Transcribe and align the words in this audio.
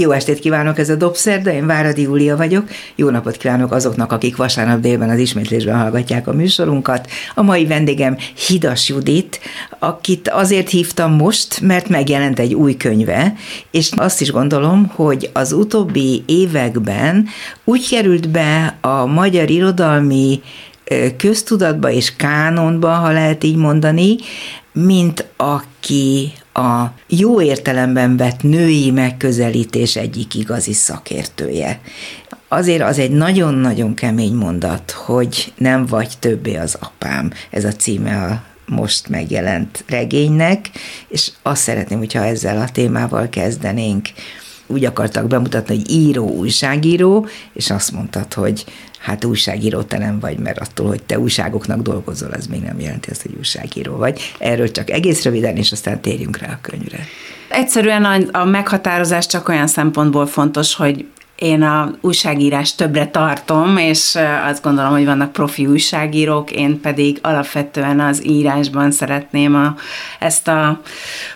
Jó 0.00 0.10
estét 0.10 0.38
kívánok, 0.38 0.78
ez 0.78 0.88
a 0.88 0.94
Dobszer, 0.94 1.42
de 1.42 1.54
én 1.54 1.66
Váradi 1.66 2.02
Júlia 2.02 2.36
vagyok. 2.36 2.68
Jó 2.94 3.10
napot 3.10 3.36
kívánok 3.36 3.72
azoknak, 3.72 4.12
akik 4.12 4.36
vasárnap 4.36 4.80
délben 4.80 5.10
az 5.10 5.18
ismétlésben 5.18 5.78
hallgatják 5.78 6.26
a 6.26 6.32
műsorunkat. 6.32 7.10
A 7.34 7.42
mai 7.42 7.66
vendégem 7.66 8.16
Hidas 8.46 8.88
Judit, 8.88 9.40
akit 9.78 10.28
azért 10.28 10.68
hívtam 10.68 11.12
most, 11.12 11.60
mert 11.60 11.88
megjelent 11.88 12.38
egy 12.38 12.54
új 12.54 12.76
könyve, 12.76 13.34
és 13.70 13.90
azt 13.96 14.20
is 14.20 14.30
gondolom, 14.30 14.86
hogy 14.94 15.30
az 15.32 15.52
utóbbi 15.52 16.22
években 16.26 17.26
úgy 17.64 17.88
került 17.88 18.28
be 18.28 18.76
a 18.80 19.06
magyar 19.06 19.50
irodalmi 19.50 20.40
köztudatba 21.16 21.90
és 21.90 22.16
kánonba, 22.16 22.90
ha 22.90 23.10
lehet 23.10 23.44
így 23.44 23.56
mondani, 23.56 24.16
mint 24.72 25.26
aki 25.36 26.32
a 26.52 26.84
jó 27.06 27.42
értelemben 27.42 28.16
vett 28.16 28.42
női 28.42 28.90
megközelítés 28.90 29.96
egyik 29.96 30.34
igazi 30.34 30.72
szakértője. 30.72 31.80
Azért 32.48 32.82
az 32.82 32.98
egy 32.98 33.10
nagyon-nagyon 33.10 33.94
kemény 33.94 34.34
mondat, 34.34 34.90
hogy 34.90 35.52
nem 35.56 35.86
vagy 35.86 36.08
többé 36.18 36.56
az 36.56 36.76
apám. 36.80 37.32
Ez 37.50 37.64
a 37.64 37.72
címe 37.72 38.22
a 38.22 38.42
most 38.66 39.08
megjelent 39.08 39.84
regénynek, 39.88 40.70
és 41.08 41.30
azt 41.42 41.62
szeretném, 41.62 41.98
hogyha 41.98 42.24
ezzel 42.24 42.60
a 42.60 42.68
témával 42.68 43.28
kezdenénk. 43.28 44.08
Úgy 44.66 44.84
akartak 44.84 45.26
bemutatni, 45.26 45.76
hogy 45.76 45.90
író, 45.90 46.28
újságíró, 46.28 47.26
és 47.52 47.70
azt 47.70 47.92
mondtad, 47.92 48.34
hogy 48.34 48.64
hát 49.00 49.24
újságíró 49.24 49.82
te 49.82 49.98
nem 49.98 50.20
vagy, 50.20 50.38
mert 50.38 50.58
attól, 50.58 50.86
hogy 50.86 51.02
te 51.02 51.18
újságoknak 51.18 51.80
dolgozol, 51.80 52.30
az 52.30 52.46
még 52.46 52.60
nem 52.60 52.80
jelenti 52.80 53.10
azt, 53.10 53.22
hogy 53.22 53.34
újságíró 53.38 53.96
vagy. 53.96 54.34
Erről 54.38 54.70
csak 54.70 54.90
egész 54.90 55.24
röviden, 55.24 55.56
és 55.56 55.72
aztán 55.72 56.00
térjünk 56.00 56.38
rá 56.38 56.52
a 56.52 56.58
könyvre. 56.60 56.98
Egyszerűen 57.48 58.04
a, 58.04 58.18
a 58.38 58.44
meghatározás 58.44 59.26
csak 59.26 59.48
olyan 59.48 59.66
szempontból 59.66 60.26
fontos, 60.26 60.74
hogy 60.74 61.06
én 61.40 61.62
a 61.62 61.90
újságírás 62.00 62.74
többre 62.74 63.06
tartom, 63.06 63.76
és 63.76 64.18
azt 64.48 64.62
gondolom, 64.62 64.90
hogy 64.90 65.04
vannak 65.04 65.32
profi 65.32 65.66
újságírók, 65.66 66.50
én 66.50 66.80
pedig 66.80 67.18
alapvetően 67.22 68.00
az 68.00 68.26
írásban 68.26 68.90
szeretném 68.90 69.54
a, 69.54 69.74
ezt 70.18 70.48
a 70.48 70.80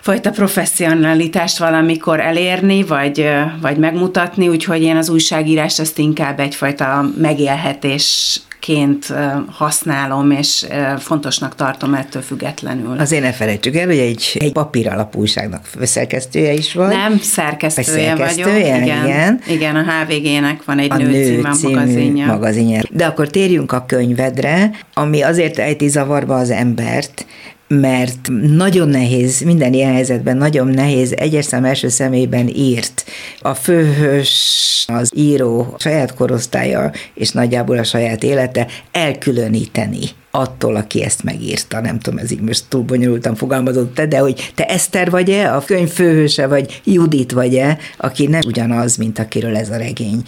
fajta 0.00 0.30
professzionalitást 0.30 1.58
valamikor 1.58 2.20
elérni, 2.20 2.82
vagy, 2.82 3.28
vagy 3.60 3.76
megmutatni, 3.76 4.48
úgyhogy 4.48 4.82
én 4.82 4.96
az 4.96 5.08
újságírást 5.08 5.80
ezt 5.80 5.98
inkább 5.98 6.40
egyfajta 6.40 7.10
megélhetés 7.18 8.40
ként 8.64 9.14
használom, 9.50 10.30
és 10.30 10.66
fontosnak 10.98 11.54
tartom 11.54 11.94
ettől 11.94 12.22
függetlenül. 12.22 12.98
Azért 12.98 13.22
ne 13.22 13.32
felejtsük 13.32 13.76
el, 13.76 13.86
hogy 13.86 13.98
egy, 13.98 14.36
egy 14.38 14.52
papír 14.52 14.88
alapú 14.88 15.20
újságnak 15.20 15.64
főszerkesztője 15.64 16.52
is 16.52 16.74
van. 16.74 16.88
Nem, 16.88 17.18
szerkesztője, 17.18 17.88
szerkesztője 17.88 18.46
vagyok. 18.46 18.84
Igen, 18.84 19.04
igen. 19.04 19.40
Igen, 19.48 19.76
a 19.76 19.82
HVG-nek 19.82 20.64
van 20.64 20.78
egy 20.78 20.92
a 20.92 20.96
nő, 20.96 21.06
nő 21.06 21.24
című 21.24 21.40
magazinja. 21.40 22.26
magazinja. 22.26 22.82
De 22.90 23.06
akkor 23.06 23.28
térjünk 23.28 23.72
a 23.72 23.84
könyvedre, 23.86 24.70
ami 24.94 25.22
azért 25.22 25.58
ejti 25.58 25.88
zavarba 25.88 26.36
az 26.36 26.50
embert, 26.50 27.26
mert 27.68 28.28
nagyon 28.56 28.88
nehéz, 28.88 29.40
minden 29.40 29.72
ilyen 29.72 29.92
helyzetben 29.92 30.36
nagyon 30.36 30.68
nehéz 30.68 31.12
egyes 31.12 31.44
szám 31.44 31.64
első 31.64 31.88
szemében 31.88 32.48
írt. 32.48 33.04
A 33.40 33.54
főhős, 33.54 34.84
az 34.86 35.10
író 35.14 35.74
saját 35.78 36.14
korosztálya 36.14 36.92
és 37.14 37.30
nagyjából 37.30 37.78
a 37.78 37.84
saját 37.84 38.22
élete 38.22 38.66
elkülöníteni 38.92 40.04
attól, 40.30 40.76
aki 40.76 41.02
ezt 41.02 41.22
megírta. 41.22 41.80
Nem 41.80 41.98
tudom, 41.98 42.18
ez 42.18 42.30
így 42.30 42.40
most 42.40 42.64
túl 42.68 42.82
bonyolultan 42.82 43.34
fogalmazott 43.34 44.00
de 44.00 44.18
hogy 44.18 44.52
te 44.54 44.64
Eszter 44.64 45.10
vagy-e, 45.10 45.54
a 45.54 45.64
könyv 45.64 45.88
főhőse, 45.88 46.46
vagy 46.46 46.80
Judit 46.84 47.32
vagy-e, 47.32 47.78
aki 47.96 48.26
nem 48.26 48.40
ugyanaz, 48.46 48.96
mint 48.96 49.18
akiről 49.18 49.56
ez 49.56 49.70
a 49.70 49.76
regény 49.76 50.22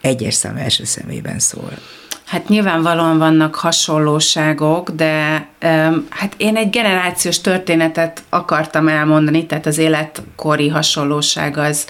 egyes 0.00 0.34
szám 0.34 0.56
első 0.56 0.84
szemében 0.84 1.38
szól. 1.38 1.72
Hát 2.30 2.48
nyilvánvalóan 2.48 3.18
vannak 3.18 3.54
hasonlóságok, 3.54 4.90
de 4.90 5.46
hát 6.08 6.34
én 6.36 6.56
egy 6.56 6.70
generációs 6.70 7.40
történetet 7.40 8.22
akartam 8.28 8.88
elmondani, 8.88 9.46
tehát 9.46 9.66
az 9.66 9.78
életkori 9.78 10.68
hasonlóság 10.68 11.56
az, 11.56 11.86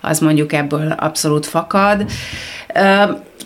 az 0.00 0.18
mondjuk 0.18 0.52
ebből 0.52 0.90
abszolút 0.90 1.46
fakad. 1.46 2.10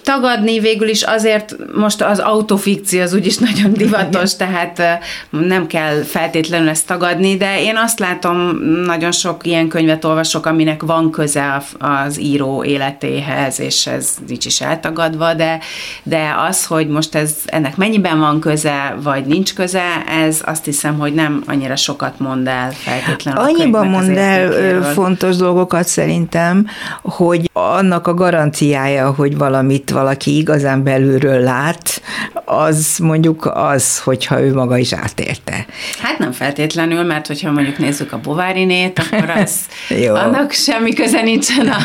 Tagadni 0.09 0.59
végül 0.61 0.89
is 0.89 1.03
azért 1.03 1.57
most 1.75 2.03
az 2.03 2.19
autofikció 2.19 3.01
az 3.01 3.15
úgyis 3.15 3.39
nagyon 3.49 3.73
divatos, 3.73 4.37
tehát 4.37 4.83
nem 5.31 5.67
kell 5.67 6.03
feltétlenül 6.03 6.69
ezt 6.69 6.87
tagadni, 6.87 7.37
de 7.37 7.63
én 7.63 7.77
azt 7.77 7.99
látom, 7.99 8.39
nagyon 8.85 9.13
sok 9.13 9.47
ilyen 9.47 9.69
könyvet 9.69 10.05
olvasok, 10.05 10.47
aminek 10.47 10.83
van 10.83 11.11
köze 11.11 11.63
az 11.79 12.21
író 12.21 12.65
életéhez, 12.65 13.61
és 13.61 13.87
ez 13.87 14.15
nincs 14.27 14.45
is 14.47 14.61
eltagadva, 14.61 15.35
de, 15.35 15.59
de 16.03 16.35
az, 16.49 16.67
hogy 16.67 16.89
most 16.89 17.15
ez 17.15 17.35
ennek 17.45 17.77
mennyiben 17.77 18.19
van 18.19 18.41
köze, 18.41 18.97
vagy 19.03 19.25
nincs 19.25 19.55
köze, 19.55 20.05
ez 20.27 20.41
azt 20.45 20.65
hiszem, 20.65 20.99
hogy 20.99 21.15
nem 21.15 21.43
annyira 21.47 21.77
sokat 21.77 22.19
mond 22.19 22.47
el 22.47 22.71
feltétlenül. 22.73 23.41
Annyiban 23.41 23.87
mond 23.87 24.17
el 24.17 24.83
fontos 24.83 25.37
dolgokat 25.37 25.87
szerintem, 25.87 26.67
hogy 27.03 27.51
annak 27.53 28.07
a 28.07 28.15
garanciája, 28.15 29.13
hogy 29.19 29.37
valamit 29.37 29.91
valaki 29.91 30.37
igazán 30.37 30.83
belülről 30.83 31.41
lát, 31.41 32.03
az 32.45 32.99
mondjuk 32.99 33.51
az, 33.55 33.99
hogyha 33.99 34.41
ő 34.41 34.55
maga 34.55 34.77
is 34.77 34.93
átélte. 34.93 35.67
Hát 36.01 36.19
nem 36.19 36.33
feltétlenül, 36.33 37.03
mert 37.03 37.27
hogyha 37.27 37.51
mondjuk 37.51 37.79
nézzük 37.79 38.13
a 38.13 38.19
Bovárinét, 38.19 38.99
akkor 38.99 39.31
az, 39.31 39.59
Jó. 40.05 40.15
annak 40.15 40.53
semmi 40.53 40.93
köze 40.93 41.23
nincsen 41.23 41.69
a, 41.69 41.79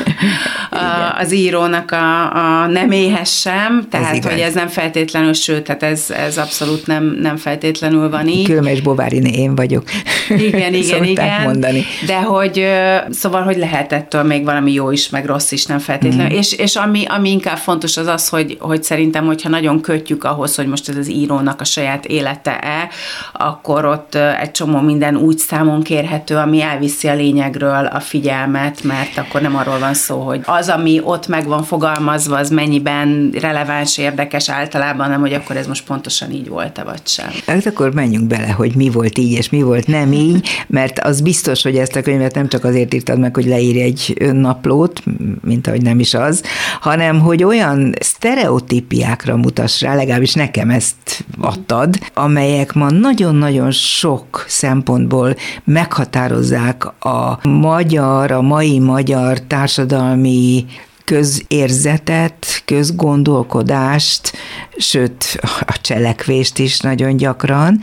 a, 0.76 1.18
az 1.20 1.34
írónak 1.34 1.92
a, 1.92 2.36
a 2.62 2.68
neméhez 2.68 3.32
sem, 3.32 3.88
tehát 3.90 4.18
ez 4.18 4.26
hogy 4.26 4.40
ez 4.40 4.54
nem 4.54 4.68
feltétlenül, 4.68 5.34
sőt, 5.34 5.64
tehát 5.64 5.84
ez, 5.84 6.06
ez 6.10 6.38
abszolút 6.38 6.88
nem, 6.88 7.18
nem 7.22 7.38
feltétlenül 7.38 8.10
van 8.10 8.28
így. 8.28 8.46
Különös 8.46 8.82
Bováriné 8.82 9.32
én 9.42 9.56
vagyok. 9.56 9.84
Igen, 10.30 10.74
igen, 10.84 11.04
igen. 11.04 11.42
mondani. 11.42 11.84
De 12.06 12.22
hogy 12.22 12.66
szóval, 13.10 13.42
hogy 13.42 13.58
lehet 13.58 13.94
ettől 13.94 14.24
még 14.24 14.44
valami 14.44 14.74
jó 14.74 14.92
is, 14.92 15.10
meg 15.10 15.26
rossz 15.26 15.52
is, 15.52 15.66
nem 15.66 15.80
feltétlenül. 15.80 16.34
Mm. 16.34 16.38
És, 16.38 16.54
és 16.54 16.76
ami, 16.76 17.06
ami 17.08 17.23
inkább 17.30 17.58
fontos 17.58 17.98
az 17.98 18.08
az, 18.08 18.30
hogy, 18.30 18.58
hogy 18.60 18.84
szerintem, 18.84 19.26
hogyha 19.26 19.50
nagyon 19.50 19.82
kötjük 19.82 20.24
ahhoz, 20.24 20.56
hogy 20.56 20.68
most 20.68 20.90
ez 20.90 20.96
az 20.96 21.10
írónak 21.10 21.62
a 21.62 21.64
saját 21.64 22.06
élete-e, 22.06 22.90
akkor 23.34 23.86
ott 23.86 24.16
egy 24.16 24.52
csomó 24.52 24.80
minden 24.80 25.16
úgy 25.16 25.38
számon 25.38 25.84
kérhető, 25.84 26.36
ami 26.36 26.62
elviszi 26.62 27.08
a 27.08 27.14
lényegről 27.14 27.86
a 27.86 28.00
figyelmet, 28.00 28.84
mert 28.84 29.18
akkor 29.18 29.42
nem 29.42 29.56
arról 29.56 29.80
van 29.80 29.94
szó, 29.94 30.20
hogy 30.20 30.42
az, 30.46 30.70
ami 30.70 31.02
ott 31.04 31.28
meg 31.28 31.48
van 31.48 31.64
fogalmazva, 31.64 32.38
az 32.38 32.50
mennyiben 32.50 33.34
releváns, 33.40 33.98
érdekes 33.98 34.50
általában, 34.50 35.10
nem, 35.10 35.20
hogy 35.20 35.34
akkor 35.34 35.58
ez 35.58 35.68
most 35.68 35.86
pontosan 35.86 36.32
így 36.32 36.48
volt-e, 36.48 36.84
vagy 36.84 37.02
sem. 37.04 37.30
Hát 37.46 37.66
akkor 37.66 37.94
menjünk 37.94 38.28
bele, 38.28 38.52
hogy 38.52 38.76
mi 38.76 38.90
volt 38.90 39.18
így, 39.18 39.32
és 39.32 39.50
mi 39.50 39.62
volt 39.62 39.88
nem 39.88 40.12
így, 40.12 40.48
mert 40.68 41.00
az 41.00 41.22
biztos, 41.22 41.64
hogy 41.64 41.76
ezt 41.76 41.96
a 41.96 42.02
könyvet 42.02 42.36
nem 42.36 42.48
csak 42.48 42.64
azért 42.64 42.94
írtad 42.94 43.20
meg, 43.20 43.36
hogy 43.36 43.46
leírj 43.46 43.82
egy 43.82 44.14
önnaplót, 44.20 45.04
mint 45.42 45.68
ahogy 45.68 45.82
nem 45.82 46.00
is 46.00 46.14
az, 46.14 46.44
hanem 46.80 47.13
hogy 47.20 47.44
olyan 47.44 47.94
sztereotípiákra 48.00 49.36
mutass 49.36 49.82
rá, 49.82 49.96
legalábbis 49.96 50.34
nekem 50.34 50.70
ezt 50.70 51.26
adtad, 51.42 52.00
amelyek 52.14 52.74
ma 52.74 52.90
nagyon-nagyon 52.90 53.72
sok 53.72 54.46
szempontból 54.48 55.36
meghatározzák 55.64 56.86
a 57.06 57.40
magyar, 57.48 58.32
a 58.32 58.42
mai 58.42 58.80
magyar 58.80 59.40
társadalmi 59.42 60.66
közérzetet, 61.04 62.62
közgondolkodást, 62.66 64.34
sőt 64.78 65.40
a 65.66 65.82
cselekvést 65.82 66.60
is 66.60 66.80
nagyon 66.80 67.18
gyakran. 67.18 67.80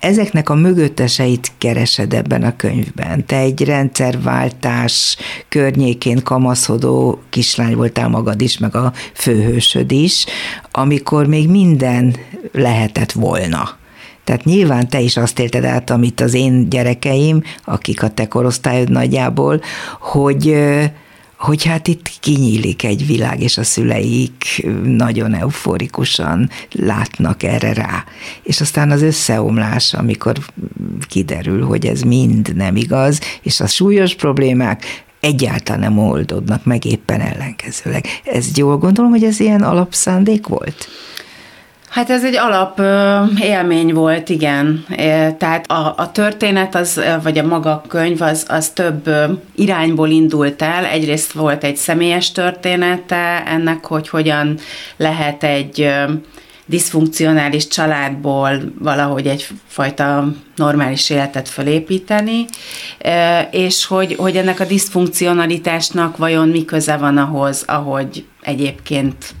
Ezeknek 0.00 0.48
a 0.48 0.54
mögötteseit 0.54 1.52
keresed 1.58 2.14
ebben 2.14 2.42
a 2.42 2.56
könyvben. 2.56 3.26
Te 3.26 3.36
egy 3.36 3.64
rendszerváltás 3.64 5.16
környékén 5.48 6.22
kamaszodó 6.22 7.22
kislány 7.30 7.74
voltál 7.76 8.08
magad 8.08 8.40
is, 8.40 8.58
meg 8.58 8.74
a 8.74 8.92
főhősöd 9.14 9.92
is, 9.92 10.26
amikor 10.70 11.26
még 11.26 11.48
minden 11.48 12.16
lehetett 12.52 13.12
volna. 13.12 13.78
Tehát 14.24 14.44
nyilván 14.44 14.88
te 14.88 15.00
is 15.00 15.16
azt 15.16 15.38
élted 15.38 15.64
át, 15.64 15.90
amit 15.90 16.20
az 16.20 16.34
én 16.34 16.68
gyerekeim, 16.68 17.42
akik 17.64 18.02
a 18.02 18.10
te 18.10 18.28
korosztályod 18.28 18.90
nagyjából, 18.90 19.60
hogy 20.00 20.56
hogy 21.40 21.64
hát 21.64 21.88
itt 21.88 22.10
kinyílik 22.20 22.84
egy 22.84 23.06
világ, 23.06 23.42
és 23.42 23.58
a 23.58 23.64
szüleik 23.64 24.66
nagyon 24.84 25.34
euforikusan 25.34 26.50
látnak 26.72 27.42
erre 27.42 27.72
rá. 27.72 28.04
És 28.42 28.60
aztán 28.60 28.90
az 28.90 29.02
összeomlás, 29.02 29.94
amikor 29.94 30.38
kiderül, 31.08 31.64
hogy 31.64 31.86
ez 31.86 32.00
mind 32.00 32.56
nem 32.56 32.76
igaz, 32.76 33.20
és 33.42 33.60
a 33.60 33.66
súlyos 33.66 34.14
problémák 34.14 35.04
egyáltalán 35.20 35.80
nem 35.80 35.98
oldódnak 35.98 36.64
meg 36.64 36.84
éppen 36.84 37.20
ellenkezőleg. 37.20 38.04
Ez 38.24 38.56
jól 38.56 38.78
gondolom, 38.78 39.10
hogy 39.10 39.24
ez 39.24 39.40
ilyen 39.40 39.62
alapszándék 39.62 40.46
volt? 40.46 40.88
Hát 41.90 42.10
ez 42.10 42.24
egy 42.24 42.36
alap 42.36 42.80
élmény 43.40 43.94
volt, 43.94 44.28
igen. 44.28 44.84
Tehát 45.38 45.70
a, 45.70 45.94
a 45.96 46.12
történet, 46.12 46.74
az, 46.74 47.00
vagy 47.22 47.38
a 47.38 47.46
maga 47.46 47.82
könyv, 47.88 48.22
az, 48.22 48.46
az 48.48 48.68
több 48.68 49.10
irányból 49.54 50.08
indult 50.08 50.62
el. 50.62 50.84
Egyrészt 50.84 51.32
volt 51.32 51.64
egy 51.64 51.76
személyes 51.76 52.32
története 52.32 53.42
ennek, 53.46 53.84
hogy 53.84 54.08
hogyan 54.08 54.58
lehet 54.96 55.44
egy 55.44 55.92
diszfunkcionális 56.66 57.68
családból 57.68 58.60
valahogy 58.78 59.26
egyfajta 59.26 60.32
normális 60.56 61.10
életet 61.10 61.48
fölépíteni, 61.48 62.44
és 63.50 63.86
hogy, 63.86 64.14
hogy 64.18 64.36
ennek 64.36 64.60
a 64.60 64.64
diszfunkcionalitásnak 64.64 66.16
vajon 66.16 66.48
mi 66.48 66.64
köze 66.64 66.96
van 66.96 67.16
ahhoz, 67.16 67.64
ahogy 67.66 68.24
egyébként 68.40 69.34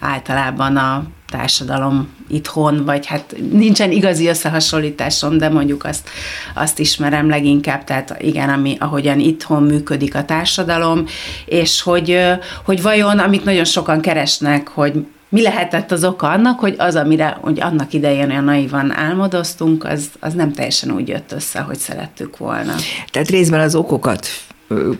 általában 0.00 0.76
a 0.76 1.04
társadalom 1.36 2.08
itthon, 2.28 2.84
vagy 2.84 3.06
hát 3.06 3.34
nincsen 3.50 3.90
igazi 3.90 4.28
összehasonlításom, 4.28 5.38
de 5.38 5.48
mondjuk 5.48 5.84
azt, 5.84 6.08
azt 6.54 6.78
ismerem 6.78 7.28
leginkább, 7.28 7.84
tehát 7.84 8.16
igen, 8.20 8.48
ami, 8.48 8.76
ahogyan 8.80 9.20
itthon 9.20 9.62
működik 9.62 10.14
a 10.14 10.24
társadalom, 10.24 11.04
és 11.44 11.82
hogy, 11.82 12.18
hogy 12.64 12.82
vajon, 12.82 13.18
amit 13.18 13.44
nagyon 13.44 13.64
sokan 13.64 14.00
keresnek, 14.00 14.68
hogy 14.68 15.06
mi 15.28 15.42
lehetett 15.42 15.90
az 15.90 16.04
oka 16.04 16.28
annak, 16.28 16.60
hogy 16.60 16.74
az, 16.78 16.94
amire 16.94 17.38
hogy 17.40 17.60
annak 17.60 17.92
idején 17.92 18.30
olyan 18.30 18.44
naivan 18.44 18.92
álmodoztunk, 18.92 19.84
az, 19.84 20.10
az 20.20 20.34
nem 20.34 20.52
teljesen 20.52 20.90
úgy 20.90 21.08
jött 21.08 21.32
össze, 21.32 21.60
hogy 21.60 21.78
szerettük 21.78 22.36
volna. 22.36 22.74
Tehát 23.10 23.28
részben 23.28 23.60
az 23.60 23.74
okokat 23.74 24.26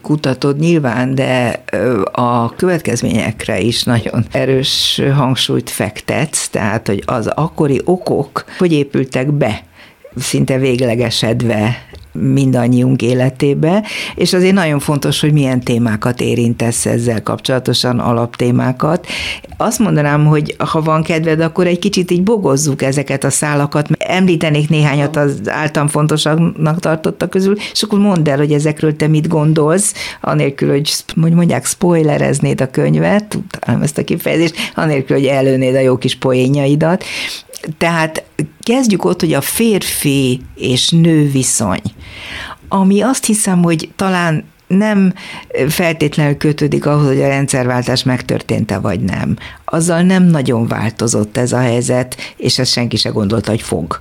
kutatod 0.03 0.59
nyilván, 0.59 1.15
de 1.15 1.65
a 2.13 2.55
következményekre 2.55 3.61
is 3.61 3.83
nagyon 3.83 4.25
erős 4.31 5.03
hangsúlyt 5.15 5.71
fektetsz, 5.71 6.49
tehát 6.49 6.87
hogy 6.87 7.03
az 7.07 7.27
akkori 7.27 7.81
okok 7.85 8.45
hogy 8.59 8.73
épültek 8.73 9.33
be 9.33 9.63
szinte 10.17 10.59
véglegesedve 10.59 11.87
mindannyiunk 12.15 13.03
életébe, 13.03 13.83
és 14.15 14.33
azért 14.33 14.55
nagyon 14.55 14.79
fontos, 14.79 15.21
hogy 15.21 15.33
milyen 15.33 15.61
témákat 15.61 16.21
érintesz 16.21 16.87
ezzel 16.87 17.23
kapcsolatosan, 17.23 17.99
alaptémákat. 17.99 19.07
Azt 19.57 19.79
mondanám, 19.79 20.27
hogy 20.27 20.55
ha 20.59 20.83
van 20.83 21.03
kedved, 21.03 21.41
akkor 21.41 21.67
egy 21.67 21.79
kicsit 21.79 22.11
így 22.11 22.23
bogozzuk 22.23 22.83
ezeket 22.83 23.25
a 23.25 23.31
szálakat. 23.31 23.89
Említenék 23.99 24.69
néhányat 24.69 25.17
az 25.17 25.41
általán 25.47 25.89
fontosaknak 25.89 26.81
tartottak 26.81 27.31
közül, 27.31 27.57
és 27.73 27.83
akkor 27.83 27.99
mondd 27.99 28.29
el, 28.29 28.37
hogy 28.37 28.53
ezekről 28.53 28.97
te 28.97 29.07
mit 29.07 29.29
gondolsz, 29.29 29.95
anélkül, 30.21 30.71
hogy 30.71 30.93
mondják, 31.15 31.67
spoilereznéd 31.67 32.61
a 32.61 32.71
könyvet, 32.71 33.25
tudtam 33.25 33.83
ezt 33.83 33.99
a 33.99 34.05
kifejezést, 34.05 34.55
anélkül, 34.75 35.17
hogy 35.17 35.27
előnéd 35.27 35.75
a 35.75 35.81
jó 35.81 35.97
kis 35.97 36.17
poénjaidat. 36.17 37.05
Tehát 37.79 38.25
kezdjük 38.63 39.05
ott, 39.05 39.21
hogy 39.21 39.33
a 39.33 39.41
férfi 39.41 40.41
és 40.55 40.91
nő 40.91 41.31
viszony, 41.31 41.83
ami 42.69 43.01
azt 43.01 43.25
hiszem, 43.25 43.63
hogy 43.63 43.91
talán 43.97 44.45
nem 44.67 45.15
feltétlenül 45.69 46.37
kötődik 46.37 46.87
ahhoz, 46.87 47.07
hogy 47.07 47.23
a 47.23 47.29
rendszerváltás 47.29 48.03
megtörtént-e 48.03 48.79
vagy 48.79 49.01
nem. 49.01 49.37
Azzal 49.65 50.03
nem 50.03 50.23
nagyon 50.23 50.67
változott 50.67 51.37
ez 51.37 51.53
a 51.53 51.59
helyzet, 51.59 52.17
és 52.37 52.59
ezt 52.59 52.73
senki 52.73 52.97
se 52.97 53.09
gondolta, 53.09 53.51
hogy 53.51 53.63
fog. 53.63 54.01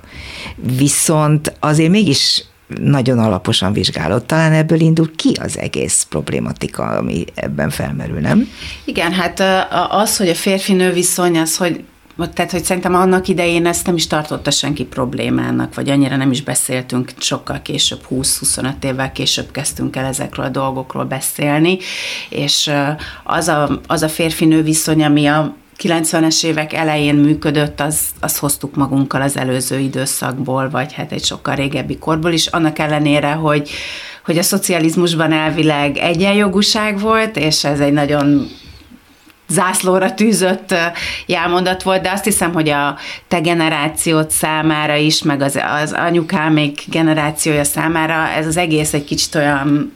Viszont 0.56 1.52
azért 1.60 1.90
mégis 1.90 2.44
nagyon 2.80 3.18
alaposan 3.18 3.72
vizsgálott. 3.72 4.26
Talán 4.26 4.52
ebből 4.52 4.80
indul 4.80 5.10
ki 5.16 5.32
az 5.40 5.58
egész 5.58 6.06
problématika, 6.08 6.84
ami 6.84 7.24
ebben 7.34 7.70
felmerül, 7.70 8.18
nem? 8.18 8.48
Igen, 8.84 9.12
hát 9.12 9.42
az, 9.90 10.16
hogy 10.16 10.28
a 10.28 10.34
férfi-nő 10.34 10.92
viszony, 10.92 11.38
az, 11.38 11.56
hogy 11.56 11.84
tehát, 12.34 12.50
hogy 12.50 12.64
szerintem 12.64 12.94
annak 12.94 13.28
idején 13.28 13.66
ezt 13.66 13.86
nem 13.86 13.94
is 13.94 14.06
tartotta 14.06 14.50
senki 14.50 14.84
problémának, 14.84 15.74
vagy 15.74 15.90
annyira 15.90 16.16
nem 16.16 16.30
is 16.30 16.42
beszéltünk, 16.42 17.12
sokkal 17.18 17.62
később, 17.62 18.00
20-25 18.10 18.84
évvel 18.84 19.12
később 19.12 19.50
kezdtünk 19.50 19.96
el 19.96 20.04
ezekről 20.04 20.44
a 20.44 20.48
dolgokról 20.48 21.04
beszélni, 21.04 21.78
és 22.28 22.70
az 23.24 23.48
a, 23.48 23.80
az 23.86 24.02
a 24.02 24.08
férfi-nő 24.08 24.62
viszony, 24.62 25.04
ami 25.04 25.26
a 25.26 25.54
90-es 25.82 26.44
évek 26.44 26.72
elején 26.72 27.14
működött, 27.14 27.80
az, 27.80 28.00
az 28.20 28.38
hoztuk 28.38 28.74
magunkkal 28.74 29.22
az 29.22 29.36
előző 29.36 29.78
időszakból, 29.78 30.70
vagy 30.70 30.92
hát 30.92 31.12
egy 31.12 31.24
sokkal 31.24 31.54
régebbi 31.54 31.98
korból 31.98 32.32
is, 32.32 32.46
annak 32.46 32.78
ellenére, 32.78 33.32
hogy, 33.32 33.70
hogy 34.24 34.38
a 34.38 34.42
szocializmusban 34.42 35.32
elvileg 35.32 35.96
egyenjogúság 35.96 37.00
volt, 37.00 37.36
és 37.36 37.64
ez 37.64 37.80
egy 37.80 37.92
nagyon 37.92 38.48
zászlóra 39.54 40.14
tűzött 40.14 40.74
jelmondat 41.26 41.82
volt, 41.82 42.02
de 42.02 42.10
azt 42.10 42.24
hiszem, 42.24 42.52
hogy 42.52 42.68
a 42.68 42.98
te 43.28 43.40
generációt 43.40 44.30
számára 44.30 44.94
is, 44.94 45.22
meg 45.22 45.40
az, 45.40 45.60
az 45.82 45.92
anyukámék 45.92 46.82
generációja 46.86 47.64
számára 47.64 48.28
ez 48.28 48.46
az 48.46 48.56
egész 48.56 48.92
egy 48.92 49.04
kicsit 49.04 49.34
olyan 49.34 49.92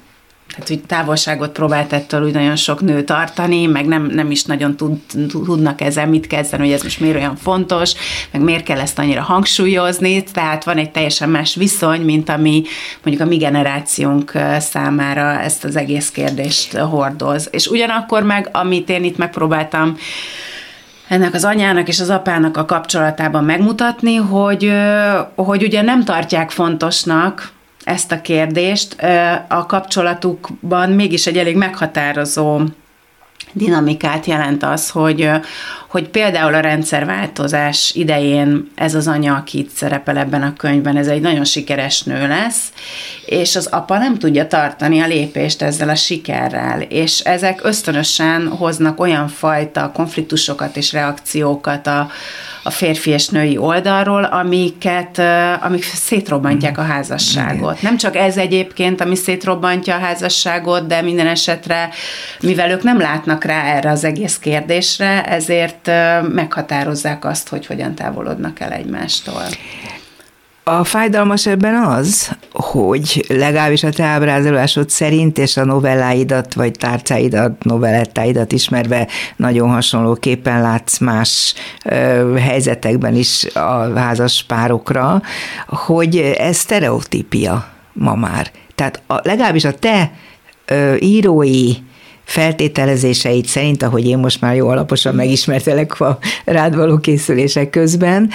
tehát 0.49 0.69
hogy 0.69 0.81
távolságot 0.87 1.51
próbált 1.51 1.93
ettől 1.93 2.25
úgy 2.25 2.33
nagyon 2.33 2.57
sok 2.57 2.81
nő 2.81 3.05
tartani, 3.05 3.67
meg 3.67 3.87
nem, 3.87 4.03
nem 4.03 4.31
is 4.31 4.45
nagyon 4.45 4.77
tud, 4.77 4.99
tudnak 5.29 5.81
ezzel 5.81 6.07
mit 6.07 6.27
kezdeni, 6.27 6.63
hogy 6.63 6.73
ez 6.73 6.83
most 6.83 7.01
miért 7.01 7.17
olyan 7.17 7.37
fontos, 7.37 7.93
meg 8.31 8.43
miért 8.43 8.65
kell 8.65 8.81
ezt 8.81 8.99
annyira 8.99 9.23
hangsúlyozni, 9.23 10.23
tehát 10.23 10.65
van 10.65 10.77
egy 10.77 10.91
teljesen 10.91 11.29
más 11.29 11.55
viszony, 11.55 12.01
mint 12.01 12.29
ami 12.29 12.63
mondjuk 13.03 13.27
a 13.27 13.31
mi 13.31 13.37
generációnk 13.37 14.33
számára 14.59 15.41
ezt 15.41 15.65
az 15.65 15.77
egész 15.77 16.11
kérdést 16.11 16.77
hordoz. 16.77 17.49
És 17.51 17.67
ugyanakkor 17.67 18.23
meg, 18.23 18.49
amit 18.53 18.89
én 18.89 19.05
itt 19.05 19.17
megpróbáltam 19.17 19.97
ennek 21.09 21.35
az 21.35 21.45
anyának 21.45 21.89
és 21.89 22.01
az 22.01 22.11
apának 22.11 22.57
a 22.57 22.65
kapcsolatában 22.65 23.45
megmutatni, 23.45 24.15
hogy, 24.15 24.73
hogy 25.35 25.63
ugye 25.63 25.83
nem 25.83 26.05
tartják 26.05 26.51
fontosnak, 26.51 27.57
ezt 27.89 28.13
a 28.13 28.21
kérdést, 28.21 28.97
a 29.49 29.67
kapcsolatukban 29.67 30.91
mégis 30.91 31.27
egy 31.27 31.39
elég 31.39 31.57
meghatározó 31.57 32.61
dinamikát 33.59 34.27
jelent 34.27 34.63
az, 34.63 34.91
hogy, 34.91 35.31
hogy 35.89 36.09
például 36.09 36.55
a 36.55 36.61
rendszerváltozás 36.61 37.93
idején 37.95 38.71
ez 38.75 38.95
az 38.95 39.07
anya, 39.07 39.35
aki 39.35 39.59
itt 39.59 39.71
szerepel 39.71 40.17
ebben 40.17 40.43
a 40.43 40.53
könyvben, 40.57 40.97
ez 40.97 41.07
egy 41.07 41.21
nagyon 41.21 41.45
sikeres 41.45 42.03
nő 42.03 42.29
lesz, 42.29 42.73
és 43.27 43.57
az 43.57 43.67
apa 43.67 43.99
nem 43.99 44.19
tudja 44.19 44.47
tartani 44.47 45.01
a 45.01 45.07
lépést 45.07 45.63
ezzel 45.63 45.89
a 45.89 45.95
sikerrel, 45.95 46.81
és 46.81 47.21
ezek 47.21 47.61
ösztönösen 47.63 48.49
hoznak 48.49 49.01
olyan 49.01 49.29
fajta 49.29 49.93
konfliktusokat 49.95 50.77
és 50.77 50.93
reakciókat 50.93 51.87
a, 51.87 52.11
a 52.63 52.71
férfi 52.71 53.11
és 53.11 53.29
női 53.29 53.57
oldalról, 53.57 54.25
amiket, 54.25 55.19
amik 55.61 55.83
szétrobbantják 55.83 56.79
a 56.79 56.83
házasságot. 56.83 57.83
Nem 57.83 57.97
csak 57.97 58.17
ez 58.17 58.37
egyébként, 58.37 59.01
ami 59.01 59.15
szétrobbantja 59.15 59.95
a 59.95 59.99
házasságot, 59.99 60.87
de 60.87 61.03
minden 61.03 61.27
esetre, 61.27 61.89
mivel 62.41 62.71
ők 62.71 62.83
nem 62.83 62.99
látnak 62.99 63.45
rá 63.49 63.65
erre 63.65 63.91
az 63.91 64.05
egész 64.05 64.39
kérdésre, 64.39 65.25
ezért 65.25 65.91
meghatározzák 66.33 67.25
azt, 67.25 67.49
hogy 67.49 67.67
hogyan 67.67 67.95
távolodnak 67.95 68.61
el 68.61 68.73
egymástól. 68.73 69.43
A 70.69 70.85
fájdalmas 70.85 71.47
ebben 71.47 71.75
az, 71.75 72.37
hogy 72.53 73.25
legalábbis 73.29 73.83
a 73.83 73.91
te 73.91 74.05
ábrázolásod 74.05 74.91
szerint, 74.91 75.39
és 75.39 75.57
a 75.57 75.65
novelláidat, 75.65 76.55
vagy 76.55 76.73
tárcáidat, 76.73 77.65
novellettáidat 77.65 78.53
ismerve 78.53 79.09
nagyon 79.37 79.71
hasonlóképpen 79.71 80.61
látsz 80.61 80.99
más 80.99 81.55
ö, 81.85 82.35
helyzetekben 82.39 83.15
is 83.15 83.45
a 83.55 83.99
házas 83.99 84.45
párokra, 84.49 85.23
hogy 85.67 86.17
ez 86.17 86.57
sztereotípia 86.57 87.69
ma 87.93 88.15
már. 88.15 88.51
Tehát 88.75 89.03
a, 89.07 89.21
legalábbis 89.23 89.65
a 89.65 89.75
te 89.75 90.13
ö, 90.67 90.95
írói 90.99 91.73
feltételezéseit 92.29 93.47
szerint, 93.47 93.83
ahogy 93.83 94.07
én 94.07 94.19
most 94.19 94.41
már 94.41 94.55
jó 94.55 94.69
alaposan 94.69 95.15
megismertelek 95.15 96.01
a 96.01 96.19
rád 96.45 96.77
való 96.77 96.99
készülések 96.99 97.71
közben, 97.71 98.31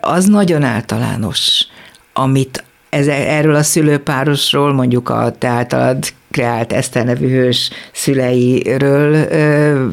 az 0.00 0.26
nagyon 0.26 0.62
általános, 0.62 1.66
amit 2.12 2.64
ez, 2.88 3.06
erről 3.06 3.54
a 3.54 3.62
szülőpárosról, 3.62 4.72
mondjuk 4.72 5.08
a 5.08 5.32
te 5.38 5.48
általad 5.48 6.12
kreált 6.32 6.72
Eszter 6.72 7.04
nevű 7.04 7.28
hős 7.28 7.70
szüleiről 7.92 9.14
ö, 9.14 9.86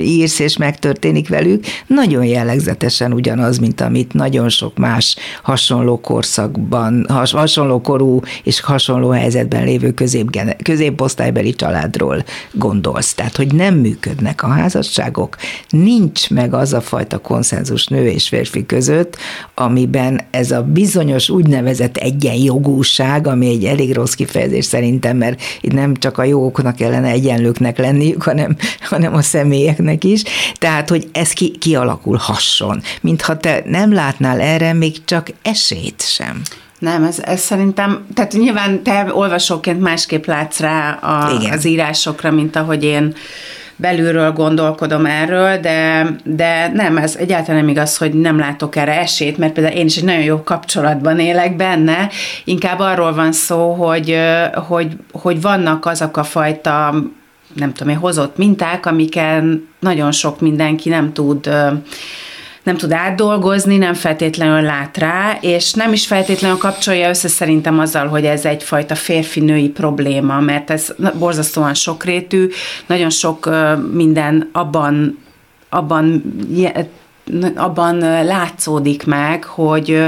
írsz, 0.00 0.38
és 0.38 0.56
megtörténik 0.56 1.28
velük, 1.28 1.64
nagyon 1.86 2.24
jellegzetesen 2.24 3.12
ugyanaz, 3.12 3.58
mint 3.58 3.80
amit 3.80 4.12
nagyon 4.12 4.48
sok 4.48 4.76
más 4.76 5.16
hasonló 5.42 6.00
korszakban, 6.00 7.06
has, 7.08 7.32
hasonló 7.32 7.80
korú 7.80 8.20
és 8.42 8.60
hasonló 8.60 9.08
helyzetben 9.08 9.64
lévő 9.64 9.92
közép, 9.92 10.42
középosztálybeli 10.62 11.54
családról 11.54 12.24
gondolsz. 12.52 13.14
Tehát, 13.14 13.36
hogy 13.36 13.54
nem 13.54 13.74
működnek 13.74 14.42
a 14.42 14.46
házasságok, 14.46 15.36
nincs 15.68 16.30
meg 16.30 16.54
az 16.54 16.72
a 16.72 16.80
fajta 16.80 17.18
konszenzus 17.18 17.86
nő 17.86 18.06
és 18.06 18.28
férfi 18.28 18.66
között, 18.66 19.16
amiben 19.54 20.20
ez 20.30 20.50
a 20.50 20.62
bizonyos 20.62 21.28
úgynevezett 21.28 21.96
egyenjogúság, 21.96 23.26
ami 23.26 23.48
egy 23.48 23.64
elég 23.64 23.94
rossz 23.94 24.12
kifejezés 24.12 24.64
szerintem, 24.64 25.16
mert 25.16 25.42
itt 25.60 25.72
nem 25.72 25.85
nem 25.86 25.94
csak 25.94 26.18
a 26.18 26.24
jóknak 26.24 26.76
kellene 26.76 27.08
egyenlőknek 27.08 27.78
lenniük, 27.78 28.22
hanem, 28.22 28.56
hanem 28.80 29.14
a 29.14 29.22
személyeknek 29.22 30.04
is. 30.04 30.22
Tehát, 30.54 30.88
hogy 30.88 31.08
ez 31.12 31.30
ki, 31.30 31.50
kialakulhasson. 31.50 32.82
Mintha 33.00 33.36
te 33.36 33.62
nem 33.64 33.92
látnál 33.92 34.40
erre 34.40 34.72
még 34.72 35.04
csak 35.04 35.28
esélyt 35.42 36.02
sem. 36.02 36.42
Nem, 36.78 37.04
ez, 37.04 37.18
ez 37.18 37.40
szerintem, 37.40 38.06
tehát 38.14 38.32
nyilván 38.32 38.82
te 38.82 39.06
olvasóként 39.12 39.80
másképp 39.80 40.24
látsz 40.24 40.60
rá 40.60 40.90
a, 40.90 41.38
Igen. 41.40 41.52
az 41.52 41.64
írásokra, 41.64 42.30
mint 42.30 42.56
ahogy 42.56 42.84
én 42.84 43.14
belülről 43.76 44.32
gondolkodom 44.32 45.06
erről, 45.06 45.58
de, 45.58 46.06
de 46.24 46.70
nem, 46.74 46.96
ez 46.96 47.16
egyáltalán 47.16 47.60
nem 47.60 47.68
igaz, 47.68 47.96
hogy 47.96 48.12
nem 48.14 48.38
látok 48.38 48.76
erre 48.76 49.00
esélyt, 49.00 49.38
mert 49.38 49.52
például 49.52 49.76
én 49.76 49.86
is 49.86 49.96
egy 49.96 50.04
nagyon 50.04 50.22
jó 50.22 50.42
kapcsolatban 50.42 51.18
élek 51.18 51.56
benne, 51.56 52.08
inkább 52.44 52.78
arról 52.78 53.14
van 53.14 53.32
szó, 53.32 53.72
hogy, 53.72 54.18
hogy, 54.54 54.96
hogy 55.12 55.40
vannak 55.40 55.86
azok 55.86 56.16
a 56.16 56.24
fajta 56.24 56.94
nem 57.54 57.72
tudom 57.72 57.92
én, 57.92 57.98
hozott 57.98 58.36
minták, 58.36 58.86
amiken 58.86 59.68
nagyon 59.80 60.12
sok 60.12 60.40
mindenki 60.40 60.88
nem 60.88 61.12
tud 61.12 61.50
nem 62.66 62.76
tud 62.76 62.92
átdolgozni, 62.92 63.76
nem 63.76 63.94
feltétlenül 63.94 64.60
lát 64.60 64.96
rá, 64.96 65.38
és 65.40 65.72
nem 65.72 65.92
is 65.92 66.06
feltétlenül 66.06 66.58
kapcsolja 66.58 67.08
össze 67.08 67.28
szerintem 67.28 67.78
azzal, 67.78 68.06
hogy 68.06 68.24
ez 68.24 68.44
egyfajta 68.44 68.94
férfi-női 68.94 69.68
probléma, 69.68 70.40
mert 70.40 70.70
ez 70.70 70.94
borzasztóan 71.18 71.74
sokrétű, 71.74 72.48
nagyon 72.86 73.10
sok 73.10 73.50
minden 73.92 74.48
abban 74.52 75.18
abban 75.68 76.22
abban 77.56 77.98
látszódik 78.24 79.06
meg, 79.06 79.44
hogy, 79.44 80.02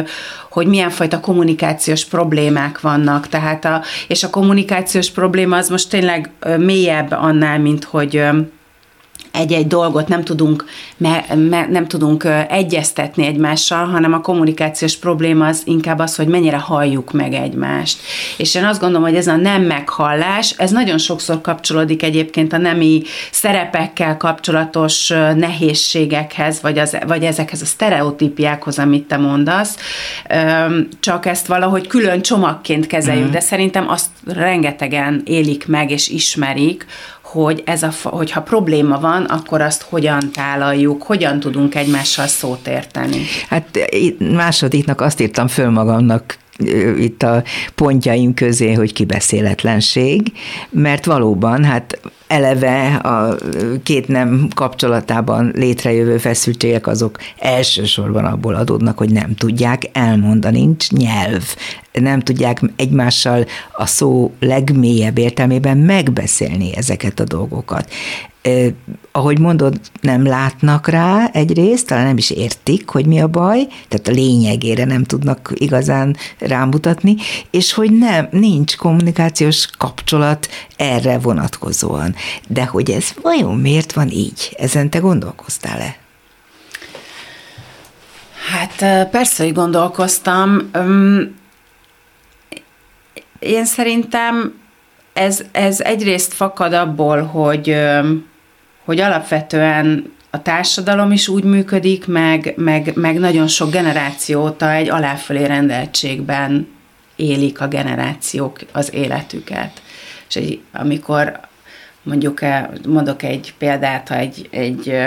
hogy 0.50 0.66
milyen 0.66 0.90
fajta 0.90 1.20
kommunikációs 1.20 2.04
problémák 2.04 2.80
vannak. 2.80 3.28
Tehát 3.28 3.64
a, 3.64 3.82
és 4.08 4.22
a 4.22 4.30
kommunikációs 4.30 5.10
probléma 5.10 5.56
az 5.56 5.68
most 5.68 5.90
tényleg 5.90 6.30
mélyebb 6.58 7.10
annál, 7.10 7.58
mint 7.58 7.84
hogy 7.84 8.22
egy-egy 9.38 9.66
dolgot 9.66 10.08
nem 10.08 10.24
tudunk, 10.24 10.64
me, 10.96 11.24
me, 11.34 11.66
nem 11.70 11.86
tudunk 11.86 12.28
egyeztetni 12.48 13.26
egymással, 13.26 13.86
hanem 13.86 14.12
a 14.12 14.20
kommunikációs 14.20 14.96
probléma 14.96 15.46
az 15.46 15.62
inkább 15.64 15.98
az, 15.98 16.16
hogy 16.16 16.26
mennyire 16.26 16.56
halljuk 16.56 17.12
meg 17.12 17.32
egymást. 17.32 18.00
És 18.36 18.54
én 18.54 18.64
azt 18.64 18.80
gondolom, 18.80 19.06
hogy 19.06 19.16
ez 19.16 19.26
a 19.26 19.36
nem 19.36 19.62
meghallás, 19.62 20.54
ez 20.56 20.70
nagyon 20.70 20.98
sokszor 20.98 21.40
kapcsolódik 21.40 22.02
egyébként 22.02 22.52
a 22.52 22.56
nemi 22.56 23.02
szerepekkel 23.30 24.16
kapcsolatos 24.16 25.08
nehézségekhez, 25.36 26.60
vagy, 26.62 26.78
az, 26.78 26.96
vagy 27.06 27.24
ezekhez 27.24 27.62
a 27.62 27.66
sztereotípiákhoz, 27.66 28.78
amit 28.78 29.06
te 29.06 29.16
mondasz, 29.16 29.76
csak 31.00 31.26
ezt 31.26 31.46
valahogy 31.46 31.86
külön 31.86 32.22
csomagként 32.22 32.86
kezeljük, 32.86 33.28
mm. 33.28 33.30
de 33.30 33.40
szerintem 33.40 33.88
azt 33.88 34.08
rengetegen 34.26 35.22
élik 35.24 35.66
meg 35.66 35.90
és 35.90 36.08
ismerik, 36.08 36.86
hogy 37.32 37.62
ez 37.66 37.82
a, 37.82 37.92
hogyha 38.02 38.42
probléma 38.42 39.00
van, 39.00 39.24
akkor 39.24 39.60
azt 39.60 39.82
hogyan 39.82 40.30
tálaljuk, 40.32 41.02
hogyan 41.02 41.40
tudunk 41.40 41.74
egymással 41.74 42.26
szót 42.26 42.68
érteni. 42.68 43.24
Hát 43.48 43.78
másodiknak 44.18 45.00
azt 45.00 45.20
írtam 45.20 45.48
föl 45.48 45.70
magamnak 45.70 46.38
itt 46.98 47.22
a 47.22 47.42
pontjaim 47.74 48.34
közé, 48.34 48.72
hogy 48.72 48.92
kibeszéletlenség, 48.92 50.32
mert 50.70 51.04
valóban, 51.04 51.64
hát 51.64 52.00
eleve 52.28 52.94
a 52.94 53.36
két 53.82 54.08
nem 54.08 54.48
kapcsolatában 54.54 55.52
létrejövő 55.54 56.18
feszültségek 56.18 56.86
azok 56.86 57.18
elsősorban 57.38 58.24
abból 58.24 58.54
adódnak, 58.54 58.98
hogy 58.98 59.10
nem 59.10 59.34
tudják 59.34 59.82
elmondani, 59.92 60.58
nincs 60.58 60.90
nyelv, 60.90 61.44
nem 61.92 62.20
tudják 62.20 62.60
egymással 62.76 63.44
a 63.72 63.86
szó 63.86 64.32
legmélyebb 64.40 65.18
értelmében 65.18 65.76
megbeszélni 65.76 66.76
ezeket 66.76 67.20
a 67.20 67.24
dolgokat 67.24 67.90
ahogy 69.12 69.38
mondod, 69.38 69.80
nem 70.00 70.26
látnak 70.26 70.88
rá 70.88 71.30
egyrészt, 71.32 71.86
talán 71.86 72.06
nem 72.06 72.16
is 72.16 72.30
értik, 72.30 72.88
hogy 72.88 73.06
mi 73.06 73.20
a 73.20 73.28
baj, 73.28 73.66
tehát 73.88 74.08
a 74.08 74.12
lényegére 74.12 74.84
nem 74.84 75.04
tudnak 75.04 75.52
igazán 75.54 76.16
rámutatni, 76.38 77.16
és 77.50 77.72
hogy 77.72 77.98
nem, 77.98 78.28
nincs 78.30 78.76
kommunikációs 78.76 79.68
kapcsolat 79.78 80.48
erre 80.76 81.18
vonatkozóan. 81.18 82.14
De 82.48 82.64
hogy 82.64 82.90
ez 82.90 83.12
vajon 83.22 83.58
miért 83.58 83.92
van 83.92 84.10
így? 84.10 84.56
Ezen 84.58 84.90
te 84.90 84.98
gondolkoztál-e? 84.98 85.96
Hát 88.50 89.08
persze, 89.10 89.44
hogy 89.44 89.52
gondolkoztam. 89.52 90.70
Én 93.38 93.64
szerintem 93.64 94.60
ez, 95.12 95.42
ez 95.52 95.80
egyrészt 95.80 96.32
fakad 96.32 96.72
abból, 96.72 97.22
hogy 97.22 97.76
hogy 98.88 99.00
alapvetően 99.00 100.12
a 100.30 100.42
társadalom 100.42 101.12
is 101.12 101.28
úgy 101.28 101.44
működik, 101.44 102.06
meg, 102.06 102.52
meg, 102.56 102.92
meg 102.94 103.18
nagyon 103.18 103.46
sok 103.46 103.70
generációta 103.70 104.72
egy 104.72 104.88
aláfölé 104.88 105.44
rendeltségben 105.44 106.68
élik 107.16 107.60
a 107.60 107.68
generációk 107.68 108.58
az 108.72 108.94
életüket. 108.94 109.82
És 110.28 110.36
egy, 110.36 110.60
amikor 110.72 111.40
mondjuk, 112.02 112.40
mondok 112.86 113.22
egy 113.22 113.54
példát, 113.58 114.08
ha 114.08 114.16
egy, 114.16 114.48
egy 114.50 115.06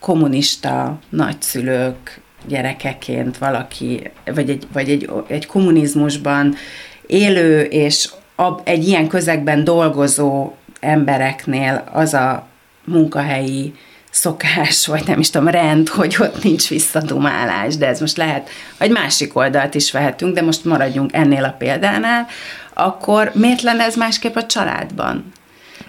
kommunista 0.00 0.98
nagyszülők 1.08 2.20
gyerekeként 2.46 3.38
valaki, 3.38 4.10
vagy 4.34 4.50
egy, 4.50 4.66
vagy 4.72 4.90
egy, 4.90 5.10
egy 5.26 5.46
kommunizmusban 5.46 6.54
élő 7.06 7.60
és 7.60 8.10
egy 8.64 8.88
ilyen 8.88 9.08
közegben 9.08 9.64
dolgozó 9.64 10.52
embereknél 10.80 11.84
az 11.92 12.14
a 12.14 12.47
munkahelyi 12.88 13.74
szokás, 14.10 14.86
vagy 14.86 15.06
nem 15.06 15.18
is 15.18 15.30
tudom, 15.30 15.48
rend, 15.48 15.88
hogy 15.88 16.16
ott 16.18 16.42
nincs 16.42 16.68
visszadumálás, 16.68 17.76
de 17.76 17.86
ez 17.86 18.00
most 18.00 18.16
lehet, 18.16 18.48
egy 18.78 18.90
másik 18.90 19.36
oldalt 19.36 19.74
is 19.74 19.92
vehetünk, 19.92 20.34
de 20.34 20.42
most 20.42 20.64
maradjunk 20.64 21.12
ennél 21.12 21.44
a 21.44 21.54
példánál, 21.58 22.26
akkor 22.74 23.30
miért 23.34 23.62
lenne 23.62 23.84
ez 23.84 23.96
másképp 23.96 24.36
a 24.36 24.46
családban? 24.46 25.32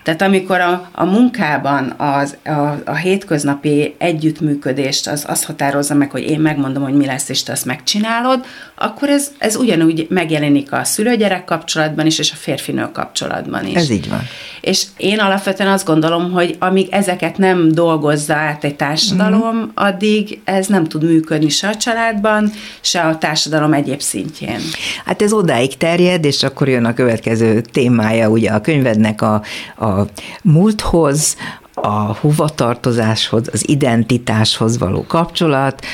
Tehát 0.04 0.22
amikor 0.22 0.60
a, 0.60 0.90
a 0.92 1.06
munkában 1.06 1.94
az, 1.98 2.38
a, 2.46 2.76
a 2.86 2.96
hétköznapi 2.96 3.96
együttműködést 3.98 5.08
az, 5.08 5.26
az 5.28 5.44
határozza 5.44 5.94
meg, 5.94 6.12
hogy 6.12 6.24
én 6.24 6.40
megmondom, 6.40 6.84
hogy 6.84 6.94
mi 6.94 7.06
lesz, 7.06 7.30
és 7.30 7.44
te 7.44 7.52
azt 7.52 7.66
megcsinálod, 7.66 8.46
akkor 8.76 9.10
ez, 9.10 9.32
ez 9.38 9.56
ugyanúgy 9.56 10.08
megjelenik 10.10 10.72
a 10.72 10.84
szülőgyerek 10.84 11.46
kapcsolatban 11.46 12.06
is, 12.06 12.20
és 12.20 12.32
a 12.32 12.36
férfinő 12.36 12.90
kapcsolatban 12.92 13.66
is. 13.66 13.76
Ez 13.76 13.90
így 13.90 14.10
van. 14.10 14.22
És 14.62 14.86
én 14.98 15.20
alapvetően 15.20 15.72
azt 15.72 15.86
gondolom, 15.86 16.32
hogy 16.32 16.56
amíg 16.60 16.88
ezeket 16.92 17.38
nem 17.38 17.72
dolgozza 17.72 18.34
át 18.34 18.64
egy 18.64 18.76
társadalom, 18.76 19.56
mm. 19.56 19.70
addig 19.74 20.42
ez 20.44 20.68
nem 20.68 20.84
tud 20.84 21.04
működni 21.04 21.50
se 21.50 21.68
a 21.68 21.76
családban, 21.76 22.52
se 22.82 23.02
a 23.02 23.18
társadalom 23.18 23.74
egyéb 23.74 24.02
szintjén. 24.02 24.60
Hát 25.06 25.22
ez 25.22 25.34
odáig 25.34 25.78
terjed, 25.78 26.26
és 26.26 26.44
akkor 26.44 26.68
jön 26.68 26.86
a 26.86 26.94
következő 26.94 27.62
témája 27.62 28.30
ugye 28.30 28.50
a 28.52 28.62
könyvednek 28.62 29.22
a, 29.22 29.34
a 29.78 30.06
múlthoz, 30.44 31.36
a 31.82 32.18
hovatartozáshoz, 32.20 33.50
az 33.52 33.70
identitáshoz 33.70 34.78
való 34.78 35.06
kapcsolat, 35.08 35.86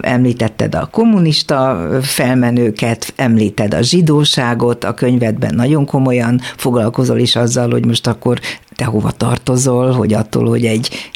említetted 0.00 0.74
a 0.74 0.88
kommunista 0.90 1.88
felmenőket, 2.02 3.12
említed 3.16 3.74
a 3.74 3.82
zsidóságot, 3.82 4.84
a 4.84 4.94
könyvedben 4.94 5.54
nagyon 5.54 5.86
komolyan 5.86 6.40
foglalkozol 6.56 7.18
is 7.18 7.36
azzal, 7.36 7.70
hogy 7.70 7.86
most 7.86 8.06
akkor 8.06 8.40
te 8.74 8.84
hova 8.84 9.10
tartozol, 9.10 9.92
hogy 9.92 10.12
attól, 10.12 10.48
hogy 10.48 10.64
egy 10.64 11.10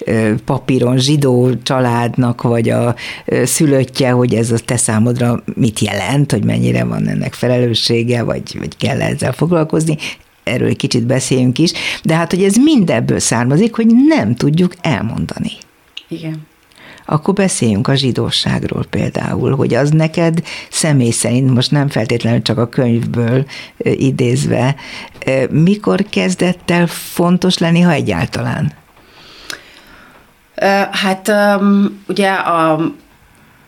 papíron 0.44 0.98
zsidó 0.98 1.50
családnak 1.62 2.42
vagy 2.42 2.68
a 2.70 2.94
szülöttje, 3.44 4.10
hogy 4.10 4.34
ez 4.34 4.50
a 4.50 4.58
te 4.64 4.76
számodra 4.76 5.42
mit 5.54 5.78
jelent, 5.78 6.32
hogy 6.32 6.44
mennyire 6.44 6.84
van 6.84 7.08
ennek 7.08 7.34
felelőssége, 7.34 8.22
vagy, 8.22 8.58
vagy 8.58 8.76
kell 8.76 9.00
ezzel 9.00 9.32
foglalkozni 9.32 9.96
erről 10.48 10.68
egy 10.68 10.76
kicsit 10.76 11.06
beszéljünk 11.06 11.58
is, 11.58 11.72
de 12.02 12.14
hát, 12.14 12.30
hogy 12.30 12.44
ez 12.44 12.56
mindebből 12.56 13.18
származik, 13.18 13.74
hogy 13.74 13.86
nem 14.08 14.34
tudjuk 14.34 14.72
elmondani. 14.80 15.50
Igen. 16.08 16.46
Akkor 17.10 17.34
beszéljünk 17.34 17.88
a 17.88 17.94
zsidóságról 17.94 18.84
például, 18.90 19.56
hogy 19.56 19.74
az 19.74 19.90
neked 19.90 20.42
személy 20.70 21.10
szerint, 21.10 21.54
most 21.54 21.70
nem 21.70 21.88
feltétlenül 21.88 22.42
csak 22.42 22.58
a 22.58 22.68
könyvből 22.68 23.46
idézve, 23.78 24.74
mikor 25.50 26.04
kezdett 26.10 26.70
el 26.70 26.86
fontos 26.86 27.58
lenni, 27.58 27.80
ha 27.80 27.92
egyáltalán? 27.92 28.72
Hát 30.90 31.32
ugye 32.08 32.30
a, 32.30 32.72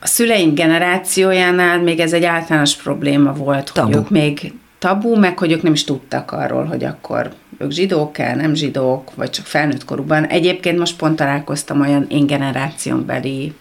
a 0.00 0.06
szüleink 0.06 0.54
generációjánál 0.54 1.82
még 1.82 2.00
ez 2.00 2.12
egy 2.12 2.24
általános 2.24 2.76
probléma 2.76 3.32
volt, 3.32 3.70
Tabu. 3.72 3.86
hogy 3.86 3.96
ők 3.96 4.10
még 4.10 4.52
tabu, 4.80 5.16
meg 5.16 5.38
hogy 5.38 5.52
ők 5.52 5.62
nem 5.62 5.72
is 5.72 5.84
tudtak 5.84 6.32
arról, 6.32 6.64
hogy 6.64 6.84
akkor 6.84 7.32
ők 7.58 7.70
zsidók-e, 7.70 8.34
nem 8.34 8.54
zsidók, 8.54 9.14
vagy 9.14 9.30
csak 9.30 9.46
felnőtt 9.46 9.84
korukban. 9.84 10.24
Egyébként 10.24 10.78
most 10.78 10.96
pont 10.96 11.16
találkoztam 11.16 11.80
olyan 11.80 12.06
én 12.08 12.26
generáción 12.26 13.06
beli 13.06 13.52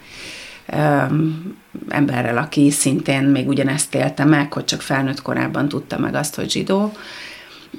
um, 0.74 1.58
emberrel, 1.90 2.38
aki 2.38 2.72
szintén 2.72 3.24
még 3.24 3.48
ugyanezt 3.48 3.96
élte 3.96 4.24
meg, 4.26 4.54
hogy 4.54 4.66
csak 4.66 4.82
felnőtt 4.82 5.22
korában 5.22 5.68
tudta 5.68 6.00
meg 6.00 6.16
azt, 6.16 6.36
hogy 6.36 6.52
zsidó. 6.52 6.92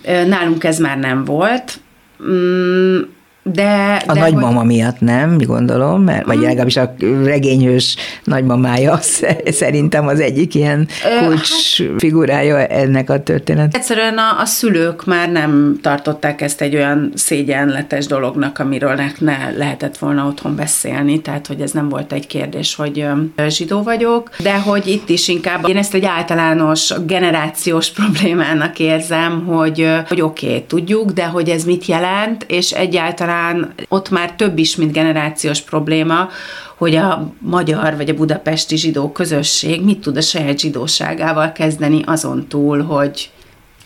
Nálunk 0.02 0.64
ez 0.64 0.78
már 0.78 0.98
nem 0.98 1.24
volt. 1.24 1.80
Mm, 2.22 3.00
de, 3.42 4.02
a 4.06 4.12
de 4.12 4.20
nagymama 4.20 4.58
hogy... 4.58 4.66
miatt 4.66 5.00
nem, 5.00 5.38
gondolom, 5.38 6.02
mert, 6.02 6.26
vagy 6.26 6.36
hmm. 6.36 6.44
legalábbis 6.44 6.76
a 6.76 6.94
regényhős 7.24 7.96
nagymamája 8.24 8.98
szerintem 9.44 10.06
az 10.06 10.20
egyik 10.20 10.54
ilyen 10.54 10.88
kulcs 11.20 11.82
hát, 11.82 11.88
figurája 11.98 12.66
ennek 12.66 13.10
a 13.10 13.22
történet. 13.22 13.74
Egyszerűen 13.74 14.18
a, 14.18 14.40
a 14.40 14.44
szülők 14.44 15.04
már 15.06 15.30
nem 15.30 15.78
tartották 15.82 16.40
ezt 16.40 16.60
egy 16.60 16.74
olyan 16.74 17.12
szégyenletes 17.14 18.06
dolognak, 18.06 18.58
amiről 18.58 18.94
ne, 18.94 19.06
ne 19.18 19.50
lehetett 19.56 19.98
volna 19.98 20.26
otthon 20.26 20.56
beszélni, 20.56 21.20
tehát 21.20 21.46
hogy 21.46 21.60
ez 21.60 21.70
nem 21.70 21.88
volt 21.88 22.12
egy 22.12 22.26
kérdés, 22.26 22.74
hogy 22.74 23.06
zsidó 23.48 23.82
vagyok, 23.82 24.30
de 24.38 24.58
hogy 24.58 24.86
itt 24.86 25.08
is 25.08 25.28
inkább 25.28 25.68
én 25.68 25.76
ezt 25.76 25.94
egy 25.94 26.04
általános 26.04 26.92
generációs 27.06 27.90
problémának 28.00 28.78
érzem, 28.78 29.44
hogy, 29.46 29.88
hogy 30.08 30.20
oké, 30.20 30.46
okay, 30.46 30.62
tudjuk, 30.62 31.10
de 31.10 31.24
hogy 31.24 31.48
ez 31.48 31.64
mit 31.64 31.86
jelent, 31.86 32.44
és 32.48 32.70
egyáltalán 32.70 33.29
talán 33.30 33.74
ott 33.88 34.10
már 34.10 34.32
több 34.32 34.58
is, 34.58 34.76
mint 34.76 34.92
generációs 34.92 35.60
probléma, 35.60 36.28
hogy 36.76 36.94
a 36.94 37.32
magyar 37.38 37.96
vagy 37.96 38.08
a 38.08 38.14
budapesti 38.14 38.76
zsidó 38.76 39.12
közösség 39.12 39.84
mit 39.84 40.00
tud 40.00 40.16
a 40.16 40.20
saját 40.20 40.58
zsidóságával 40.58 41.52
kezdeni 41.52 42.02
azon 42.06 42.46
túl, 42.48 42.82
hogy 42.82 43.30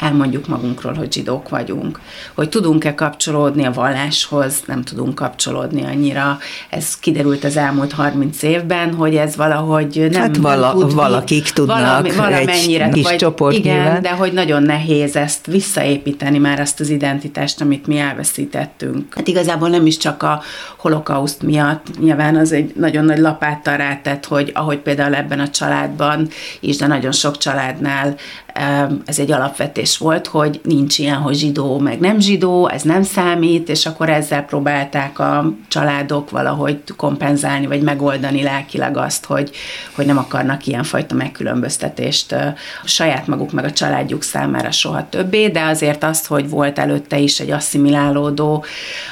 elmondjuk 0.05 0.47
magunkról, 0.47 0.95
hogy 0.95 1.13
zsidók 1.13 1.49
vagyunk. 1.49 2.01
Hogy 2.35 2.49
tudunk-e 2.49 2.95
kapcsolódni 2.95 3.65
a 3.65 3.73
valláshoz, 3.73 4.63
nem 4.67 4.83
tudunk 4.83 5.15
kapcsolódni 5.15 5.85
annyira. 5.85 6.39
Ez 6.71 6.99
kiderült 6.99 7.45
az 7.45 7.57
elmúlt 7.57 7.93
30 7.93 8.43
évben, 8.43 8.95
hogy 8.95 9.17
ez 9.17 9.37
valahogy 9.37 10.07
nem, 10.11 10.21
hát 10.21 10.37
vala, 10.37 10.69
nem 10.69 10.79
tud, 10.79 10.95
valakik 10.95 11.43
tudnak 11.45 11.79
valami, 11.79 12.11
valamennyire, 12.11 12.85
egy 12.85 12.93
kis 12.93 13.03
vagy, 13.03 13.17
csoport 13.17 13.55
Igen, 13.55 13.77
nyilván. 13.77 14.03
de 14.03 14.11
hogy 14.11 14.33
nagyon 14.33 14.63
nehéz 14.63 15.17
ezt 15.17 15.47
visszaépíteni 15.47 16.39
már 16.39 16.61
azt 16.61 16.81
az 16.81 16.89
identitást, 16.89 17.61
amit 17.61 17.87
mi 17.87 17.99
elveszítettünk. 17.99 19.15
Hát 19.15 19.29
igazából 19.29 19.69
nem 19.69 19.87
is 19.87 19.97
csak 19.97 20.23
a 20.23 20.43
holokauszt 20.77 21.43
miatt, 21.43 21.99
nyilván 22.01 22.37
az 22.37 22.53
egy 22.53 22.73
nagyon 22.77 23.05
nagy 23.05 23.19
lapáttal 23.19 23.77
rátett, 23.77 24.25
hogy 24.25 24.51
ahogy 24.55 24.79
például 24.79 25.15
ebben 25.15 25.41
a 25.41 25.49
családban 25.49 26.29
is, 26.61 26.77
de 26.77 26.87
nagyon 26.87 27.13
sok 27.13 27.39
családnál 27.39 28.15
ez 29.05 29.19
egy 29.19 29.33
alapvetés 29.33 29.99
volt, 29.99 30.27
hogy 30.27 30.61
nincs 30.63 30.99
ilyen, 30.99 31.17
hogy 31.17 31.35
zsidó, 31.35 31.79
meg 31.79 31.99
nem 31.99 32.21
zsidó, 32.21 32.69
ez 32.69 32.83
nem 32.83 33.03
számít, 33.03 33.69
és 33.69 33.87
akkor 33.87 34.09
ezzel 34.09 34.43
próbálták 34.43 35.19
a 35.19 35.53
családok 35.69 36.31
valahogy 36.31 36.83
kompenzálni, 36.97 37.67
vagy 37.67 37.83
megoldani 37.83 38.43
lelkileg 38.43 38.97
azt, 38.97 39.25
hogy, 39.25 39.51
hogy 39.95 40.07
nem 40.07 40.19
akarnak 40.19 40.67
ilyenfajta 40.67 41.15
megkülönböztetést 41.15 42.33
a 42.33 42.55
saját 42.85 43.27
maguk, 43.27 43.53
meg 43.53 43.65
a 43.65 43.73
családjuk 43.73 44.23
számára 44.23 44.71
soha 44.71 45.07
többé, 45.09 45.49
de 45.49 45.63
azért 45.63 46.05
azt, 46.05 46.27
hogy 46.27 46.49
volt 46.49 46.79
előtte 46.79 47.19
is 47.19 47.41
egy 47.41 47.51
asszimilálódó 47.51 48.65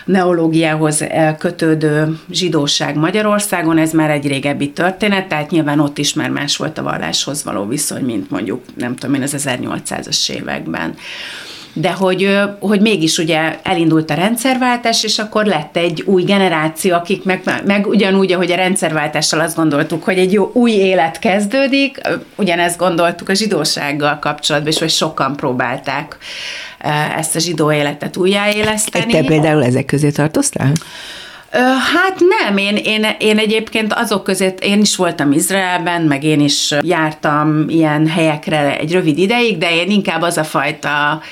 neológiához 0.05 1.05
kötődő 1.39 2.19
zsidóság 2.31 2.97
Magyarországon, 2.97 3.79
ez 3.79 3.93
már 3.93 4.11
egy 4.11 4.27
régebbi 4.27 4.71
történet, 4.71 5.29
tehát 5.29 5.51
nyilván 5.51 5.81
ott 5.81 5.99
is 5.99 6.15
már 6.15 6.31
más 6.31 6.57
volt 6.57 6.79
a 6.79 6.83
valláshoz 6.83 7.45
való 7.45 7.67
viszony, 7.67 8.05
mint 8.05 8.31
mondjuk, 8.31 8.61
nem 8.75 8.97
tudom 8.97 9.15
én, 9.15 9.23
az 9.23 9.32
1800-as 9.39 10.31
években 10.31 10.95
de 11.73 11.91
hogy, 11.91 12.39
hogy 12.61 12.81
mégis 12.81 13.19
ugye 13.19 13.59
elindult 13.63 14.11
a 14.11 14.15
rendszerváltás, 14.15 15.05
és 15.05 15.19
akkor 15.19 15.45
lett 15.45 15.77
egy 15.77 16.03
új 16.07 16.23
generáció, 16.23 16.95
akik 16.95 17.25
meg, 17.25 17.63
meg 17.67 17.87
ugyanúgy, 17.87 18.33
ahogy 18.33 18.51
a 18.53 18.57
rendszerváltással 18.57 19.41
azt 19.41 19.57
gondoltuk, 19.57 20.05
hogy 20.05 20.19
egy 20.19 20.33
jó 20.33 20.51
új 20.55 20.71
élet 20.71 21.19
kezdődik, 21.19 22.01
ugyanezt 22.37 22.79
gondoltuk 22.79 23.29
a 23.29 23.35
zsidósággal 23.35 24.19
kapcsolatban, 24.19 24.73
és 24.73 24.79
hogy 24.79 24.91
sokan 24.91 25.37
próbálták 25.37 26.17
ezt 27.17 27.37
a 27.37 27.39
zsidó 27.39 27.73
életet 27.73 28.17
újjáéleszteni. 28.17 29.13
Te 29.13 29.25
például 29.25 29.65
ezek 29.65 29.85
közé 29.85 30.11
tartoztál? 30.11 30.73
Hát 31.95 32.19
nem, 32.19 32.57
én, 32.57 32.77
én, 32.77 33.07
én 33.19 33.39
egyébként 33.39 33.93
azok 33.93 34.25
között, 34.25 34.61
én 34.61 34.81
is 34.81 34.97
voltam 34.97 35.33
Izraelben, 35.33 36.03
meg 36.03 36.25
én 36.25 36.41
is 36.41 36.75
jártam 36.81 37.69
ilyen 37.69 38.07
helyekre 38.07 38.79
egy 38.79 38.93
rövid 38.93 39.19
ideig, 39.19 39.59
de 39.59 39.75
én 39.75 39.91
inkább 39.91 40.23
az 40.23 40.37
a 40.37 40.45
fajta 40.45 41.23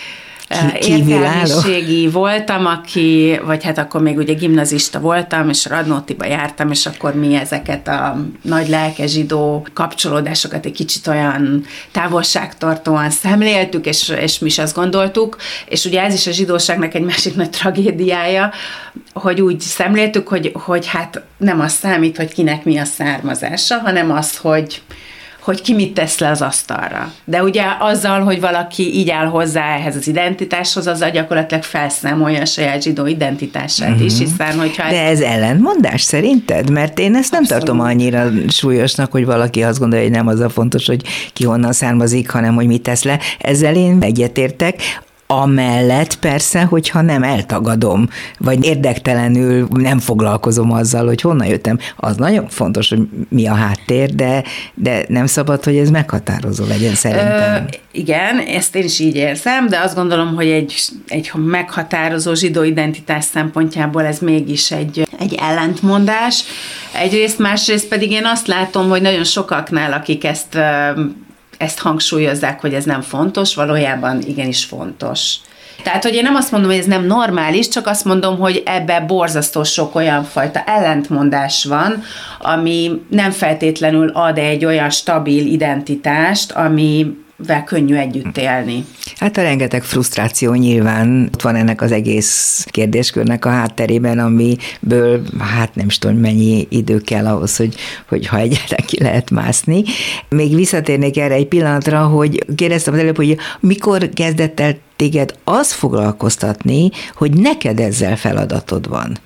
értelmiségi 0.80 2.08
voltam, 2.08 2.66
aki, 2.66 3.40
vagy 3.44 3.64
hát 3.64 3.78
akkor 3.78 4.00
még 4.00 4.16
ugye 4.16 4.32
gimnazista 4.32 5.00
voltam, 5.00 5.48
és 5.48 5.66
Radnótiba 5.66 6.26
jártam, 6.26 6.70
és 6.70 6.86
akkor 6.86 7.14
mi 7.14 7.34
ezeket 7.34 7.88
a 7.88 8.24
nagy 8.42 8.68
lelkezsidó 8.68 9.66
kapcsolódásokat 9.72 10.66
egy 10.66 10.72
kicsit 10.72 11.06
olyan 11.06 11.64
távolságtartóan 11.90 13.10
szemléltük, 13.10 13.86
és, 13.86 14.08
és 14.20 14.38
mi 14.38 14.46
is 14.46 14.58
azt 14.58 14.74
gondoltuk, 14.74 15.36
és 15.66 15.84
ugye 15.84 16.02
ez 16.02 16.14
is 16.14 16.26
a 16.26 16.32
zsidóságnak 16.32 16.94
egy 16.94 17.04
másik 17.04 17.36
nagy 17.36 17.50
tragédiája, 17.50 18.52
hogy 19.12 19.40
úgy 19.40 19.60
szemléltük, 19.60 20.28
hogy, 20.28 20.50
hogy 20.54 20.86
hát 20.86 21.22
nem 21.36 21.60
az 21.60 21.72
számít, 21.72 22.16
hogy 22.16 22.32
kinek 22.32 22.64
mi 22.64 22.78
a 22.78 22.84
származása, 22.84 23.78
hanem 23.78 24.10
az, 24.10 24.36
hogy 24.36 24.82
hogy 25.50 25.62
ki 25.62 25.74
mit 25.74 25.94
tesz 25.94 26.18
le 26.18 26.30
az 26.30 26.42
asztalra. 26.42 27.12
De 27.24 27.42
ugye 27.42 27.62
azzal, 27.78 28.20
hogy 28.20 28.40
valaki 28.40 28.94
így 28.94 29.10
áll 29.10 29.26
hozzá 29.26 29.76
ehhez 29.76 29.96
az 29.96 30.08
identitáshoz, 30.08 30.86
azzal 30.86 31.10
gyakorlatilag 31.10 31.62
felszámolja 31.62 32.40
a 32.40 32.44
saját 32.44 32.82
zsidó 32.82 33.06
identitását 33.06 33.90
uh-huh. 33.90 34.04
is, 34.04 34.12
mhm. 34.12 34.22
hiszen 34.22 34.58
hogyha... 34.58 34.90
De 34.90 35.04
ez 35.04 35.20
ellentmondás 35.20 36.02
szerinted? 36.02 36.70
Mert 36.70 36.98
én 36.98 37.14
ezt 37.16 37.30
nem 37.30 37.40
Abszolút. 37.42 37.64
tartom 37.64 37.86
annyira 37.86 38.30
súlyosnak, 38.48 39.12
hogy 39.12 39.24
valaki 39.24 39.62
azt 39.62 39.78
gondolja, 39.78 40.04
hogy 40.04 40.14
nem 40.14 40.26
az 40.26 40.40
a 40.40 40.48
fontos, 40.48 40.86
hogy 40.86 41.02
ki 41.32 41.44
honnan 41.44 41.72
származik, 41.72 42.30
hanem 42.30 42.54
hogy 42.54 42.66
mit 42.66 42.82
tesz 42.82 43.02
le. 43.02 43.18
Ezzel 43.38 43.74
én 43.74 43.98
egyetértek. 44.00 44.82
Amellett 45.32 46.18
persze, 46.18 46.62
hogyha 46.62 47.00
nem 47.00 47.22
eltagadom, 47.22 48.08
vagy 48.38 48.64
érdektelenül 48.64 49.68
nem 49.70 49.98
foglalkozom 49.98 50.72
azzal, 50.72 51.06
hogy 51.06 51.20
honnan 51.20 51.46
jöttem, 51.46 51.78
az 51.96 52.16
nagyon 52.16 52.48
fontos, 52.48 52.88
hogy 52.88 53.08
mi 53.28 53.46
a 53.46 53.54
háttér, 53.54 54.14
de, 54.14 54.44
de 54.74 55.04
nem 55.08 55.26
szabad, 55.26 55.64
hogy 55.64 55.76
ez 55.76 55.90
meghatározó 55.90 56.64
legyen 56.66 56.94
szerintem. 56.94 57.64
Ö, 57.64 57.68
igen, 57.92 58.38
ezt 58.38 58.74
én 58.74 58.84
is 58.84 58.98
így 58.98 59.16
érzem, 59.16 59.68
de 59.68 59.78
azt 59.78 59.94
gondolom, 59.94 60.34
hogy 60.34 60.48
egy, 60.48 60.74
egy 61.08 61.30
meghatározó 61.34 62.34
zsidó 62.34 62.62
identitás 62.62 63.24
szempontjából 63.24 64.04
ez 64.04 64.18
mégis 64.18 64.70
egy, 64.70 65.08
egy 65.18 65.34
ellentmondás. 65.34 66.44
Egyrészt, 66.92 67.38
másrészt 67.38 67.88
pedig 67.88 68.10
én 68.10 68.24
azt 68.24 68.46
látom, 68.46 68.88
hogy 68.88 69.02
nagyon 69.02 69.24
sokaknál, 69.24 69.92
akik 69.92 70.24
ezt 70.24 70.58
ezt 71.60 71.78
hangsúlyozzák, 71.78 72.60
hogy 72.60 72.74
ez 72.74 72.84
nem 72.84 73.00
fontos, 73.00 73.54
valójában 73.54 74.22
igenis 74.26 74.64
fontos. 74.64 75.34
Tehát, 75.82 76.02
hogy 76.02 76.14
én 76.14 76.22
nem 76.22 76.34
azt 76.34 76.50
mondom, 76.50 76.70
hogy 76.70 76.78
ez 76.78 76.86
nem 76.86 77.04
normális, 77.04 77.68
csak 77.68 77.86
azt 77.86 78.04
mondom, 78.04 78.38
hogy 78.38 78.62
ebbe 78.66 79.00
borzasztó 79.00 79.62
sok 79.62 79.94
olyan 79.94 80.24
fajta 80.24 80.62
ellentmondás 80.66 81.64
van, 81.64 82.02
ami 82.38 83.02
nem 83.10 83.30
feltétlenül 83.30 84.08
ad 84.08 84.38
egy 84.38 84.64
olyan 84.64 84.90
stabil 84.90 85.46
identitást, 85.46 86.52
ami 86.52 87.16
vel 87.46 87.64
könnyű 87.64 87.94
együtt 87.94 88.38
élni. 88.38 88.84
Hát 89.16 89.36
a 89.36 89.42
rengeteg 89.42 89.82
frusztráció 89.82 90.54
nyilván 90.54 91.30
ott 91.32 91.42
van 91.42 91.56
ennek 91.56 91.82
az 91.82 91.92
egész 91.92 92.66
kérdéskörnek 92.70 93.44
a 93.44 93.50
hátterében, 93.50 94.18
amiből 94.18 95.22
hát 95.38 95.74
nem 95.74 95.86
is 95.86 95.98
tudom, 95.98 96.16
mennyi 96.16 96.66
idő 96.70 96.98
kell 96.98 97.26
ahhoz, 97.26 97.56
hogy, 97.56 97.74
hogy 98.08 98.26
ha 98.26 98.38
egyáltalán 98.38 98.86
ki 98.86 99.02
lehet 99.02 99.30
mászni. 99.30 99.82
Még 100.28 100.54
visszatérnék 100.54 101.18
erre 101.18 101.34
egy 101.34 101.48
pillanatra, 101.48 102.06
hogy 102.06 102.44
kérdeztem 102.54 102.94
az 102.94 103.00
előbb, 103.00 103.16
hogy 103.16 103.36
mikor 103.60 104.08
kezdett 104.08 104.60
el 104.60 104.76
téged 104.96 105.34
az 105.44 105.72
foglalkoztatni, 105.72 106.90
hogy 107.14 107.32
neked 107.32 107.80
ezzel 107.80 108.16
feladatod 108.16 108.88
van 108.88 109.18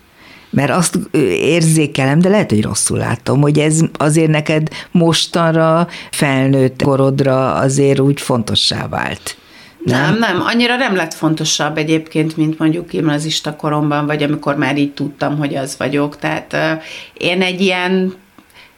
mert 0.55 0.71
azt 0.71 0.99
érzékelem, 1.41 2.19
de 2.19 2.29
lehet, 2.29 2.51
hogy 2.51 2.63
rosszul 2.63 2.99
látom, 2.99 3.41
hogy 3.41 3.59
ez 3.59 3.81
azért 3.97 4.31
neked 4.31 4.69
mostanra, 4.91 5.89
felnőtt 6.11 6.83
korodra 6.83 7.55
azért 7.55 8.01
úgy 8.01 8.21
fontossá 8.21 8.89
vált. 8.89 9.37
Nem? 9.85 10.01
nem, 10.01 10.19
nem, 10.19 10.43
annyira 10.47 10.77
nem 10.77 10.97
lett 10.97 11.15
fontosabb 11.15 11.79
egyébként, 11.79 12.37
mint 12.37 12.59
mondjuk 12.59 12.91
gimnazista 12.91 13.57
koromban, 13.57 14.07
vagy 14.07 14.23
amikor 14.23 14.57
már 14.57 14.77
így 14.77 14.93
tudtam, 14.93 15.39
hogy 15.39 15.55
az 15.55 15.75
vagyok. 15.79 16.19
Tehát 16.19 16.53
uh, 16.53 16.83
én 17.15 17.43
egy 17.43 17.61
ilyen, 17.61 18.15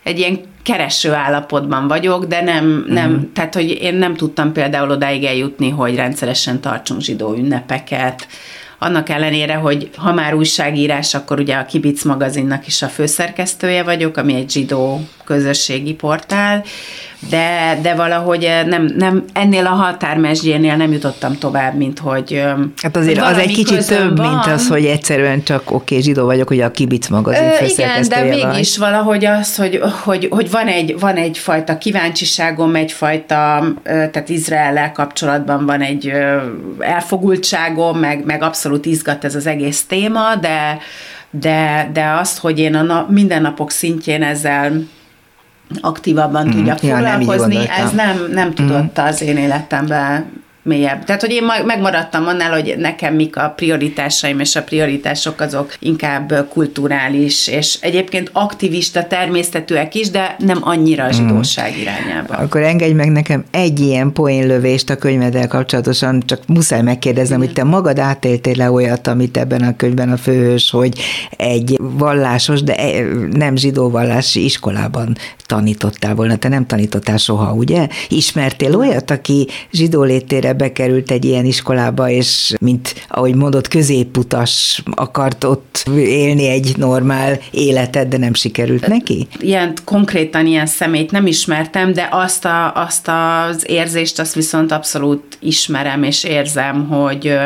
egy 0.03 0.19
ilyen 0.19 0.41
kereső 0.63 1.13
állapotban 1.13 1.89
vagyok, 1.89 2.25
de 2.25 2.43
nem, 2.43 2.85
nem 2.89 3.11
uh-huh. 3.11 3.33
tehát 3.33 3.55
hogy 3.55 3.71
én 3.71 3.95
nem 3.95 4.15
tudtam 4.15 4.53
például 4.53 4.91
odáig 4.91 5.25
eljutni, 5.25 5.71
hogy 5.71 5.95
rendszeresen 5.95 6.61
tartsunk 6.61 7.01
zsidó 7.01 7.35
ünnepeket, 7.35 8.27
annak 8.87 9.09
ellenére, 9.09 9.55
hogy 9.55 9.91
ha 9.97 10.13
már 10.13 10.35
újságírás, 10.35 11.15
akkor 11.15 11.41
ugye 11.41 11.57
a 11.57 11.67
Kibic 11.67 12.05
magazinnak 12.05 12.67
is 12.67 12.83
a 12.83 12.87
főszerkesztője 12.87 13.83
vagyok, 13.83 14.17
ami 14.17 14.35
egy 14.35 14.51
zsidó 14.51 15.01
közösségi 15.27 15.95
portál, 15.95 16.65
de, 17.31 17.79
de 17.83 17.95
valahogy 17.95 18.51
nem, 18.67 18.93
nem, 18.97 19.25
ennél 19.33 19.67
a 19.67 19.71
határmesdjénél 19.71 20.77
nem 20.77 20.93
jutottam 20.93 21.39
tovább, 21.39 21.77
mint 21.77 21.99
hogy 21.99 22.43
Hát 22.83 22.97
azért 22.97 23.21
az 23.21 23.39
egy 23.39 23.53
kicsit 23.53 23.87
több, 23.87 24.17
van. 24.17 24.31
mint 24.31 24.47
az, 24.47 24.69
hogy 24.69 24.85
egyszerűen 24.85 25.43
csak 25.43 25.61
oké, 25.61 25.75
okay, 25.75 26.03
zsidó 26.03 26.25
vagyok, 26.25 26.49
hogy 26.49 26.61
a 26.61 26.71
Kibic 26.71 27.09
magazin 27.09 27.43
Ö, 27.61 27.65
Igen, 27.65 28.09
de 28.09 28.23
mégis 28.23 28.77
vagy. 28.77 28.91
valahogy 28.91 29.25
az, 29.25 29.57
hogy, 29.57 29.81
hogy, 30.03 30.29
hogy 30.31 30.51
van, 30.51 30.67
egy, 30.67 30.99
van 31.01 31.17
egyfajta 31.17 31.79
kíváncsiságom, 31.79 32.75
egyfajta, 32.75 33.65
tehát 33.85 34.29
Izraellel 34.29 34.93
kapcsolatban 34.93 35.67
van 35.67 35.81
egy 35.81 36.13
elfogultságom, 36.79 37.99
meg, 37.99 38.25
meg 38.25 38.43
abszolút 38.43 38.87
izgat 38.87 39.25
ez 39.25 39.35
az 39.35 39.47
egész 39.47 39.85
téma, 39.85 40.35
de 40.41 40.79
de, 41.31 41.91
de 41.93 42.11
azt, 42.21 42.39
hogy 42.39 42.59
én 42.59 42.75
a 42.75 42.83
nap, 42.83 43.11
mindennapok 43.11 43.71
szintjén 43.71 44.23
ezzel 44.23 44.87
aktívabban 45.81 46.47
mm, 46.47 46.51
tudjak 46.51 46.83
ja, 46.83 46.95
foglalkozni, 46.95 47.57
nem 47.57 47.67
ez 47.85 47.93
nem, 47.93 48.27
nem 48.33 48.55
tudott 48.55 49.01
mm. 49.01 49.05
az 49.05 49.23
én 49.23 49.37
életemben 49.37 50.45
mélyebb. 50.67 51.05
Tehát, 51.05 51.21
hogy 51.21 51.31
én 51.31 51.45
megmaradtam 51.67 52.27
annál, 52.27 52.51
hogy 52.51 52.75
nekem 52.79 53.15
mik 53.15 53.37
a 53.37 53.53
prioritásaim, 53.57 54.41
és 54.41 54.57
a 54.57 54.63
prioritások 54.63 55.41
azok 55.41 55.75
inkább 55.79 56.49
kulturális, 56.49 57.47
és 57.47 57.79
egyébként 57.81 58.31
aktivista 58.33 59.07
természetűek 59.07 59.95
is, 59.95 60.11
de 60.11 60.37
nem 60.39 60.59
annyira 60.61 61.05
a 61.05 61.13
zsidóság 61.13 61.73
mm. 61.77 61.81
irányába. 61.81 62.35
Akkor 62.35 62.63
engedj 62.63 62.93
meg 62.93 63.11
nekem 63.11 63.45
egy 63.51 63.81
ilyen 63.81 64.13
poénlövést 64.13 64.91
a 64.91 64.97
könyveddel 64.97 65.49
kapcsolatosan, 65.49 66.23
csak 66.27 66.41
muszáj 66.47 66.83
megkérdeznem, 66.83 67.39
hogy 67.39 67.53
te 67.53 67.65
magad 67.65 67.99
átéltél 67.99 68.55
le 68.57 68.71
olyat, 68.71 69.07
amit 69.07 69.37
ebben 69.37 69.63
a 69.63 69.77
könyvben 69.77 70.13
a 70.13 70.17
főhős, 70.17 70.71
hogy 70.71 70.99
egy 71.37 71.77
vallásos, 71.79 72.63
de 72.63 72.75
e, 72.75 73.05
nem 73.31 73.57
zsidó 73.57 73.91
vallási 73.91 74.45
iskolában 74.45 75.17
tanítottál 75.47 76.15
volna. 76.15 76.37
Te 76.37 76.49
nem 76.49 76.67
tanítottál 76.67 77.17
soha, 77.17 77.53
ugye? 77.53 77.89
Ismertél 78.09 78.77
olyat, 78.77 79.11
aki 79.11 79.49
zsidó 79.71 80.03
létére 80.03 80.55
bekerült 80.57 81.11
egy 81.11 81.25
ilyen 81.25 81.45
iskolába, 81.45 82.09
és 82.09 82.55
mint 82.61 83.07
ahogy 83.09 83.35
mondott, 83.35 83.69
középutas 83.69 84.83
akart 84.95 85.45
ott 85.45 85.85
élni 85.97 86.49
egy 86.49 86.73
normál 86.77 87.39
életet, 87.51 88.09
de 88.09 88.19
nem 88.19 88.35
sikerült 88.35 88.87
neki? 88.87 89.27
Ilyen 89.39 89.73
konkrétan 89.85 90.47
ilyen 90.47 90.67
szemét 90.67 91.11
nem 91.11 91.27
ismertem, 91.27 91.93
de 91.93 92.09
azt, 92.11 92.45
a, 92.45 92.75
azt 92.75 93.09
az 93.09 93.65
érzést, 93.71 94.19
azt 94.19 94.35
viszont 94.35 94.73
abszolút 94.73 95.39
ismerem, 95.41 96.03
és 96.03 96.25
érzem, 96.25 96.89
hogy 96.89 97.39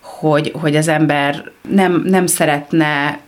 hogy, 0.00 0.52
hogy 0.60 0.76
az 0.76 0.88
ember 0.88 1.50
nem, 1.68 2.02
nem 2.06 2.26
szeretne 2.26 3.20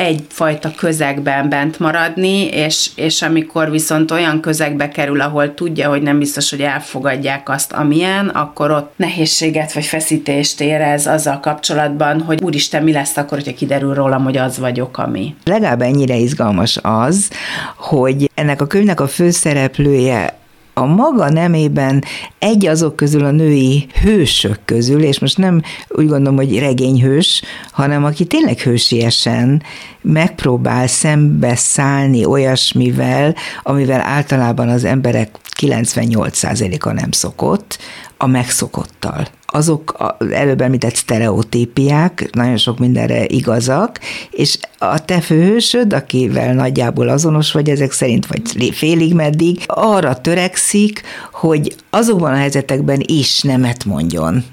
egyfajta 0.00 0.72
közegben 0.76 1.48
bent 1.48 1.78
maradni, 1.78 2.44
és, 2.44 2.90
és 2.94 3.22
amikor 3.22 3.70
viszont 3.70 4.10
olyan 4.10 4.40
közegbe 4.40 4.88
kerül, 4.88 5.20
ahol 5.20 5.54
tudja, 5.54 5.88
hogy 5.88 6.02
nem 6.02 6.18
biztos, 6.18 6.50
hogy 6.50 6.60
elfogadják 6.60 7.48
azt, 7.48 7.72
amilyen, 7.72 8.28
akkor 8.28 8.70
ott 8.70 8.92
nehézséget 8.96 9.72
vagy 9.72 9.84
feszítést 9.84 10.60
érez 10.60 11.06
azzal 11.06 11.40
kapcsolatban, 11.40 12.20
hogy 12.20 12.42
úristen, 12.42 12.82
mi 12.82 12.92
lesz 12.92 13.16
akkor, 13.16 13.38
hogyha 13.38 13.54
kiderül 13.54 13.94
rólam, 13.94 14.24
hogy 14.24 14.36
az 14.36 14.58
vagyok, 14.58 14.98
ami. 14.98 15.34
Legalább 15.44 15.82
ennyire 15.82 16.16
izgalmas 16.16 16.78
az, 16.82 17.30
hogy 17.76 18.30
ennek 18.34 18.60
a 18.60 18.66
könyvnek 18.66 19.00
a 19.00 19.06
főszereplője 19.06 20.39
a 20.80 20.86
maga 20.86 21.30
nemében 21.30 22.04
egy 22.38 22.66
azok 22.66 22.96
közül 22.96 23.24
a 23.24 23.30
női 23.30 23.86
hősök 24.02 24.60
közül, 24.64 25.02
és 25.02 25.18
most 25.18 25.38
nem 25.38 25.62
úgy 25.88 26.06
gondolom, 26.06 26.36
hogy 26.36 26.58
regényhős, 26.58 27.42
hanem 27.70 28.04
aki 28.04 28.24
tényleg 28.24 28.58
hősiesen 28.58 29.62
megpróbál 30.00 30.86
szembeszállni 30.86 32.24
olyasmivel, 32.24 33.34
amivel 33.62 34.00
általában 34.00 34.68
az 34.68 34.84
emberek 34.84 35.38
98%-a 35.60 36.92
nem 36.92 37.10
szokott, 37.10 37.78
a 38.16 38.26
megszokottal 38.26 39.26
azok 39.52 40.14
előbb 40.30 40.60
említett 40.60 40.94
sztereotípiák 40.94 42.28
nagyon 42.32 42.56
sok 42.56 42.78
mindenre 42.78 43.24
igazak, 43.26 44.00
és 44.30 44.58
a 44.78 45.04
te 45.04 45.20
főhősöd, 45.20 45.92
akivel 45.92 46.54
nagyjából 46.54 47.08
azonos 47.08 47.52
vagy 47.52 47.68
ezek 47.68 47.92
szerint, 47.92 48.26
vagy 48.26 48.70
félig 48.74 49.14
meddig, 49.14 49.62
arra 49.66 50.20
törekszik, 50.20 51.02
hogy 51.32 51.74
azokban 51.90 52.32
a 52.32 52.36
helyzetekben 52.36 53.02
is 53.06 53.40
nemet 53.40 53.84
mondjon 53.84 54.44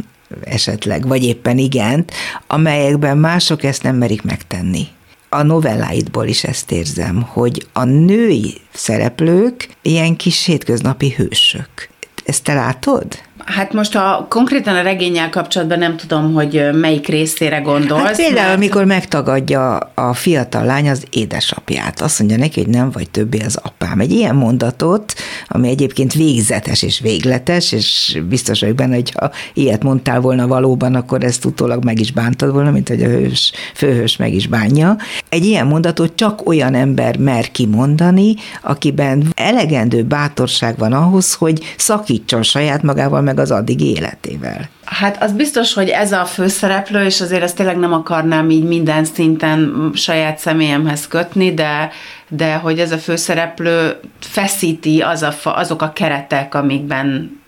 esetleg, 0.44 1.08
vagy 1.08 1.24
éppen 1.24 1.58
igent, 1.58 2.12
amelyekben 2.48 3.18
mások 3.18 3.64
ezt 3.64 3.84
nem 3.84 3.96
merik 3.96 4.22
megtenni. 4.22 4.88
A 5.30 5.42
novelláidból 5.42 6.28
is 6.28 6.44
ezt 6.44 6.72
érzem, 6.72 7.22
hogy 7.22 7.68
a 7.74 7.84
női 7.84 8.54
szereplők 8.74 9.70
ilyen 9.82 10.16
kis 10.16 10.46
hétköznapi 10.46 11.14
hősök. 11.18 11.90
Ezt 12.26 12.44
te 12.44 12.54
látod? 12.54 13.27
Hát 13.48 13.74
most 13.74 13.96
a 13.96 14.26
konkrétan 14.30 14.76
a 14.76 14.82
regényel 14.82 15.30
kapcsolatban 15.30 15.80
nem 15.80 15.98
tudom, 15.98 16.34
hogy 16.34 16.70
melyik 16.74 17.08
részére 17.08 17.60
gondolsz. 17.60 18.04
Hát 18.04 18.16
például, 18.16 18.48
mert... 18.48 18.58
amikor 18.58 18.86
megtagadja 18.86 19.78
a 19.94 20.14
fiatal 20.14 20.66
lány 20.66 20.90
az 20.90 21.04
édesapját, 21.10 22.02
azt 22.02 22.20
mondja 22.20 22.38
neki, 22.38 22.62
hogy 22.62 22.70
nem 22.70 22.92
vagy 22.92 23.10
többé 23.10 23.40
az 23.46 23.60
apám. 23.64 24.00
Egy 24.00 24.12
ilyen 24.12 24.36
mondatot, 24.36 25.14
ami 25.48 25.70
egyébként 25.70 26.14
végzetes 26.14 26.82
és 26.82 27.00
végletes, 27.00 27.72
és 27.72 28.20
biztos 28.30 28.60
vagyok 28.60 28.76
benne, 28.76 28.96
hogy 28.96 29.12
ha 29.12 29.32
ilyet 29.54 29.84
mondtál 29.84 30.20
volna 30.20 30.48
valóban, 30.48 30.96
akkor 30.96 31.24
ezt 31.24 31.46
utólag 31.46 31.84
meg 31.84 32.00
is 32.00 32.12
bántad 32.12 32.52
volna, 32.52 32.72
mint 32.72 32.88
hogy 32.88 33.04
a 33.04 33.08
hős, 33.08 33.52
főhős 33.76 34.18
meg 34.18 34.34
is 34.34 34.48
bánja. 34.48 34.98
Egy 35.30 35.46
ilyen 35.46 35.68
mondatot 35.68 36.16
csak 36.16 36.48
olyan 36.48 36.74
ember 36.74 37.18
mer 37.18 37.52
kimondani, 37.52 38.36
akiben 38.62 39.32
elegendő 39.36 40.04
bátorság 40.04 40.78
van 40.78 40.94
ahhoz, 40.94 41.34
hogy 41.34 41.74
szakítson 41.78 42.44
saját 42.44 42.84
magával, 42.84 43.22
meg 43.38 43.46
az 43.46 43.52
addigi 43.52 43.96
életével. 43.96 44.70
Hát 44.86 45.24
az 45.24 45.32
biztos, 45.32 45.74
hogy 45.74 45.90
ez 45.90 46.12
a 46.12 46.26
főszereplő, 46.26 47.06
és 47.06 47.22
azért 47.22 47.44
ezt 47.44 47.56
tényleg 47.56 47.78
nem 47.78 47.94
akarnám 47.94 48.50
így 48.50 48.64
minden 48.64 49.06
szinten 49.06 49.92
saját 49.94 50.38
személyemhez 50.38 51.08
kötni, 51.08 51.54
de, 51.54 51.90
de 52.28 52.56
hogy 52.56 52.80
ez 52.80 52.92
a 52.92 52.98
főszereplő 52.98 54.00
feszíti 54.20 55.02
az 55.02 55.22
a, 55.22 55.34
azok 55.44 55.82
a 55.82 55.94
keretek, 55.94 56.56
amikben 56.56 57.40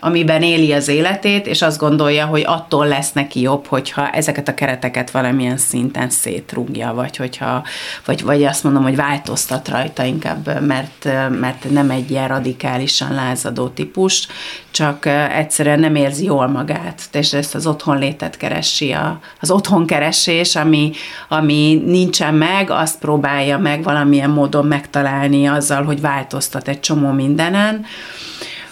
amiben 0.00 0.42
éli 0.42 0.72
az 0.72 0.88
életét, 0.88 1.46
és 1.46 1.62
azt 1.62 1.78
gondolja, 1.78 2.26
hogy 2.26 2.42
attól 2.46 2.86
lesz 2.86 3.12
neki 3.12 3.40
jobb, 3.40 3.66
hogyha 3.66 4.10
ezeket 4.10 4.48
a 4.48 4.54
kereteket 4.54 5.10
valamilyen 5.10 5.56
szinten 5.56 6.10
szétrúgja, 6.10 6.92
vagy 6.94 7.16
hogyha, 7.16 7.64
vagy, 8.04 8.22
vagy 8.22 8.44
azt 8.44 8.64
mondom, 8.64 8.82
hogy 8.82 8.96
változtat 8.96 9.68
rajta 9.68 10.04
inkább, 10.04 10.66
mert, 10.66 11.04
mert 11.40 11.70
nem 11.70 11.90
egy 11.90 12.10
ilyen 12.10 12.28
radikálisan 12.28 13.14
lázadó 13.14 13.68
típus, 13.68 14.26
csak 14.70 15.06
egyszerűen 15.36 15.80
nem 15.80 15.94
érzi 15.94 16.24
jól 16.24 16.46
magát, 16.46 17.02
és 17.12 17.32
ezt 17.32 17.54
az 17.54 17.66
otthonlétet 17.66 18.36
keresi, 18.36 18.92
a, 18.92 19.20
az 19.40 19.50
otthonkeresés, 19.50 20.56
ami, 20.56 20.90
ami 21.28 21.82
nincsen 21.86 22.34
meg, 22.34 22.70
azt 22.70 22.98
próbálja 22.98 23.58
meg 23.58 23.82
valamilyen 23.82 24.30
módon 24.30 24.66
megtalálni 24.66 25.46
azzal, 25.46 25.82
hogy 25.82 26.00
változtat 26.00 26.68
egy 26.68 26.80
csomó 26.80 27.10
mindenen, 27.10 27.84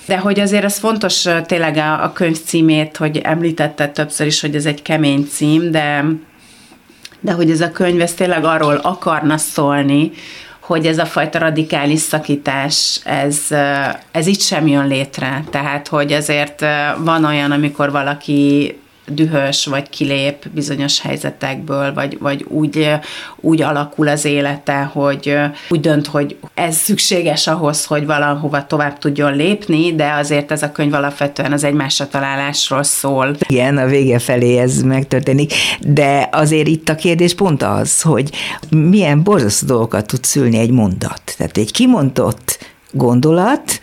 de 0.08 0.18
hogy 0.18 0.40
azért 0.40 0.64
ez 0.64 0.78
fontos 0.78 1.24
tényleg 1.46 1.76
a, 1.76 2.02
a 2.02 2.12
könyv 2.12 2.42
címét, 2.44 2.96
hogy 2.96 3.18
említette 3.18 3.88
többször 3.88 4.26
is, 4.26 4.40
hogy 4.40 4.54
ez 4.54 4.66
egy 4.66 4.82
kemény 4.82 5.26
cím, 5.30 5.70
de, 5.70 6.04
de 7.20 7.32
hogy 7.32 7.50
ez 7.50 7.60
a 7.60 7.70
könyv 7.70 8.00
ez 8.00 8.14
tényleg 8.14 8.44
arról 8.44 8.76
akarna 8.76 9.36
szólni, 9.36 10.10
hogy 10.60 10.86
ez 10.86 10.98
a 10.98 11.06
fajta 11.06 11.38
radikális 11.38 12.00
szakítás, 12.00 13.00
ez, 13.04 13.46
ez 14.10 14.26
itt 14.26 14.40
sem 14.40 14.66
jön 14.66 14.86
létre. 14.86 15.44
Tehát, 15.50 15.88
hogy 15.88 16.12
azért 16.12 16.64
van 16.98 17.24
olyan, 17.24 17.50
amikor 17.50 17.90
valaki 17.90 18.74
dühös, 19.10 19.66
vagy 19.66 19.88
kilép 19.88 20.48
bizonyos 20.48 21.00
helyzetekből, 21.00 21.94
vagy, 21.94 22.18
vagy 22.18 22.44
úgy, 22.48 22.88
úgy 23.36 23.62
alakul 23.62 24.08
az 24.08 24.24
élete, 24.24 24.82
hogy 24.82 25.38
úgy 25.68 25.80
dönt, 25.80 26.06
hogy 26.06 26.36
ez 26.54 26.76
szükséges 26.76 27.46
ahhoz, 27.46 27.84
hogy 27.84 28.06
valahova 28.06 28.66
tovább 28.66 28.98
tudjon 28.98 29.36
lépni, 29.36 29.94
de 29.94 30.12
azért 30.12 30.52
ez 30.52 30.62
a 30.62 30.72
könyv 30.72 30.94
alapvetően 30.94 31.52
az 31.52 31.64
egymásra 31.64 32.08
találásról 32.08 32.82
szól. 32.82 33.36
Igen, 33.48 33.76
a 33.76 33.86
vége 33.86 34.18
felé 34.18 34.58
ez 34.58 34.82
megtörténik, 34.82 35.52
de 35.80 36.28
azért 36.32 36.68
itt 36.68 36.88
a 36.88 36.94
kérdés 36.94 37.34
pont 37.34 37.62
az, 37.62 38.02
hogy 38.02 38.30
milyen 38.70 39.22
borzasztó 39.22 39.66
dolgokat 39.66 40.06
tud 40.06 40.24
szülni 40.24 40.58
egy 40.58 40.70
mondat. 40.70 41.22
Tehát 41.36 41.56
egy 41.56 41.72
kimondott 41.72 42.58
gondolat, 42.92 43.80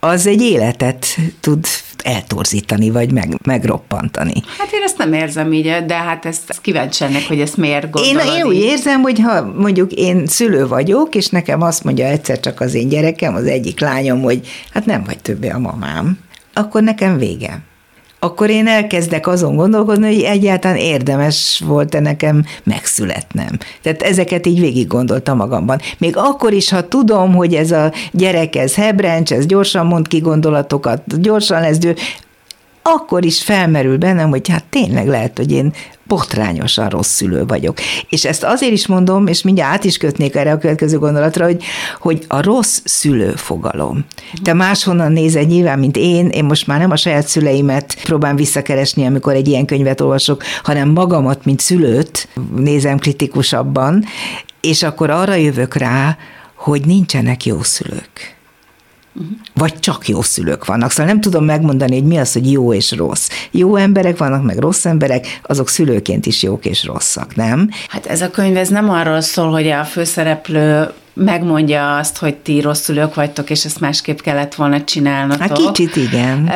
az 0.00 0.26
egy 0.26 0.42
életet 0.42 1.06
tud 1.40 1.66
eltorzítani, 2.04 2.90
vagy 2.90 3.12
meg, 3.12 3.38
megroppantani. 3.44 4.42
Hát 4.58 4.72
én 4.72 4.82
ezt 4.82 4.98
nem 4.98 5.12
érzem 5.12 5.52
így, 5.52 5.84
de 5.86 5.94
hát 5.94 6.26
ezt, 6.26 6.50
ezt 6.50 6.60
kíváncsi 6.60 7.04
ennek, 7.04 7.26
hogy 7.28 7.40
ezt 7.40 7.56
miért 7.56 7.90
gondolod 7.90 8.26
én, 8.26 8.36
én 8.36 8.46
úgy 8.46 8.56
érzem, 8.56 9.00
hogy 9.00 9.20
ha 9.20 9.52
mondjuk 9.56 9.92
én 9.92 10.26
szülő 10.26 10.66
vagyok, 10.66 11.14
és 11.14 11.28
nekem 11.28 11.62
azt 11.62 11.84
mondja 11.84 12.06
egyszer 12.06 12.40
csak 12.40 12.60
az 12.60 12.74
én 12.74 12.88
gyerekem, 12.88 13.34
az 13.34 13.46
egyik 13.46 13.80
lányom, 13.80 14.22
hogy 14.22 14.48
hát 14.72 14.86
nem 14.86 15.02
vagy 15.04 15.18
többé 15.18 15.48
a 15.48 15.58
mamám, 15.58 16.18
akkor 16.52 16.82
nekem 16.82 17.18
vége 17.18 17.62
akkor 18.24 18.50
én 18.50 18.66
elkezdek 18.66 19.26
azon 19.26 19.56
gondolkodni, 19.56 20.06
hogy 20.06 20.22
egyáltalán 20.22 20.76
érdemes 20.76 21.62
volt-e 21.66 22.00
nekem 22.00 22.44
megszületnem. 22.62 23.58
Tehát 23.82 24.02
ezeket 24.02 24.46
így 24.46 24.60
végig 24.60 24.86
gondoltam 24.86 25.36
magamban. 25.36 25.80
Még 25.98 26.16
akkor 26.16 26.52
is, 26.52 26.70
ha 26.70 26.88
tudom, 26.88 27.34
hogy 27.34 27.54
ez 27.54 27.70
a 27.70 27.92
gyerek, 28.12 28.56
ez 28.56 28.74
hebrencs, 28.74 29.32
ez 29.32 29.46
gyorsan 29.46 29.86
mond 29.86 30.08
ki 30.08 30.18
gondolatokat, 30.18 31.20
gyorsan 31.20 31.60
lesz 31.60 31.78
dő, 31.78 31.94
akkor 32.82 33.24
is 33.24 33.42
felmerül 33.42 33.98
bennem, 33.98 34.30
hogy 34.30 34.48
hát 34.48 34.64
tényleg 34.64 35.06
lehet, 35.06 35.36
hogy 35.36 35.52
én 35.52 35.72
botrányosan 36.12 36.88
rossz 36.88 37.10
szülő 37.10 37.46
vagyok. 37.46 37.78
És 38.08 38.24
ezt 38.24 38.44
azért 38.44 38.72
is 38.72 38.86
mondom, 38.86 39.26
és 39.26 39.42
mindjárt 39.42 39.72
át 39.72 39.84
is 39.84 39.96
kötnék 39.96 40.34
erre 40.34 40.52
a 40.52 40.58
következő 40.58 40.98
gondolatra, 40.98 41.44
hogy, 41.44 41.62
hogy 42.00 42.24
a 42.28 42.42
rossz 42.42 42.80
szülő 42.84 43.32
fogalom. 43.36 44.04
Te 44.42 44.52
máshonnan 44.52 45.12
nézed 45.12 45.46
nyilván, 45.46 45.78
mint 45.78 45.96
én, 45.96 46.28
én 46.28 46.44
most 46.44 46.66
már 46.66 46.78
nem 46.78 46.90
a 46.90 46.96
saját 46.96 47.26
szüleimet 47.26 47.96
próbálom 48.02 48.36
visszakeresni, 48.36 49.06
amikor 49.06 49.34
egy 49.34 49.48
ilyen 49.48 49.66
könyvet 49.66 50.00
olvasok, 50.00 50.42
hanem 50.62 50.88
magamat, 50.88 51.44
mint 51.44 51.60
szülőt 51.60 52.28
nézem 52.56 52.98
kritikusabban, 52.98 54.04
és 54.60 54.82
akkor 54.82 55.10
arra 55.10 55.34
jövök 55.34 55.74
rá, 55.74 56.16
hogy 56.54 56.86
nincsenek 56.86 57.44
jó 57.44 57.62
szülők. 57.62 58.41
Vagy 59.54 59.78
csak 59.78 60.08
jó 60.08 60.22
szülők 60.22 60.64
vannak. 60.64 60.90
Szóval 60.90 61.06
nem 61.06 61.20
tudom 61.20 61.44
megmondani, 61.44 61.94
hogy 61.94 62.04
mi 62.04 62.18
az, 62.18 62.32
hogy 62.32 62.52
jó 62.52 62.72
és 62.72 62.92
rossz. 62.92 63.28
Jó 63.50 63.76
emberek 63.76 64.18
vannak, 64.18 64.42
meg 64.42 64.58
rossz 64.58 64.84
emberek, 64.84 65.40
azok 65.42 65.68
szülőként 65.68 66.26
is 66.26 66.42
jók 66.42 66.64
és 66.64 66.84
rosszak, 66.84 67.36
nem? 67.36 67.68
Hát 67.88 68.06
ez 68.06 68.22
a 68.22 68.30
könyv 68.30 68.56
ez 68.56 68.68
nem 68.68 68.90
arról 68.90 69.20
szól, 69.20 69.50
hogy 69.50 69.68
a 69.68 69.84
főszereplő 69.84 70.92
megmondja 71.14 71.96
azt, 71.96 72.18
hogy 72.18 72.34
ti 72.34 72.60
rossz 72.60 72.80
szülők 72.80 73.14
vagytok, 73.14 73.50
és 73.50 73.64
ezt 73.64 73.80
másképp 73.80 74.18
kellett 74.18 74.54
volna 74.54 74.84
csinálnatok. 74.84 75.40
Hát 75.40 75.72
kicsit 75.72 75.96
igen. 75.96 76.52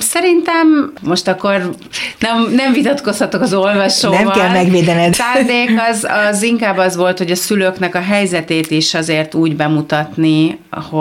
Szerintem 0.00 0.92
most 1.02 1.28
akkor 1.28 1.74
nem, 2.18 2.52
nem 2.54 2.72
vitatkozhatok 2.72 3.40
az 3.40 3.54
olvasóval. 3.54 4.22
Nem 4.22 4.32
kell 4.32 4.50
megvédened. 4.50 5.14
Szándék 5.14 5.70
az, 5.90 6.06
az 6.30 6.42
inkább 6.42 6.76
az 6.76 6.96
volt, 6.96 7.18
hogy 7.18 7.30
a 7.30 7.34
szülőknek 7.34 7.94
a 7.94 8.00
helyzetét 8.00 8.70
is 8.70 8.94
azért 8.94 9.34
úgy 9.34 9.56
bemutatni, 9.56 10.58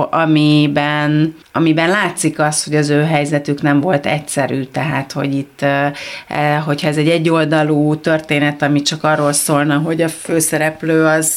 amiben, 0.09 1.35
amiben 1.51 1.89
látszik 1.89 2.39
az, 2.39 2.63
hogy 2.63 2.75
az 2.75 2.89
ő 2.89 3.03
helyzetük 3.03 3.61
nem 3.61 3.81
volt 3.81 4.05
egyszerű, 4.05 4.63
tehát 4.63 5.11
hogy 5.11 5.35
itt, 5.35 5.65
hogyha 6.65 6.87
ez 6.87 6.97
egy 6.97 7.09
egyoldalú 7.09 7.95
történet, 7.95 8.61
ami 8.61 8.81
csak 8.81 9.03
arról 9.03 9.33
szólna, 9.33 9.77
hogy 9.77 10.01
a 10.01 10.09
főszereplő 10.09 11.05
az 11.05 11.33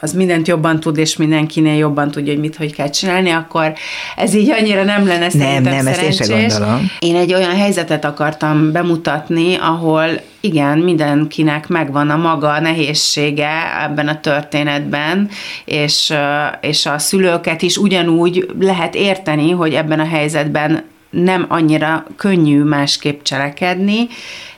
az 0.00 0.12
mindent 0.12 0.48
jobban 0.48 0.80
tud, 0.80 0.96
és 0.96 1.16
mindenkinél 1.16 1.76
jobban 1.76 2.10
tudja, 2.10 2.32
hogy 2.32 2.40
mit, 2.40 2.56
hogy 2.56 2.74
kell 2.74 2.90
csinálni, 2.90 3.30
akkor 3.30 3.72
ez 4.16 4.34
így 4.34 4.50
annyira 4.50 4.84
nem 4.84 5.06
lenne 5.06 5.28
nem, 5.32 5.62
nem, 5.62 5.86
ezt 5.86 6.02
én 6.02 6.12
sem 6.12 6.40
gondolom. 6.40 6.90
Én 6.98 7.16
egy 7.16 7.34
olyan 7.34 7.56
helyzetet 7.56 8.04
akartam 8.04 8.72
bemutatni, 8.72 9.56
ahol 9.56 10.06
igen, 10.40 10.78
mindenkinek 10.78 11.68
megvan 11.68 12.10
a 12.10 12.16
maga 12.16 12.60
nehézsége 12.60 13.50
ebben 13.84 14.08
a 14.08 14.20
történetben, 14.20 15.28
és, 15.64 16.14
és 16.60 16.86
a 16.86 16.98
szülőket 16.98 17.62
is 17.62 17.76
ugyanúgy 17.76 18.46
lehet 18.60 18.94
érteni, 18.94 19.50
hogy 19.50 19.74
ebben 19.74 20.00
a 20.00 20.06
helyzetben 20.06 20.84
nem 21.14 21.46
annyira 21.48 22.06
könnyű 22.16 22.62
másképp 22.62 23.22
cselekedni, 23.22 24.08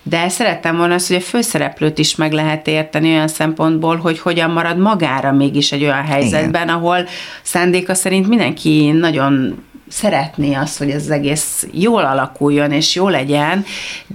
de 0.03 0.29
szerettem 0.29 0.77
volna 0.77 0.95
azt, 0.95 1.07
hogy 1.07 1.17
a 1.17 1.21
főszereplőt 1.21 1.99
is 1.99 2.17
meg 2.17 2.33
lehet 2.33 2.67
érteni 2.67 3.09
olyan 3.09 3.29
szempontból, 3.29 3.97
hogy 3.97 4.19
hogyan 4.19 4.51
marad 4.51 4.79
magára 4.79 5.33
mégis 5.33 5.73
egy 5.73 5.83
olyan 5.83 6.05
helyzetben, 6.05 6.63
Igen. 6.63 6.69
ahol 6.69 7.07
szándéka 7.43 7.95
szerint 7.95 8.29
mindenki 8.29 8.91
nagyon 8.91 9.65
szeretné 9.89 10.55
azt, 10.55 10.79
hogy 10.79 10.91
ez 10.91 11.03
az 11.03 11.11
egész 11.11 11.67
jól 11.73 12.05
alakuljon 12.05 12.73
és 12.73 12.95
jó 12.95 13.09
legyen, 13.09 13.65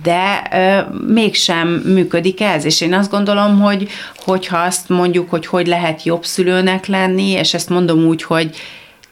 de 0.03 0.47
ö, 0.51 0.95
mégsem 1.13 1.67
működik 1.67 2.41
ez, 2.41 2.65
és 2.65 2.81
én 2.81 2.93
azt 2.93 3.11
gondolom, 3.11 3.59
hogy 3.59 3.87
hogyha 4.15 4.57
azt 4.57 4.89
mondjuk, 4.89 5.29
hogy 5.29 5.45
hogy 5.45 5.67
lehet 5.67 6.03
jobb 6.03 6.25
szülőnek 6.25 6.85
lenni, 6.85 7.29
és 7.29 7.53
ezt 7.53 7.69
mondom 7.69 7.99
úgy, 7.99 8.23
hogy 8.23 8.55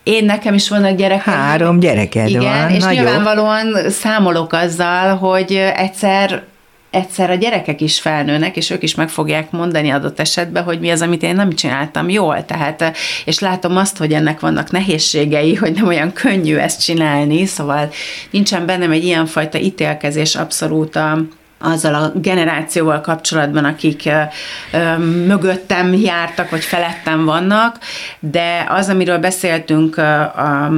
én 0.03 0.25
nekem 0.25 0.53
is 0.53 0.69
vannak 0.69 0.95
gyerekem. 0.95 1.33
Három 1.33 1.79
gyereked 1.79 2.29
Igen, 2.29 2.41
van. 2.41 2.69
és 2.69 2.83
nagyobb. 2.83 3.03
nyilvánvalóan 3.03 3.89
számolok 3.89 4.53
azzal, 4.53 5.15
hogy 5.15 5.53
egyszer 5.75 6.43
egyszer 6.89 7.29
a 7.29 7.35
gyerekek 7.35 7.81
is 7.81 7.99
felnőnek, 7.99 8.57
és 8.57 8.69
ők 8.69 8.83
is 8.83 8.95
meg 8.95 9.09
fogják 9.09 9.51
mondani 9.51 9.89
adott 9.89 10.19
esetben, 10.19 10.63
hogy 10.63 10.79
mi 10.79 10.89
az, 10.89 11.01
amit 11.01 11.23
én 11.23 11.35
nem 11.35 11.53
csináltam 11.53 12.09
jól. 12.09 12.45
Tehát, 12.45 12.95
és 13.25 13.39
látom 13.39 13.77
azt, 13.77 13.97
hogy 13.97 14.13
ennek 14.13 14.39
vannak 14.39 14.71
nehézségei, 14.71 15.55
hogy 15.55 15.73
nem 15.73 15.87
olyan 15.87 16.13
könnyű 16.13 16.55
ezt 16.55 16.83
csinálni, 16.83 17.45
szóval 17.45 17.89
nincsen 18.29 18.65
bennem 18.65 18.91
egy 18.91 19.03
ilyenfajta 19.03 19.57
ítélkezés 19.57 20.35
abszolút 20.35 20.95
a, 20.95 21.21
azzal 21.59 21.95
a 21.95 22.11
generációval 22.15 23.01
kapcsolatban, 23.01 23.65
akik 23.65 24.03
ö, 24.05 24.21
ö, 24.77 24.97
mögöttem 25.25 25.93
jártak, 25.93 26.49
vagy 26.49 26.63
felettem 26.63 27.25
vannak, 27.25 27.77
de 28.19 28.65
az, 28.69 28.89
amiről 28.89 29.17
beszéltünk, 29.17 29.97
a, 29.97 30.21
a, 30.21 30.71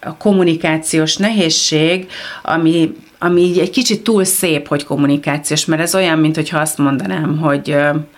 a 0.00 0.16
kommunikációs 0.16 1.16
nehézség, 1.16 2.10
ami 2.42 2.92
ami 3.18 3.40
így 3.40 3.58
egy 3.58 3.70
kicsit 3.70 4.02
túl 4.02 4.24
szép, 4.24 4.68
hogy 4.68 4.84
kommunikációs, 4.84 5.64
mert 5.64 5.82
ez 5.82 5.94
olyan, 5.94 6.18
mint 6.18 6.34
hogyha 6.34 6.58
azt 6.58 6.78
mondanám, 6.78 7.38
hogy 7.38 7.76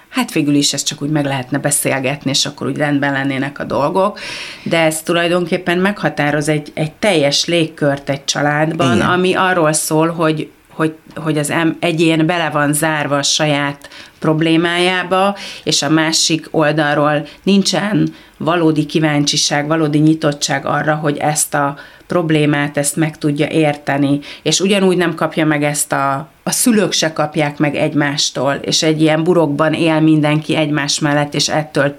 hát 0.09 0.33
végül 0.33 0.55
is 0.55 0.73
ezt 0.73 0.87
csak 0.87 1.03
úgy 1.03 1.11
meg 1.11 1.25
lehetne 1.25 1.59
beszélgetni, 1.59 2.31
és 2.31 2.47
akkor 2.47 2.67
úgy 2.67 2.77
rendben 2.77 3.13
lennének 3.13 3.59
a 3.59 3.65
dolgok, 3.65 4.19
de 4.63 4.79
ez 4.79 5.03
tulajdonképpen 5.03 5.79
meghatároz 5.79 6.49
egy, 6.49 6.71
egy 6.75 6.93
teljes 6.93 7.45
légkört 7.45 8.11
egy 8.11 8.25
családban, 8.25 8.97
Igen. 8.97 9.09
ami 9.09 9.35
arról 9.35 9.73
szól, 9.73 10.09
hogy 10.09 10.51
hogy, 10.79 10.95
hogy 11.15 11.39
az 11.39 11.53
egyén 11.79 12.27
bele 12.27 12.51
van 12.51 12.73
zárva 12.73 13.17
a 13.17 13.23
saját 13.23 13.89
problémájába, 14.19 15.37
és 15.65 15.83
a 15.83 15.89
másik 15.89 16.49
oldalról 16.51 17.27
nincsen 17.43 18.15
valódi 18.37 18.87
kíváncsiság, 18.87 19.67
valódi 19.67 19.99
nyitottság 19.99 20.67
arra, 20.67 20.95
hogy 20.95 21.17
ezt 21.17 21.55
a 21.55 21.77
problémát, 22.09 22.77
ezt 22.77 22.97
meg 22.97 23.19
tudja 23.19 23.47
érteni, 23.47 24.21
és 24.43 24.61
ugyanúgy 24.61 24.97
nem 24.97 25.15
kapja 25.15 25.47
meg 25.47 25.63
ezt 25.63 25.93
a, 25.93 26.29
a 26.43 26.51
szülők 26.51 26.93
se 26.93 27.13
kapják 27.13 27.59
meg 27.59 27.77
egymástól, 27.77 28.55
és 28.55 28.83
egy 28.83 29.01
ilyen 29.01 29.25
burokban 29.25 29.73
él 29.73 30.01
mindenki 30.01 30.57
egymás 30.57 30.99
mellett, 30.99 31.35
és 31.35 31.49
ettől 31.49 31.99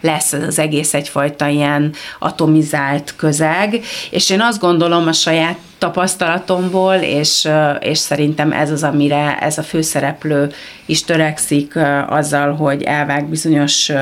lesz 0.00 0.32
az 0.32 0.58
egész 0.58 0.94
egyfajta 0.94 1.46
ilyen 1.46 1.92
atomizált 2.18 3.14
közeg, 3.16 3.80
és 4.10 4.30
én 4.30 4.40
azt 4.40 4.60
gondolom 4.60 5.06
a 5.06 5.12
saját 5.12 5.56
tapasztalatomból, 5.78 6.94
és, 6.94 7.48
és 7.80 7.98
szerintem 7.98 8.52
ez 8.52 8.70
az, 8.70 8.82
amire 8.82 9.38
ez 9.38 9.58
a 9.58 9.62
főszereplő 9.62 10.52
is 10.86 11.04
törekszik 11.04 11.78
azzal, 12.08 12.54
hogy 12.54 12.82
elvág 12.82 13.28
bizonyos 13.28 13.92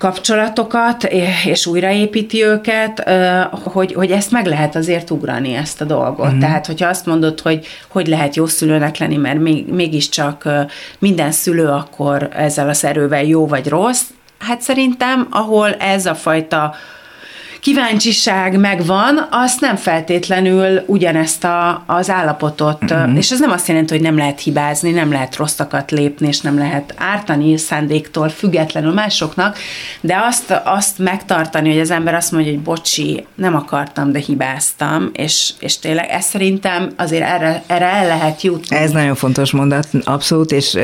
kapcsolatokat, 0.00 1.04
és 1.44 1.66
újraépíti 1.66 2.44
őket, 2.44 3.10
hogy, 3.52 3.92
hogy 3.92 4.10
ezt 4.10 4.30
meg 4.30 4.46
lehet 4.46 4.76
azért 4.76 5.10
ugrani, 5.10 5.54
ezt 5.54 5.80
a 5.80 5.84
dolgot. 5.84 6.32
Mm. 6.32 6.38
Tehát, 6.38 6.66
hogyha 6.66 6.88
azt 6.88 7.06
mondod, 7.06 7.40
hogy 7.40 7.66
hogy 7.88 8.06
lehet 8.06 8.36
jó 8.36 8.46
szülőnek 8.46 8.98
lenni, 8.98 9.16
mert 9.16 9.38
még, 9.38 9.72
mégiscsak 9.72 10.48
minden 10.98 11.30
szülő 11.30 11.66
akkor 11.66 12.28
ezzel 12.32 12.68
az 12.68 12.84
erővel 12.84 13.24
jó 13.24 13.46
vagy 13.46 13.68
rossz, 13.68 14.02
hát 14.38 14.60
szerintem, 14.60 15.26
ahol 15.30 15.74
ez 15.74 16.06
a 16.06 16.14
fajta 16.14 16.74
kíváncsiság 17.60 18.58
megvan, 18.58 19.28
azt 19.30 19.60
nem 19.60 19.76
feltétlenül 19.76 20.82
ugyanezt 20.86 21.44
a, 21.44 21.82
az 21.86 22.10
állapotot, 22.10 22.94
mm-hmm. 22.94 23.16
és 23.16 23.30
ez 23.30 23.40
nem 23.40 23.50
azt 23.50 23.68
jelenti, 23.68 23.92
hogy 23.94 24.02
nem 24.02 24.16
lehet 24.16 24.40
hibázni, 24.40 24.90
nem 24.90 25.12
lehet 25.12 25.36
rosszakat 25.36 25.90
lépni, 25.90 26.26
és 26.26 26.40
nem 26.40 26.58
lehet 26.58 26.94
ártani 26.96 27.56
szándéktól 27.56 28.28
függetlenül 28.28 28.92
másoknak, 28.92 29.56
de 30.00 30.16
azt, 30.28 30.60
azt 30.64 30.98
megtartani, 30.98 31.70
hogy 31.70 31.80
az 31.80 31.90
ember 31.90 32.14
azt 32.14 32.32
mondja, 32.32 32.50
hogy 32.50 32.60
bocsi, 32.60 33.24
nem 33.34 33.54
akartam, 33.54 34.12
de 34.12 34.18
hibáztam, 34.18 35.10
és, 35.12 35.50
és 35.58 35.78
tényleg 35.78 36.08
ez 36.08 36.24
szerintem 36.24 36.90
azért 36.96 37.24
erre, 37.24 37.62
erre 37.66 37.86
el 37.86 38.06
lehet 38.06 38.42
jutni. 38.42 38.76
Ez 38.76 38.90
nagyon 38.90 39.14
fontos 39.14 39.50
mondat, 39.50 39.88
abszolút, 40.04 40.52
és 40.52 40.78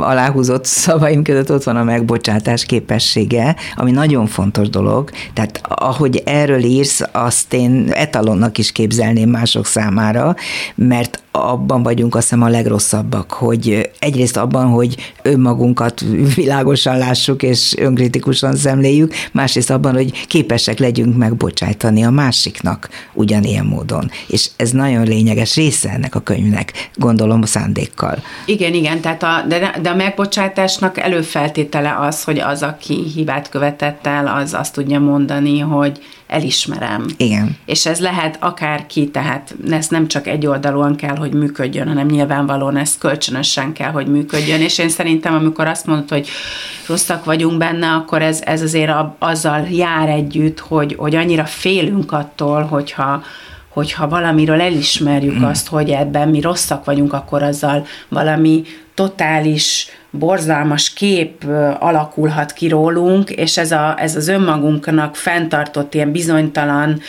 aláhúzott 0.00 0.64
szavaim 0.64 1.22
között 1.22 1.50
ott 1.50 1.62
van 1.62 1.76
a 1.76 1.84
megbocsátás 1.84 2.64
képessége, 2.64 3.56
ami 3.74 3.90
nagyon 3.90 4.26
fontos 4.26 4.68
dolog, 4.68 5.10
tehát 5.34 5.60
a 5.68 5.95
ahogy 5.96 6.22
erről 6.24 6.64
írsz, 6.64 7.00
azt 7.12 7.52
én 7.52 7.90
etalonnak 7.92 8.58
is 8.58 8.72
képzelném 8.72 9.30
mások 9.30 9.66
számára, 9.66 10.36
mert 10.74 11.20
abban 11.36 11.82
vagyunk 11.82 12.14
azt 12.14 12.28
hiszem 12.28 12.42
a 12.42 12.48
legrosszabbak, 12.48 13.32
hogy 13.32 13.90
egyrészt 13.98 14.36
abban, 14.36 14.66
hogy 14.66 15.12
önmagunkat 15.22 16.04
világosan 16.34 16.98
lássuk 16.98 17.42
és 17.42 17.74
önkritikusan 17.78 18.56
szemléljük, 18.56 19.14
másrészt 19.32 19.70
abban, 19.70 19.94
hogy 19.94 20.26
képesek 20.26 20.78
legyünk 20.78 21.16
megbocsájtani 21.16 22.04
a 22.04 22.10
másiknak 22.10 22.88
ugyanilyen 23.12 23.64
módon. 23.64 24.10
És 24.26 24.48
ez 24.56 24.70
nagyon 24.70 25.02
lényeges 25.02 25.54
része 25.54 25.90
ennek 25.90 26.14
a 26.14 26.20
könyvnek, 26.20 26.90
gondolom 26.94 27.42
a 27.42 27.46
szándékkal. 27.46 28.22
Igen, 28.46 28.74
igen, 28.74 29.00
tehát 29.00 29.22
a, 29.22 29.44
de, 29.48 29.74
de 29.82 29.90
a 29.90 29.94
megbocsátásnak 29.94 30.98
előfeltétele 30.98 31.96
az, 32.00 32.24
hogy 32.24 32.38
az, 32.38 32.62
aki 32.62 33.02
hibát 33.14 33.48
követett 33.48 34.06
el, 34.06 34.26
az 34.26 34.54
azt 34.54 34.74
tudja 34.74 35.00
mondani, 35.00 35.58
hogy 35.58 35.85
elismerem. 36.26 37.06
Igen. 37.16 37.56
És 37.66 37.86
ez 37.86 38.00
lehet 38.00 38.36
akárki, 38.40 39.08
tehát 39.08 39.54
ez 39.70 39.88
nem 39.88 40.08
csak 40.08 40.26
egy 40.26 40.46
oldalon 40.46 40.96
kell, 40.96 41.16
hogy 41.16 41.32
működjön, 41.32 41.88
hanem 41.88 42.06
nyilvánvalóan 42.06 42.76
ez 42.76 42.98
kölcsönösen 42.98 43.72
kell, 43.72 43.90
hogy 43.90 44.06
működjön. 44.06 44.60
És 44.60 44.78
én 44.78 44.88
szerintem, 44.88 45.34
amikor 45.34 45.66
azt 45.66 45.86
mondod, 45.86 46.08
hogy 46.08 46.28
rosszak 46.86 47.24
vagyunk 47.24 47.58
benne, 47.58 47.92
akkor 47.92 48.22
ez, 48.22 48.40
ez 48.44 48.62
azért 48.62 48.92
azzal 49.18 49.66
jár 49.70 50.08
együtt, 50.08 50.58
hogy, 50.58 50.94
hogy 50.98 51.14
annyira 51.14 51.44
félünk 51.44 52.12
attól, 52.12 52.62
hogyha, 52.62 53.22
hogyha 53.68 54.08
valamiről 54.08 54.60
elismerjük 54.60 55.38
mm. 55.38 55.44
azt, 55.44 55.68
hogy 55.68 55.90
ebben 55.90 56.28
mi 56.28 56.40
rosszak 56.40 56.84
vagyunk, 56.84 57.12
akkor 57.12 57.42
azzal 57.42 57.86
valami 58.08 58.62
totális 58.94 59.88
borzalmas 60.18 60.92
kép 60.92 61.44
alakulhat 61.78 62.52
ki 62.52 62.68
rólunk, 62.68 63.30
és 63.30 63.56
ez, 63.56 63.72
a, 63.72 63.94
ez 63.98 64.16
az 64.16 64.28
önmagunknak 64.28 65.16
fenntartott 65.16 65.94
ilyen 65.94 66.12
bizonytalan 66.12 67.00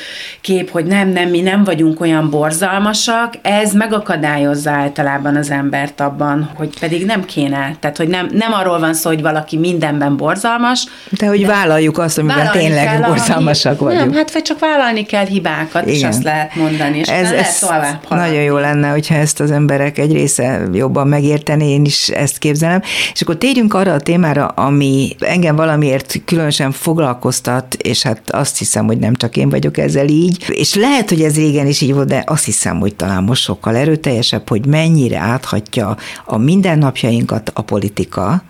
kép, 0.41 0.69
hogy 0.69 0.85
nem, 0.85 1.09
nem, 1.09 1.29
mi 1.29 1.41
nem 1.41 1.63
vagyunk 1.63 2.01
olyan 2.01 2.29
borzalmasak, 2.29 3.33
ez 3.41 3.73
megakadályozza 3.73 4.71
általában 4.71 5.35
az 5.35 5.51
embert 5.51 5.99
abban, 5.99 6.49
hogy 6.55 6.79
pedig 6.79 7.05
nem 7.05 7.25
kéne. 7.25 7.75
Tehát, 7.79 7.97
hogy 7.97 8.07
nem, 8.07 8.29
nem 8.31 8.53
arról 8.53 8.79
van 8.79 8.93
szó, 8.93 9.09
hogy 9.09 9.21
valaki 9.21 9.57
mindenben 9.57 10.17
borzalmas. 10.17 10.85
De 11.09 11.27
hogy 11.27 11.41
de 11.41 11.47
vállaljuk 11.47 11.97
azt, 11.97 12.17
amiben 12.17 12.51
tényleg 12.51 13.05
borzalmasak 13.07 13.79
vagyunk. 13.79 14.05
Nem, 14.05 14.13
hát 14.13 14.31
vagy 14.31 14.41
csak 14.41 14.59
vállalni 14.59 15.05
kell 15.05 15.25
hibákat, 15.25 15.81
Igen. 15.81 15.95
és 15.95 16.03
azt 16.03 16.23
lehet 16.23 16.55
mondani, 16.55 16.97
és 16.97 17.07
ez, 17.07 17.31
ez 17.31 17.61
lehet 17.61 18.09
Nagyon 18.09 18.41
jó 18.41 18.57
lenne, 18.57 18.89
hogyha 18.89 19.15
ezt 19.15 19.39
az 19.39 19.51
emberek 19.51 19.97
egy 19.97 20.11
része 20.11 20.61
jobban 20.73 21.07
megértené, 21.07 21.69
én 21.69 21.85
is 21.85 22.07
ezt 22.07 22.37
képzelem. 22.37 22.81
És 23.13 23.21
akkor 23.21 23.37
térjünk 23.37 23.73
arra 23.73 23.93
a 23.93 23.99
témára, 23.99 24.45
ami 24.45 25.15
engem 25.19 25.55
valamiért 25.55 26.21
különösen 26.25 26.71
foglalkoztat, 26.71 27.73
és 27.73 28.01
hát 28.01 28.31
azt 28.31 28.57
hiszem, 28.57 28.85
hogy 28.85 28.97
nem 28.97 29.15
csak 29.15 29.37
én 29.37 29.49
vagyok 29.49 29.77
ezzel 29.77 30.07
így, 30.07 30.45
és 30.47 30.75
lehet, 30.75 31.09
hogy 31.09 31.21
ez 31.21 31.35
régen 31.35 31.67
is 31.67 31.81
így 31.81 31.93
volt, 31.93 32.07
de 32.07 32.23
azt 32.25 32.45
hiszem, 32.45 32.79
hogy 32.79 32.95
talán 32.95 33.23
most 33.23 33.41
sokkal 33.41 33.75
erőteljesebb, 33.75 34.49
hogy 34.49 34.65
mennyire 34.65 35.17
áthatja 35.17 35.97
a 36.25 36.37
mindennapjainkat 36.37 37.51
a 37.53 37.61
politika, 37.61 38.43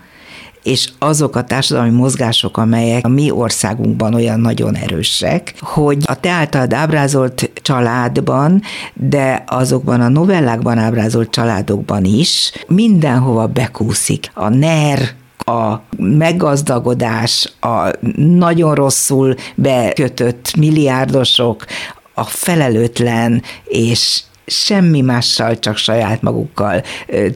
és 0.68 0.90
azok 1.00 1.36
a 1.36 1.44
társadalmi 1.44 1.96
mozgások, 1.96 2.58
amelyek 2.58 3.06
a 3.06 3.10
mi 3.10 3.32
országunkban 3.32 4.14
olyan 4.14 4.40
nagyon 4.40 4.76
erősek, 4.76 5.54
hogy 5.60 6.04
a 6.06 6.20
te 6.20 6.30
általad 6.30 6.74
ábrázolt 6.74 7.52
családban, 7.62 8.62
de 8.94 9.44
azokban 9.48 10.02
a 10.02 10.08
novellákban 10.08 10.78
ábrázolt 10.78 11.30
családokban 11.30 12.04
is 12.04 12.52
mindenhova 12.68 13.48
bekúszik 13.48 14.32
a 14.34 14.50
NER, 14.50 15.00
a 15.38 15.82
meggazdagodás, 15.98 17.54
a 17.60 17.92
nagyon 18.16 18.76
rosszul 18.76 19.36
bekötött 19.56 20.56
milliárdosok, 20.56 21.66
a 22.14 22.24
felelőtlen 22.24 23.42
és 23.66 24.24
semmi 24.48 25.02
mással, 25.02 25.60
csak 25.60 25.78
saját 25.78 26.22
magukkal 26.22 26.84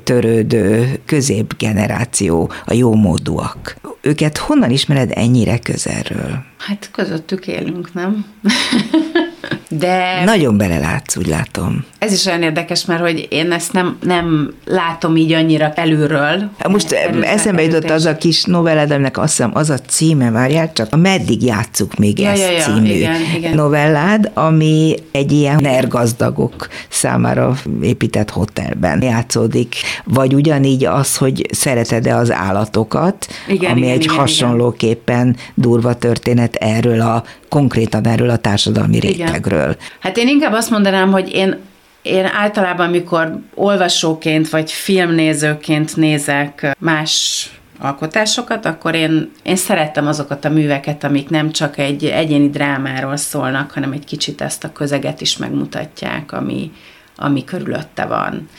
törődő 0.04 1.00
középgeneráció, 1.06 2.52
a 2.66 2.74
jómódúak. 2.74 3.76
Őket 4.02 4.38
honnan 4.38 4.70
ismered 4.70 5.12
ennyire 5.16 5.60
közelről? 5.60 6.44
Hát 6.58 6.90
közöttük 6.92 7.48
élünk, 7.48 7.94
nem? 7.94 8.26
De... 9.80 10.24
Nagyon 10.26 10.58
belelátsz, 10.58 11.16
úgy 11.16 11.28
látom. 11.28 11.86
Ez 12.00 12.14
is 12.14 12.26
olyan 12.26 12.42
érdekes, 12.42 12.86
mert 12.86 13.02
hogy 13.02 13.28
én 13.30 13.52
ezt 13.52 13.74
nem, 13.74 13.98
nem 14.02 14.54
látom 14.66 15.16
így 15.16 15.32
annyira 15.32 15.74
előről. 15.76 16.50
Most 16.70 16.92
eszembe 17.22 17.62
jutott 17.62 17.90
az 17.90 18.06
a 18.06 18.16
kis 18.16 18.44
novellad, 18.44 18.92
aminek 18.92 19.18
azt 19.18 19.36
hiszem 19.36 19.52
az 19.54 19.70
a 19.70 19.78
címe, 19.78 20.32
várják 20.32 20.74
csak, 20.74 20.88
a 20.92 20.98
Meddig 20.98 21.44
játsszuk 21.44 21.96
még 21.96 22.20
ja, 22.20 22.30
ezt 22.30 22.42
ja, 22.42 22.52
ja, 22.52 22.64
című 22.64 22.94
igen, 22.94 23.22
igen. 23.36 23.56
novellád, 23.56 24.32
ami 24.34 24.96
egy 25.12 25.32
ilyen 25.32 25.60
nergazdagok 25.62 26.68
számára 26.90 27.56
épített 27.82 28.30
hotelben 28.30 29.02
játszódik. 29.02 29.76
Vagy 30.04 30.34
ugyanígy 30.34 30.86
az, 30.86 31.18
hogy 31.18 31.46
szereted-e 31.52 32.16
az 32.16 32.32
állatokat, 32.32 33.28
igen, 33.48 33.72
ami 33.72 33.82
igen, 33.82 33.94
egy 33.94 34.04
igen, 34.04 34.16
hasonlóképpen 34.16 35.28
igen. 35.28 35.36
durva 35.56 35.94
történet 35.94 36.56
erről 36.56 37.02
a 37.02 37.24
konkrétan 37.50 38.08
erről 38.08 38.30
a 38.30 38.38
társadalmi 38.38 39.00
rétegről. 39.00 39.60
Igen. 39.60 39.61
Hát 40.00 40.18
én 40.18 40.28
inkább 40.28 40.54
azt 40.54 40.70
mondanám, 40.70 41.12
hogy 41.12 41.34
én 41.34 41.58
én 42.02 42.26
általában, 42.26 42.90
mikor 42.90 43.40
olvasóként 43.54 44.50
vagy 44.50 44.72
filmnézőként 44.72 45.96
nézek 45.96 46.76
más 46.80 47.46
alkotásokat, 47.80 48.66
akkor 48.66 48.96
én, 48.96 49.32
én 49.44 49.56
szerettem 49.56 50.08
azokat 50.08 50.46
a 50.46 50.50
műveket, 50.50 51.04
amik 51.04 51.30
nem 51.30 51.52
csak 51.52 51.78
egy 51.78 52.06
egyéni 52.06 52.50
drámáról 52.50 53.16
szólnak, 53.16 53.72
hanem 53.72 53.92
egy 53.92 54.06
kicsit 54.06 54.42
ezt 54.42 54.64
a 54.64 54.72
közeget 54.72 55.22
is 55.22 55.38
megmutatják, 55.38 56.32
ami, 56.32 56.72
ami 57.16 57.44
körülötte 57.44 58.06
van. 58.06 58.50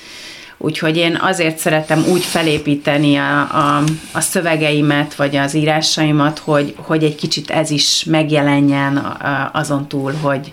Úgyhogy 0.65 0.97
én 0.97 1.19
azért 1.21 1.59
szeretem 1.59 2.05
úgy 2.11 2.25
felépíteni 2.25 3.17
a, 3.17 3.41
a, 3.41 3.83
a 4.13 4.21
szövegeimet, 4.21 5.15
vagy 5.15 5.37
az 5.37 5.55
írásaimat, 5.55 6.39
hogy, 6.39 6.75
hogy 6.77 7.05
egy 7.05 7.15
kicsit 7.15 7.51
ez 7.51 7.71
is 7.71 8.05
megjelenjen 8.05 9.19
azon 9.53 9.89
túl, 9.89 10.13
hogy, 10.21 10.51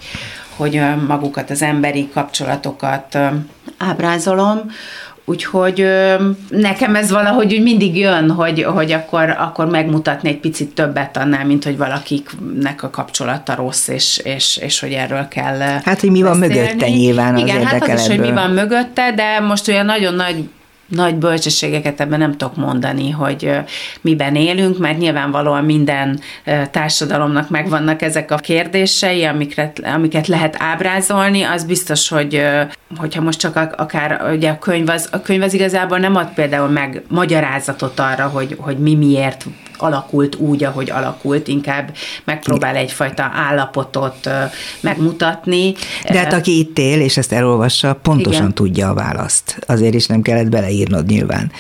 hogy 0.55 0.81
magukat, 1.07 1.49
az 1.49 1.61
emberi 1.61 2.09
kapcsolatokat 2.13 3.17
ábrázolom, 3.77 4.59
Úgyhogy 5.29 5.85
nekem 6.49 6.95
ez 6.95 7.11
valahogy 7.11 7.53
úgy 7.53 7.63
mindig 7.63 7.97
jön, 7.97 8.31
hogy, 8.31 8.63
hogy 8.63 8.91
akkor, 8.91 9.35
akkor 9.37 9.65
megmutatni 9.65 10.29
egy 10.29 10.37
picit 10.37 10.73
többet 10.73 11.17
annál, 11.17 11.45
mint 11.45 11.63
hogy 11.63 11.77
valakiknek 11.77 12.83
a 12.83 12.89
kapcsolata 12.89 13.55
rossz, 13.55 13.87
és, 13.87 14.21
és, 14.23 14.57
és 14.57 14.79
hogy 14.79 14.91
erről 14.91 15.27
kell 15.27 15.57
Hát, 15.59 15.99
hogy 15.99 16.11
mi 16.11 16.21
van 16.21 16.39
beszélni. 16.39 16.61
mögötte 16.61 16.89
nyilván 16.89 17.35
az 17.35 17.41
Igen, 17.41 17.65
hát 17.65 17.87
az 17.87 17.99
is, 17.99 18.07
hogy 18.07 18.19
mi 18.19 18.31
van 18.31 18.49
mögötte, 18.51 19.13
de 19.13 19.39
most 19.39 19.67
olyan 19.67 19.85
nagyon 19.85 20.13
nagy 20.13 20.49
nagy 20.87 21.15
bölcsességeket 21.15 22.01
ebben 22.01 22.19
nem 22.19 22.31
tudok 22.31 22.55
mondani, 22.55 23.09
hogy 23.09 23.51
miben 24.01 24.35
élünk, 24.35 24.77
mert 24.77 24.97
nyilvánvalóan 24.97 25.65
minden 25.65 26.19
társadalomnak 26.71 27.49
megvannak 27.49 28.01
ezek 28.01 28.31
a 28.31 28.35
kérdései, 28.35 29.23
amiket, 29.23 29.81
amiket 29.95 30.27
lehet 30.27 30.55
ábrázolni, 30.59 31.43
az 31.43 31.63
biztos, 31.63 32.09
hogy 32.09 32.41
hogyha 32.97 33.21
most 33.21 33.39
csak 33.39 33.73
akár 33.77 34.31
ugye 34.35 34.49
a 34.49 34.59
könyv 34.59 34.89
az, 34.89 35.09
a 35.11 35.21
könyv 35.21 35.41
az 35.41 35.53
igazából 35.53 35.97
nem 35.97 36.15
ad 36.15 36.33
például 36.33 36.67
meg 36.67 37.03
magyarázatot 37.07 37.99
arra, 37.99 38.27
hogy, 38.27 38.55
hogy 38.59 38.77
mi 38.77 38.95
miért 38.95 39.45
alakult 39.77 40.35
úgy, 40.35 40.63
ahogy 40.63 40.89
alakult, 40.89 41.47
inkább 41.47 41.95
megpróbál 42.23 42.75
egyfajta 42.75 43.31
állapotot 43.33 44.29
megmutatni. 44.79 45.73
De 46.11 46.17
hát 46.17 46.33
aki 46.33 46.59
itt 46.59 46.77
él, 46.77 47.01
és 47.01 47.17
ezt 47.17 47.31
elolvassa, 47.31 47.93
pontosan 47.93 48.41
Igen. 48.41 48.53
tudja 48.53 48.89
a 48.89 48.93
választ. 48.93 49.59
Azért 49.67 49.93
is 49.93 50.05
nem 50.05 50.21
kellett 50.21 50.49
beleírnod 50.49 51.05
nyilván. 51.05 51.51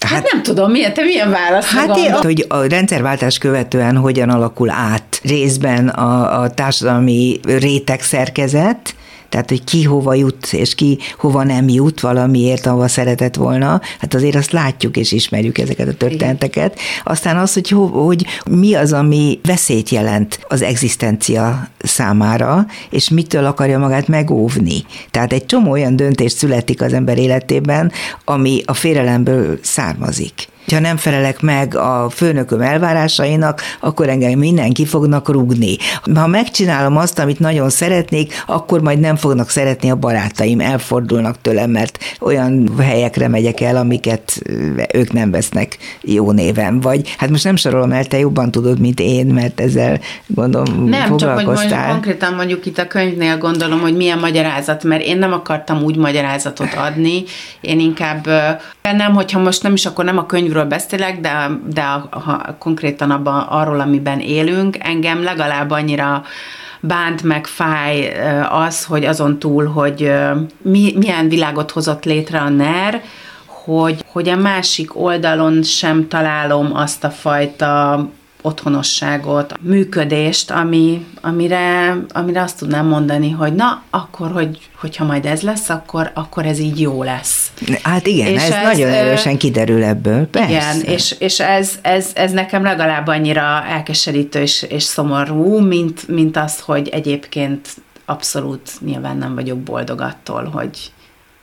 Hát, 0.00 0.12
hát 0.12 0.32
nem 0.32 0.42
tudom, 0.42 0.70
milyen, 0.70 0.94
te 0.94 1.02
milyen 1.02 1.30
válasz 1.30 1.70
Hát 1.70 1.96
én, 1.96 2.12
hogy 2.12 2.44
a 2.48 2.62
rendszerváltás 2.62 3.38
követően 3.38 3.96
hogyan 3.96 4.28
alakul 4.28 4.70
át 4.70 5.20
részben 5.22 5.88
a, 5.88 6.40
a 6.40 6.50
társadalmi 6.50 7.40
réteg 7.42 8.02
szerkezet, 8.02 8.94
tehát 9.30 9.48
hogy 9.48 9.64
ki 9.64 9.82
hova 9.82 10.14
jut, 10.14 10.52
és 10.52 10.74
ki 10.74 10.98
hova 11.18 11.44
nem 11.44 11.68
jut 11.68 12.00
valamiért, 12.00 12.66
ahova 12.66 12.88
szeretett 12.88 13.34
volna, 13.34 13.80
hát 13.98 14.14
azért 14.14 14.34
azt 14.34 14.52
látjuk 14.52 14.96
és 14.96 15.12
ismerjük 15.12 15.58
ezeket 15.58 15.88
a 15.88 15.94
történeteket. 15.94 16.78
Aztán 17.04 17.36
az, 17.36 17.52
hogy, 17.52 17.68
hogy 17.92 18.26
mi 18.50 18.74
az, 18.74 18.92
ami 18.92 19.40
veszélyt 19.42 19.88
jelent 19.88 20.40
az 20.48 20.62
egzisztencia 20.62 21.68
számára, 21.78 22.66
és 22.90 23.08
mitől 23.08 23.44
akarja 23.44 23.78
magát 23.78 24.08
megóvni. 24.08 24.84
Tehát 25.10 25.32
egy 25.32 25.46
csomó 25.46 25.70
olyan 25.70 25.96
döntés 25.96 26.32
születik 26.32 26.82
az 26.82 26.92
ember 26.92 27.18
életében, 27.18 27.92
ami 28.24 28.62
a 28.64 28.74
félelemből 28.74 29.58
származik 29.62 30.48
ha 30.72 30.80
nem 30.80 30.96
felelek 30.96 31.40
meg 31.40 31.74
a 31.74 32.10
főnököm 32.10 32.60
elvárásainak, 32.60 33.62
akkor 33.80 34.08
engem 34.08 34.38
mindenki 34.38 34.86
fognak 34.86 35.28
rugni. 35.28 35.76
Ha 36.14 36.26
megcsinálom 36.26 36.96
azt, 36.96 37.18
amit 37.18 37.38
nagyon 37.38 37.70
szeretnék, 37.70 38.42
akkor 38.46 38.80
majd 38.80 39.00
nem 39.00 39.16
fognak 39.16 39.50
szeretni 39.50 39.90
a 39.90 39.96
barátaim, 39.96 40.60
elfordulnak 40.60 41.40
tőlem, 41.40 41.70
mert 41.70 41.98
olyan 42.20 42.70
helyekre 42.80 43.28
megyek 43.28 43.60
el, 43.60 43.76
amiket 43.76 44.42
ők 44.92 45.12
nem 45.12 45.30
vesznek 45.30 45.78
jó 46.00 46.32
néven. 46.32 46.80
Vagy 46.80 47.14
hát 47.18 47.30
most 47.30 47.44
nem 47.44 47.56
sorolom 47.56 47.92
el, 47.92 48.04
te 48.04 48.18
jobban 48.18 48.50
tudod, 48.50 48.80
mint 48.80 49.00
én, 49.00 49.26
mert 49.26 49.60
ezzel 49.60 50.00
gondolom 50.26 50.84
Nem, 50.84 51.16
csak 51.16 51.34
hogy 51.34 51.44
mondjuk 51.44 51.86
konkrétan 51.88 52.34
mondjuk 52.34 52.66
itt 52.66 52.78
a 52.78 52.86
könyvnél 52.86 53.38
gondolom, 53.38 53.80
hogy 53.80 53.96
milyen 53.96 54.18
magyarázat, 54.18 54.84
mert 54.84 55.02
én 55.02 55.18
nem 55.18 55.32
akartam 55.32 55.82
úgy 55.82 55.96
magyarázatot 55.96 56.74
adni, 56.74 57.22
én 57.60 57.80
inkább 57.80 58.26
nem, 58.82 59.14
hogyha 59.14 59.38
most 59.38 59.62
nem 59.62 59.72
is, 59.72 59.86
akkor 59.86 60.04
nem 60.04 60.18
a 60.18 60.26
könyvről 60.26 60.59
amiről 60.60 60.78
beszélek, 60.78 61.20
de, 61.20 61.50
de 61.66 61.82
ha 62.10 62.56
konkrétan 62.58 63.10
abban, 63.10 63.40
arról, 63.40 63.80
amiben 63.80 64.20
élünk, 64.20 64.76
engem 64.80 65.22
legalább 65.22 65.70
annyira 65.70 66.24
bánt 66.80 67.22
meg 67.22 67.46
fáj 67.46 68.12
az, 68.50 68.84
hogy 68.84 69.04
azon 69.04 69.38
túl, 69.38 69.66
hogy 69.66 70.12
mi, 70.62 70.92
milyen 70.96 71.28
világot 71.28 71.70
hozott 71.70 72.04
létre 72.04 72.40
a 72.40 72.48
NER, 72.48 73.02
hogy, 73.46 74.04
hogy 74.06 74.28
a 74.28 74.36
másik 74.36 74.96
oldalon 75.00 75.62
sem 75.62 76.08
találom 76.08 76.74
azt 76.74 77.04
a 77.04 77.10
fajta 77.10 78.08
otthonosságot, 78.42 79.54
működést, 79.60 80.50
ami, 80.50 81.06
amire, 81.20 81.96
amire 82.08 82.42
azt 82.42 82.58
tudnám 82.58 82.86
mondani, 82.86 83.30
hogy 83.30 83.54
na, 83.54 83.82
akkor, 83.90 84.30
hogy, 84.32 84.58
hogyha 84.74 85.04
majd 85.04 85.26
ez 85.26 85.40
lesz, 85.40 85.68
akkor, 85.68 86.10
akkor 86.14 86.46
ez 86.46 86.58
így 86.58 86.80
jó 86.80 87.02
lesz. 87.02 87.50
Hát 87.82 88.06
igen, 88.06 88.26
és 88.26 88.42
ez, 88.42 88.50
ez 88.50 88.62
nagyon 88.62 88.90
erősen 88.90 89.38
kiderül 89.38 89.84
ebből, 89.84 90.26
persze. 90.26 90.50
Igen, 90.50 90.80
és, 90.80 91.14
és 91.18 91.40
ez, 91.40 91.78
ez, 91.82 92.10
ez 92.14 92.32
nekem 92.32 92.62
legalább 92.62 93.06
annyira 93.06 93.64
elkeserítő 93.68 94.40
és, 94.40 94.62
és 94.62 94.82
szomorú, 94.82 95.58
mint, 95.58 96.08
mint 96.08 96.36
az, 96.36 96.60
hogy 96.60 96.88
egyébként 96.88 97.68
abszolút 98.04 98.70
nyilván 98.84 99.16
nem 99.16 99.34
vagyok 99.34 99.58
boldog 99.58 100.00
attól, 100.00 100.44
hogy, 100.44 100.92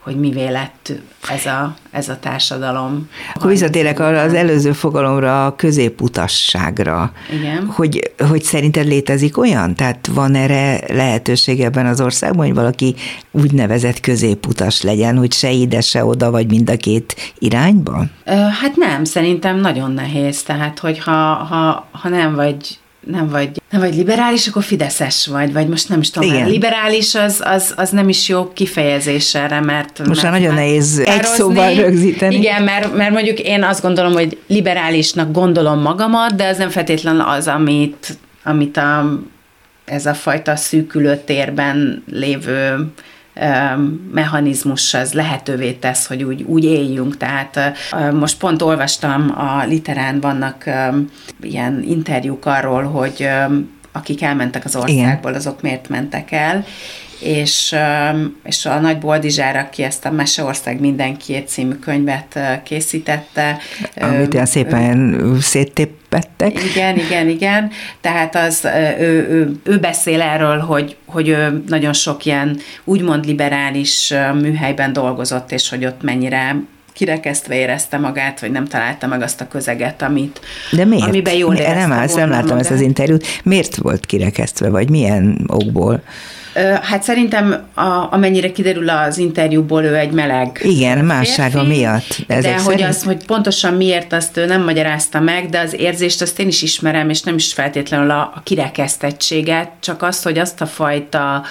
hogy 0.08 0.20
mivé 0.20 0.48
lett 0.48 0.94
ez 1.30 1.46
a, 1.46 1.76
ez 1.92 2.10
a 2.10 2.20
társadalom. 2.20 3.10
Akkor 3.36 3.50
visszatérek 3.50 4.00
az 4.00 4.34
előző 4.34 4.72
fogalomra, 4.72 5.46
a 5.46 5.56
középutasságra. 5.56 7.12
Igen. 7.40 7.66
Hogy, 7.66 8.12
hogy 8.30 8.44
szerinted 8.44 8.88
létezik 8.88 9.38
olyan? 9.38 9.76
Tehát 9.76 10.08
van 10.14 10.36
erre 10.36 10.80
lehetőség 10.88 11.62
ebben 11.62 11.86
az 11.86 12.02
országban, 12.02 12.46
hogy 12.46 12.56
valaki 12.56 12.96
úgynevezett 13.32 14.00
középutas 14.00 14.82
legyen, 14.82 15.18
hogy 15.18 15.34
se 15.34 15.52
ide, 15.52 15.82
se 15.82 16.06
oda, 16.06 16.32
vagy 16.32 16.48
mind 16.48 16.70
a 16.70 16.78
két 16.78 17.34
irányba? 17.40 18.06
Hát 18.62 18.76
nem, 18.76 19.04
szerintem 19.04 19.60
nagyon 19.60 19.92
nehéz. 19.92 20.44
Tehát, 20.44 20.80
hogy 20.80 21.00
ha, 21.00 21.34
ha, 21.34 21.88
ha 21.92 22.10
nem 22.10 22.36
vagy 22.36 22.80
nem 23.12 23.30
vagy, 23.30 23.50
nem 23.70 23.82
vagy 23.82 23.96
liberális, 23.96 24.48
akkor 24.48 24.64
fideszes 24.64 25.28
vagy, 25.28 25.54
vagy 25.54 25.68
most 25.68 25.90
nem 25.90 26.00
is 26.00 26.10
tudom, 26.10 26.30
Igen. 26.30 26.50
liberális 26.50 27.16
az, 27.16 27.42
az, 27.46 27.74
az 27.78 27.90
nem 27.90 28.10
is 28.10 28.30
jó 28.30 28.52
kifejezés 28.54 29.36
erre, 29.36 29.62
mert... 29.62 29.98
Most 29.98 30.22
mert, 30.22 30.22
már 30.22 30.42
nagyon 30.42 30.56
nehéz 30.56 31.00
egy 31.00 31.24
szóval 31.24 31.74
rögzíteni. 31.74 32.36
Igen, 32.36 32.64
mert, 32.64 32.96
mert 32.96 33.12
mondjuk 33.12 33.40
én 33.40 33.64
azt 33.64 33.82
gondolom, 33.82 34.14
hogy 34.14 34.38
liberálisnak 34.48 35.32
gondolom 35.32 35.80
magamat, 35.80 36.36
de 36.36 36.48
az 36.48 36.58
nem 36.58 36.70
feltétlenül 36.70 37.22
az, 37.22 37.48
amit, 37.48 38.18
amit 38.44 38.78
a, 38.78 39.20
ez 39.86 40.06
a 40.06 40.14
fajta 40.14 40.56
szűkülő 40.56 41.22
térben 41.26 42.04
lévő 42.12 42.92
mechanizmus 44.12 44.94
az 44.94 45.14
lehetővé 45.14 45.72
tesz, 45.72 46.08
hogy 46.08 46.24
úgy, 46.24 46.42
úgy 46.42 46.64
éljünk. 46.64 47.18
Tehát 47.18 47.60
most 48.14 48.38
pont 48.38 48.62
olvastam 48.62 49.34
a 49.38 49.66
Literán 49.66 50.20
vannak 50.20 50.64
ilyen 51.42 51.84
interjúk 51.84 52.46
arról, 52.46 52.84
hogy 52.84 53.30
akik 53.92 54.22
elmentek 54.22 54.66
az 54.66 54.76
országból, 54.76 55.34
azok 55.34 55.62
miért 55.62 55.90
mentek 55.90 56.32
el, 56.32 56.66
és, 57.20 57.76
és 58.44 58.66
a 58.66 58.80
Nagy 58.80 58.98
Boldizsár, 58.98 59.56
aki 59.56 59.84
ezt 59.84 60.06
a 60.06 60.12
Meseország 60.12 60.80
mindenkiét 60.80 61.48
című 61.48 61.74
könyvet 61.74 62.40
készítette. 62.64 63.58
Amit 64.02 64.34
olyan 64.34 64.46
szépen 64.46 65.22
széttépettek. 65.42 66.64
Igen, 66.64 66.98
igen, 66.98 67.30
igen. 67.30 67.72
Tehát 68.02 68.36
az, 68.36 68.68
ő, 69.00 69.28
ő, 69.30 69.56
ő 69.64 69.78
beszél 69.80 70.22
erről, 70.22 70.58
hogy, 70.58 70.96
hogy 71.06 71.28
ő 71.28 71.64
nagyon 71.68 71.94
sok 71.94 72.26
ilyen 72.26 72.60
úgymond 72.84 73.26
liberális 73.26 74.14
műhelyben 74.34 74.94
dolgozott, 74.94 75.52
és 75.52 75.70
hogy 75.70 75.86
ott 75.86 76.02
mennyire 76.02 76.56
kirekesztve 76.94 77.56
érezte 77.56 77.98
magát, 77.98 78.40
vagy 78.40 78.52
nem 78.52 78.66
találta 78.66 79.08
meg 79.08 79.22
azt 79.22 79.42
a 79.42 79.48
közeget, 79.48 80.02
amit, 80.02 80.40
De 80.72 80.86
miért? 80.86 81.08
amiben 81.08 81.34
jól 81.34 81.56
érezte 81.56 81.76
Nem 81.80 81.92
állsz, 81.92 82.14
nem 82.14 82.30
láttam 82.30 82.48
magát. 82.48 82.64
ezt 82.64 82.72
az 82.72 82.82
interjút. 82.82 83.26
Miért 83.44 83.76
volt 83.76 84.06
kirekesztve, 84.06 84.70
vagy 84.70 84.90
milyen 84.90 85.44
okból? 85.48 86.02
Hát 86.82 87.04
szerintem 87.04 87.68
a, 87.74 88.08
amennyire 88.12 88.52
kiderül 88.52 88.90
az 88.90 89.18
interjúból, 89.18 89.84
ő 89.84 89.96
egy 89.96 90.12
meleg 90.12 90.60
Igen, 90.64 91.06
mássága 91.06 91.60
férfi, 91.60 91.68
miatt. 91.68 92.26
De 92.28 92.54
hogy 92.54 92.62
szerint? 92.62 92.88
az, 92.88 93.04
hogy 93.04 93.26
pontosan 93.26 93.74
miért, 93.74 94.14
azt 94.14 94.38
ő 94.38 94.46
nem 94.46 94.64
magyarázta 94.64 95.20
meg, 95.20 95.50
de 95.50 95.60
az 95.60 95.74
érzést 95.80 96.22
azt 96.22 96.40
én 96.40 96.48
is 96.48 96.62
ismerem, 96.62 97.10
és 97.10 97.22
nem 97.22 97.36
is 97.36 97.54
feltétlenül 97.54 98.10
a, 98.12 98.32
a 98.36 98.42
kirekesztettséget, 98.44 99.70
csak 99.80 100.02
azt, 100.02 100.24
hogy 100.24 100.38
azt 100.38 100.62
a 100.62 100.66
fajta 100.66 101.44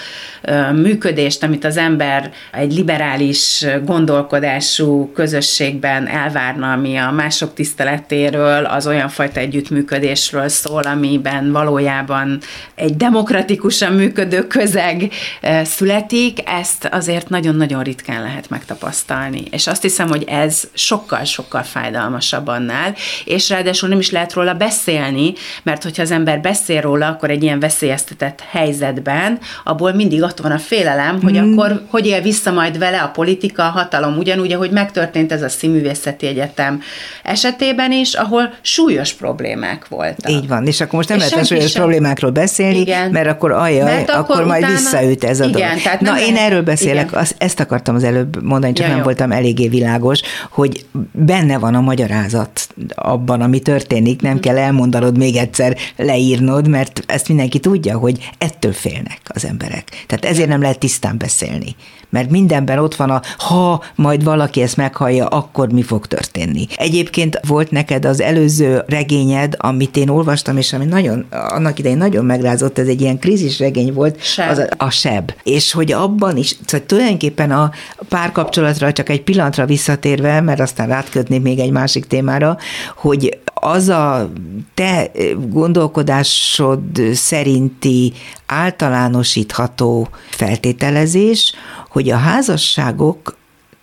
ö, 0.43 0.73
működést, 0.73 1.43
amit 1.43 1.65
az 1.65 1.77
ember 1.77 2.31
egy 2.53 2.73
liberális 2.73 3.67
gondolkodású 3.85 5.13
közösségben 5.15 6.07
elvárna, 6.07 6.73
ami 6.73 6.97
a 6.97 7.11
mások 7.11 7.55
tiszteletéről, 7.55 8.65
az 8.65 8.87
olyan 8.87 9.09
fajta 9.09 9.41
együttműködésről 9.41 10.49
szól, 10.49 10.83
amiben 10.83 11.53
valójában 11.53 12.41
egy 12.75 12.97
demokratikusan 12.97 13.93
működő 13.93 14.47
közeg 14.47 14.96
gyermek 14.97 15.67
születik, 15.67 16.49
ezt 16.49 16.89
azért 16.93 17.29
nagyon-nagyon 17.29 17.83
ritkán 17.83 18.23
lehet 18.23 18.49
megtapasztalni. 18.51 19.43
És 19.51 19.67
azt 19.67 19.83
hiszem, 19.83 20.09
hogy 20.09 20.25
ez 20.29 20.63
sokkal-sokkal 20.73 21.63
fájdalmasabb 21.63 22.47
annál, 22.47 22.95
és 23.25 23.49
ráadásul 23.49 23.89
nem 23.89 23.99
is 23.99 24.11
lehet 24.11 24.33
róla 24.33 24.55
beszélni, 24.55 25.33
mert 25.63 25.83
hogyha 25.83 26.03
az 26.03 26.11
ember 26.11 26.41
beszél 26.41 26.81
róla, 26.81 27.07
akkor 27.07 27.31
egy 27.31 27.43
ilyen 27.43 27.61
veszélyeztetett 27.61 28.43
helyzetben, 28.51 29.39
abból 29.65 29.93
mindig 29.93 30.23
ott 30.23 30.39
van 30.39 30.53
a 30.53 30.59
félelem, 30.59 31.23
hogy 31.23 31.41
mm. 31.41 31.53
akkor 31.53 31.83
hogy 31.91 32.07
él 32.07 32.21
vissza 32.21 32.53
majd 32.53 32.79
vele 32.79 33.01
a 33.03 33.09
politika, 33.09 33.65
a 33.67 33.71
hatalom, 33.71 34.17
ugyanúgy, 34.17 34.53
ahogy 34.53 34.71
megtörtént 34.71 35.33
ez 35.33 35.43
a 35.43 35.49
Színművészeti 35.49 36.27
Egyetem 36.27 36.83
esetében 37.23 37.93
is, 37.93 38.15
ahol 38.15 38.55
súlyos 38.61 39.13
problémák 39.13 39.89
voltak. 39.89 40.31
Így 40.31 40.49
van, 40.49 40.67
és 40.67 40.81
akkor 40.81 40.95
most 40.95 41.09
nem 41.09 41.19
lehet 41.19 41.47
súlyos 41.47 41.71
sem... 41.71 41.81
problémákról 41.83 42.31
beszélni, 42.31 42.79
Igen. 42.79 43.11
mert 43.11 43.29
akkor 43.29 43.53
ajaj, 43.53 43.83
mert 43.83 44.11
akkor, 44.11 44.35
akkor 44.35 44.45
majd 44.45 44.65
visszaüt 44.91 45.25
ez 45.25 45.41
a 45.41 45.45
igen, 45.45 45.61
dolog. 45.61 45.83
Tehát 45.83 46.01
Na, 46.01 46.21
én 46.21 46.37
erről 46.37 46.63
beszélek, 46.63 47.13
az, 47.13 47.35
ezt 47.39 47.61
akartam 47.61 47.95
az 47.95 48.05
előbb 48.05 48.43
mondani, 48.43 48.73
csak 48.73 48.85
ja, 48.85 48.89
nem 48.89 48.99
jó. 48.99 49.05
voltam 49.05 49.33
eléggé 49.33 49.69
világos, 49.69 50.21
hogy 50.51 50.87
benne 51.13 51.59
van 51.59 51.75
a 51.75 51.81
magyarázat 51.81 52.69
abban, 52.95 53.41
ami 53.41 53.59
történik, 53.59 54.23
nem 54.23 54.35
mm. 54.35 54.41
kell 54.41 54.59
elmondanod 54.59 55.17
még 55.17 55.37
egyszer, 55.37 55.77
leírnod, 55.97 56.69
mert 56.69 57.03
ezt 57.07 57.29
mindenki 57.29 57.59
tudja, 57.59 57.99
hogy 57.99 58.31
ettől 58.39 58.73
félnek 58.73 59.21
az 59.25 59.45
emberek. 59.45 60.05
Tehát 60.07 60.25
ezért 60.25 60.49
nem 60.49 60.61
lehet 60.61 60.79
tisztán 60.79 61.19
beszélni 61.19 61.77
mert 62.11 62.31
mindenben 62.31 62.79
ott 62.79 62.95
van 62.95 63.11
a 63.11 63.23
ha 63.39 63.85
majd 63.95 64.25
valaki 64.25 64.63
ezt 64.63 64.77
meghallja, 64.77 65.27
akkor 65.27 65.73
mi 65.73 65.83
fog 65.83 66.07
történni. 66.07 66.67
Egyébként 66.77 67.41
volt 67.47 67.71
neked 67.71 68.05
az 68.05 68.21
előző 68.21 68.85
regényed, 68.87 69.55
amit 69.59 69.97
én 69.97 70.09
olvastam, 70.09 70.57
és 70.57 70.73
ami 70.73 70.85
nagyon, 70.85 71.25
annak 71.31 71.79
idején 71.79 71.99
nagyon 71.99 72.25
megrázott, 72.25 72.79
ez 72.79 72.87
egy 72.87 73.01
ilyen 73.01 73.19
krízis 73.19 73.59
regény 73.59 73.93
volt, 73.93 74.23
seb. 74.23 74.51
az 74.51 74.59
a, 74.59 74.76
a 74.77 74.91
seb. 74.91 75.35
És 75.43 75.73
hogy 75.73 75.93
abban 75.93 76.37
is, 76.37 76.57
szóval 76.67 76.87
tulajdonképpen 76.87 77.51
a 77.51 77.71
párkapcsolatra 78.09 78.93
csak 78.93 79.09
egy 79.09 79.23
pillanatra 79.23 79.67
visszatérve, 79.67 80.41
mert 80.41 80.61
aztán 80.61 80.89
rátkötnék 80.89 81.43
még 81.43 81.59
egy 81.59 81.71
másik 81.71 82.07
témára, 82.07 82.57
hogy 82.97 83.39
az 83.55 83.89
a 83.89 84.33
te 84.75 85.11
gondolkodásod 85.49 86.81
szerinti 87.13 88.13
általánosítható 88.47 90.09
feltételezés, 90.31 91.55
hogy 91.89 92.11
a 92.11 92.17
házasságok 92.17 93.37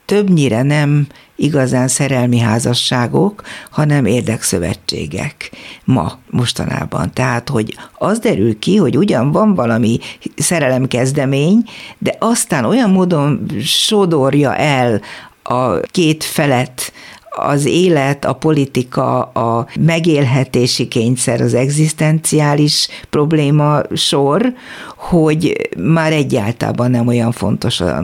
többnyire 0.05 0.61
nem 0.61 1.07
igazán 1.43 1.87
szerelmi 1.87 2.39
házasságok, 2.39 3.41
hanem 3.69 4.05
érdekszövetségek 4.05 5.51
ma, 5.83 6.11
mostanában. 6.29 7.13
Tehát, 7.13 7.49
hogy 7.49 7.77
az 7.97 8.19
derül 8.19 8.59
ki, 8.59 8.75
hogy 8.75 8.97
ugyan 8.97 9.31
van 9.31 9.53
valami 9.55 9.99
szerelemkezdemény, 10.35 11.63
de 11.97 12.15
aztán 12.19 12.65
olyan 12.65 12.89
módon 12.89 13.45
sodorja 13.63 14.55
el 14.55 15.01
a 15.43 15.79
két 15.79 16.23
felet 16.23 16.93
az 17.35 17.65
élet, 17.65 18.25
a 18.25 18.33
politika, 18.33 19.21
a 19.21 19.67
megélhetési 19.79 20.87
kényszer, 20.87 21.41
az 21.41 21.53
egzisztenciális 21.53 22.87
probléma 23.09 23.81
sor, 23.93 24.53
hogy 24.95 25.69
már 25.77 26.11
egyáltalán 26.11 26.91
nem 26.91 27.07
olyan 27.07 27.31
fontos 27.31 27.81
a 27.81 28.01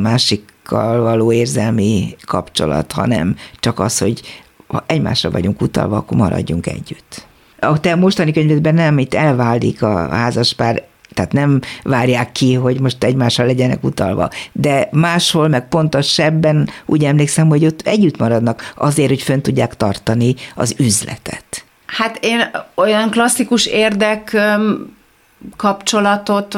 másikkal 0.70 1.02
való 1.02 1.32
érzelmi 1.32 2.16
kapcsolat, 2.26 2.92
hanem 2.92 3.36
csak 3.60 3.80
az, 3.80 3.98
hogy 3.98 4.22
ha 4.68 4.84
egymásra 4.88 5.32
vagyunk 5.32 5.62
utalva, 5.62 5.98
akkor 5.98 6.18
maradjunk 6.18 6.68
együtt. 6.68 7.28
A 7.60 7.80
te 7.80 7.96
mostani 7.96 8.32
könyvedben 8.34 8.74
nem, 8.74 8.98
itt 8.98 9.14
elválik 9.14 9.82
a 9.82 10.10
házaspár 10.10 10.88
tehát 11.14 11.32
nem 11.32 11.62
várják 11.84 12.32
ki, 12.32 12.54
hogy 12.54 12.80
most 12.80 13.04
egymással 13.04 13.46
legyenek 13.46 13.84
utalva. 13.84 14.30
De 14.52 14.90
máshol, 14.92 15.48
meg 15.48 15.68
pontosebben 15.68 16.70
úgy 16.86 17.04
emlékszem, 17.04 17.48
hogy 17.48 17.66
ott 17.66 17.82
együtt 17.82 18.18
maradnak 18.18 18.74
azért, 18.76 19.10
hogy 19.10 19.22
fönn 19.22 19.42
tudják 19.42 19.76
tartani 19.76 20.36
az 20.56 20.76
üzletet. 20.78 21.66
Hát 21.86 22.18
én 22.22 22.40
olyan 22.76 23.10
klasszikus 23.10 23.66
érdek 23.66 24.38
kapcsolatot 25.58 26.58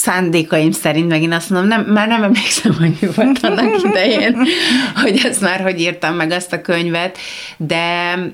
szándékaim 0.00 0.70
szerint, 0.70 1.08
megint 1.08 1.34
azt 1.34 1.50
mondom, 1.50 1.68
nem, 1.68 1.92
már 1.92 2.08
nem 2.08 2.22
emlékszem, 2.22 2.74
hogy 2.74 2.96
mi 3.00 3.08
volt 3.14 3.38
annak 3.42 3.82
idején, 3.82 4.46
hogy 5.02 5.20
ezt 5.24 5.40
már 5.40 5.60
hogy 5.60 5.80
írtam 5.80 6.14
meg 6.14 6.30
azt 6.30 6.52
a 6.52 6.60
könyvet, 6.60 7.18
de 7.56 7.76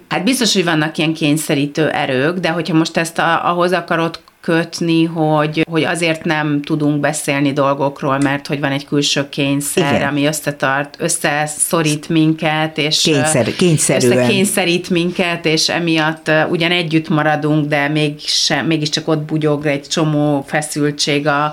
hát 0.09 0.25
biztos, 0.25 0.55
hogy 0.55 0.65
vannak 0.65 0.99
ilyen 0.99 1.15
kényszerítő 1.15 1.89
erők, 1.89 2.39
de 2.39 2.49
hogyha 2.49 2.77
most 2.77 2.97
ezt 2.97 3.19
a, 3.19 3.51
ahhoz 3.51 3.73
akarod 3.73 4.21
kötni, 4.47 5.05
hogy, 5.05 5.67
hogy 5.71 5.85
azért 5.85 6.25
nem 6.25 6.63
tudunk 6.63 7.01
beszélni 7.01 7.53
dolgokról, 7.53 8.19
mert 8.19 8.47
hogy 8.47 8.61
van 8.61 8.73
egy 8.73 8.87
külső 8.87 9.29
kényszer, 9.29 9.95
Igen. 9.95 10.09
ami 10.09 10.27
összetart, 10.27 10.97
összeszorít 10.99 12.09
minket, 12.09 12.79
és 12.79 13.03
Kényszer, 13.03 13.55
kényszerűen. 13.57 14.19
összekényszerít 14.19 14.91
minket, 14.91 15.47
és 15.47 15.69
emiatt 15.69 16.31
ugyan 16.49 16.71
együtt 16.71 17.09
maradunk, 17.09 17.69
de 17.69 17.89
mégsem, 17.89 18.67
mégiscsak 18.67 19.09
ott 19.09 19.23
bugyog 19.23 19.67
egy 19.67 19.89
csomó 19.89 20.45
feszültség 20.47 21.27
a, 21.27 21.53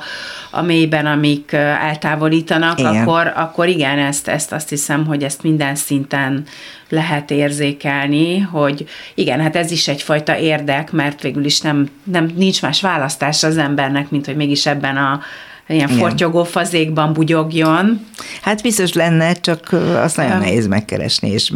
a 0.51 0.61
mélyben, 0.61 1.05
amik 1.05 1.51
eltávolítanak, 1.53 2.79
igen. 2.79 2.95
Akkor, 2.95 3.33
akkor 3.35 3.67
igen, 3.67 3.99
ezt, 3.99 4.27
ezt 4.27 4.51
azt 4.51 4.69
hiszem, 4.69 5.05
hogy 5.05 5.23
ezt 5.23 5.43
minden 5.43 5.75
szinten 5.75 6.45
lehet 6.89 7.31
érzékelni, 7.31 8.39
hogy 8.39 8.87
igen, 9.13 9.41
hát 9.41 9.55
ez 9.55 9.71
is 9.71 9.87
egyfajta 9.87 10.37
érdek, 10.37 10.91
mert 10.91 11.21
végül 11.21 11.45
is 11.45 11.61
nem, 11.61 11.89
nem 12.03 12.31
nincs 12.35 12.61
más 12.61 12.81
választás 12.81 13.43
az 13.43 13.57
embernek, 13.57 14.09
mint 14.09 14.25
hogy 14.25 14.35
mégis 14.35 14.65
ebben 14.65 14.97
a 14.97 15.21
ilyen 15.73 15.89
Igen. 15.89 15.99
fortyogó 15.99 16.43
fazékban 16.43 17.13
bugyogjon. 17.13 18.05
Hát 18.41 18.61
biztos 18.61 18.93
lenne, 18.93 19.33
csak 19.33 19.75
azt 20.03 20.17
nagyon 20.17 20.37
nehéz 20.37 20.67
megkeresni 20.67 21.29
és 21.29 21.51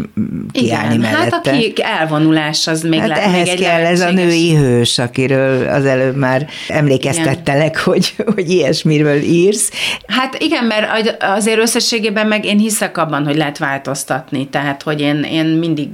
kiállni 0.52 0.96
Igen, 0.96 1.12
mellette. 1.12 1.36
hát 1.36 1.48
aki 1.48 1.74
elvonulás, 1.78 2.68
az 2.68 2.82
még 2.82 3.00
hát 3.00 3.08
le, 3.08 3.24
ehhez 3.24 3.48
még 3.48 3.60
kell 3.60 3.86
ez 3.86 4.02
a 4.02 4.12
női 4.12 4.56
hős, 4.56 5.00
akiről 5.00 5.68
az 5.68 5.86
előbb 5.86 6.16
már 6.16 6.48
emlékeztettelek, 6.68 7.78
hogy, 7.78 8.14
hogy 8.36 8.50
ilyesmiről 8.50 9.22
írsz. 9.22 9.72
Hát 10.08 10.38
igen, 10.40 10.64
mert 10.64 11.16
azért 11.24 11.60
összességében 11.60 12.28
meg 12.28 12.46
én 12.46 12.58
hiszek 12.58 12.98
abban, 12.98 13.26
hogy 13.26 13.36
lehet 13.36 13.58
változtatni, 13.58 14.48
tehát 14.48 14.84
hogy 14.84 15.02
én, 15.02 15.24
én 15.24 15.46
mindig 15.46 15.88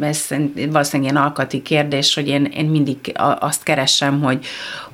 ez 0.00 0.26
valószínűleg 0.70 1.12
ilyen 1.12 1.24
alkati 1.24 1.62
kérdés, 1.62 2.14
hogy 2.14 2.28
én, 2.28 2.44
én 2.44 2.66
mindig 2.66 2.96
azt 3.38 3.62
keresem, 3.62 4.20
hogy, 4.22 4.46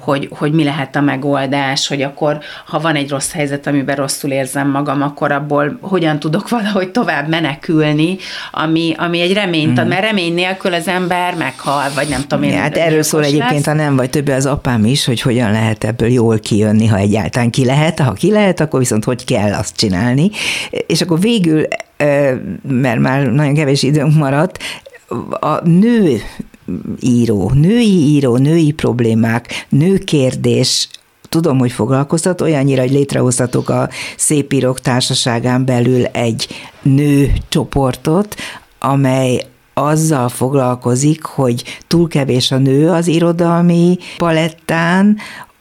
hogy, 0.07 0.29
hogy 0.31 0.53
mi 0.53 0.65
lehet 0.65 0.97
a 0.97 1.01
megoldás, 1.01 1.89
hogy 1.89 2.03
akkor, 2.03 2.39
ha 2.67 2.79
van 2.79 2.95
egy 2.95 3.11
rossz 3.11 3.33
helyzet, 3.33 3.67
amiben 3.67 3.97
rosszul 3.97 4.31
érzem 4.31 4.71
magam, 4.71 5.03
akkor 5.03 5.33
abból 5.33 5.79
hogyan 5.81 6.19
tudok 6.19 6.49
valahogy 6.59 6.91
tovább 6.91 7.29
menekülni, 7.29 8.17
ami, 8.51 8.95
ami 8.99 9.21
egy 9.21 9.33
reményt 9.33 9.79
ad, 9.79 9.85
mm. 9.85 9.89
mert 9.89 10.03
remény 10.03 10.35
nélkül 10.35 10.75
az 10.75 10.89
ember 10.89 11.35
meghal, 11.35 11.91
vagy 11.95 12.09
nem 12.09 12.21
tudom 12.21 12.45
én. 12.45 12.51
Ja, 12.51 12.59
hát 12.59 12.77
erről 12.77 13.03
szól 13.03 13.25
egyébként, 13.25 13.67
ha 13.67 13.73
nem 13.73 13.97
vagy 13.97 14.11
többi 14.11 14.31
az 14.31 14.47
apám 14.47 14.85
is, 14.85 15.05
hogy 15.05 15.21
hogyan 15.21 15.51
lehet 15.51 15.85
ebből 15.85 16.09
jól 16.09 16.39
kijönni, 16.39 16.87
ha 16.87 16.97
egyáltalán 16.97 17.51
ki 17.51 17.65
lehet, 17.65 17.99
ha 17.99 18.13
ki 18.13 18.31
lehet, 18.31 18.61
akkor 18.61 18.79
viszont 18.79 19.05
hogy 19.05 19.25
kell 19.25 19.53
azt 19.53 19.77
csinálni. 19.77 20.31
És 20.87 21.01
akkor 21.01 21.21
végül 21.21 21.67
mert 22.63 22.99
már 22.99 23.27
nagyon 23.27 23.55
kevés 23.55 23.83
időnk 23.83 24.17
maradt, 24.17 24.59
a 25.41 25.69
nő 25.69 26.21
író, 27.01 27.51
női 27.55 28.15
író, 28.15 28.37
női 28.37 28.73
problémák, 28.73 29.67
nőkérdés, 29.69 30.89
tudom, 31.29 31.59
hogy 31.59 31.73
foglalkoztat, 31.73 32.41
olyannyira, 32.41 32.81
hogy 32.81 32.91
létrehoztatok 32.91 33.69
a 33.69 33.89
Szépírók 34.17 34.81
Társaságán 34.81 35.65
belül 35.65 36.05
egy 36.05 36.47
nő 36.83 37.33
csoportot, 37.49 38.35
amely 38.79 39.47
azzal 39.75 40.29
foglalkozik, 40.29 41.25
hogy 41.25 41.63
túl 41.87 42.09
kevés 42.09 42.51
a 42.51 42.59
nő 42.59 42.89
az 42.89 43.07
irodalmi 43.07 43.99
palettán, 44.17 45.17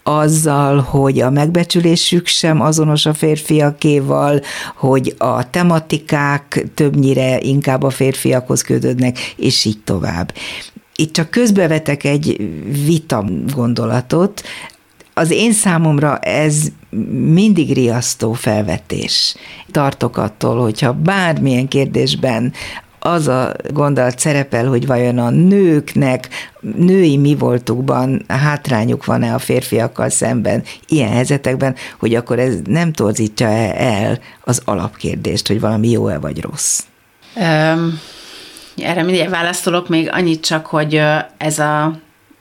azzal, 0.08 0.80
hogy 0.80 1.20
a 1.20 1.30
megbecsülésük 1.30 2.28
sem 2.28 2.62
azonos 2.62 3.06
a 3.06 3.14
férfiakéval, 3.14 4.42
hogy 4.76 5.16
a 5.18 5.50
tematikák 5.50 6.66
többnyire 6.74 7.40
inkább 7.40 7.84
a 7.84 7.90
férfiakhoz 7.90 8.62
kötődnek, 8.62 9.18
és 9.36 9.66
így 9.66 9.80
tovább. 9.84 10.34
Itt 10.96 11.14
csak 11.14 11.30
közbevetek 11.30 12.04
egy 12.04 12.50
vita 12.86 13.26
gondolatot, 13.54 14.44
az 15.18 15.32
én 15.32 15.54
számomra 15.54 16.18
ez 16.18 16.68
mindig 17.34 17.74
riasztó 17.74 18.34
felvetés. 18.34 19.36
Tartok 19.72 20.18
attól, 20.18 20.62
hogyha 20.62 20.94
bármilyen 20.94 21.68
kérdésben 21.68 22.54
az 23.00 23.28
a 23.28 23.54
gondolat 23.74 24.20
szerepel, 24.20 24.68
hogy 24.68 24.88
vajon 24.88 25.18
a 25.18 25.30
nőknek, 25.30 26.30
női 26.78 27.18
mi 27.18 27.36
voltukban 27.36 28.24
hátrányuk 28.28 29.06
van-e 29.06 29.34
a 29.34 29.40
férfiakkal 29.40 30.10
szemben 30.10 30.64
ilyen 30.88 31.10
helyzetekben, 31.10 31.76
hogy 32.00 32.16
akkor 32.16 32.40
ez 32.40 32.56
nem 32.66 32.94
torzítja 32.94 33.48
el 33.78 34.20
az 34.44 34.62
alapkérdést, 34.66 35.48
hogy 35.48 35.60
valami 35.60 35.90
jó-e 35.90 36.20
vagy 36.20 36.42
rossz? 36.42 36.84
Um, 37.36 38.00
erre 38.78 39.04
mindjárt 39.04 39.30
válaszolok 39.30 39.90
még 39.90 40.10
annyit 40.12 40.46
csak, 40.46 40.66
hogy 40.66 41.02
ez 41.38 41.60
a 41.60 41.94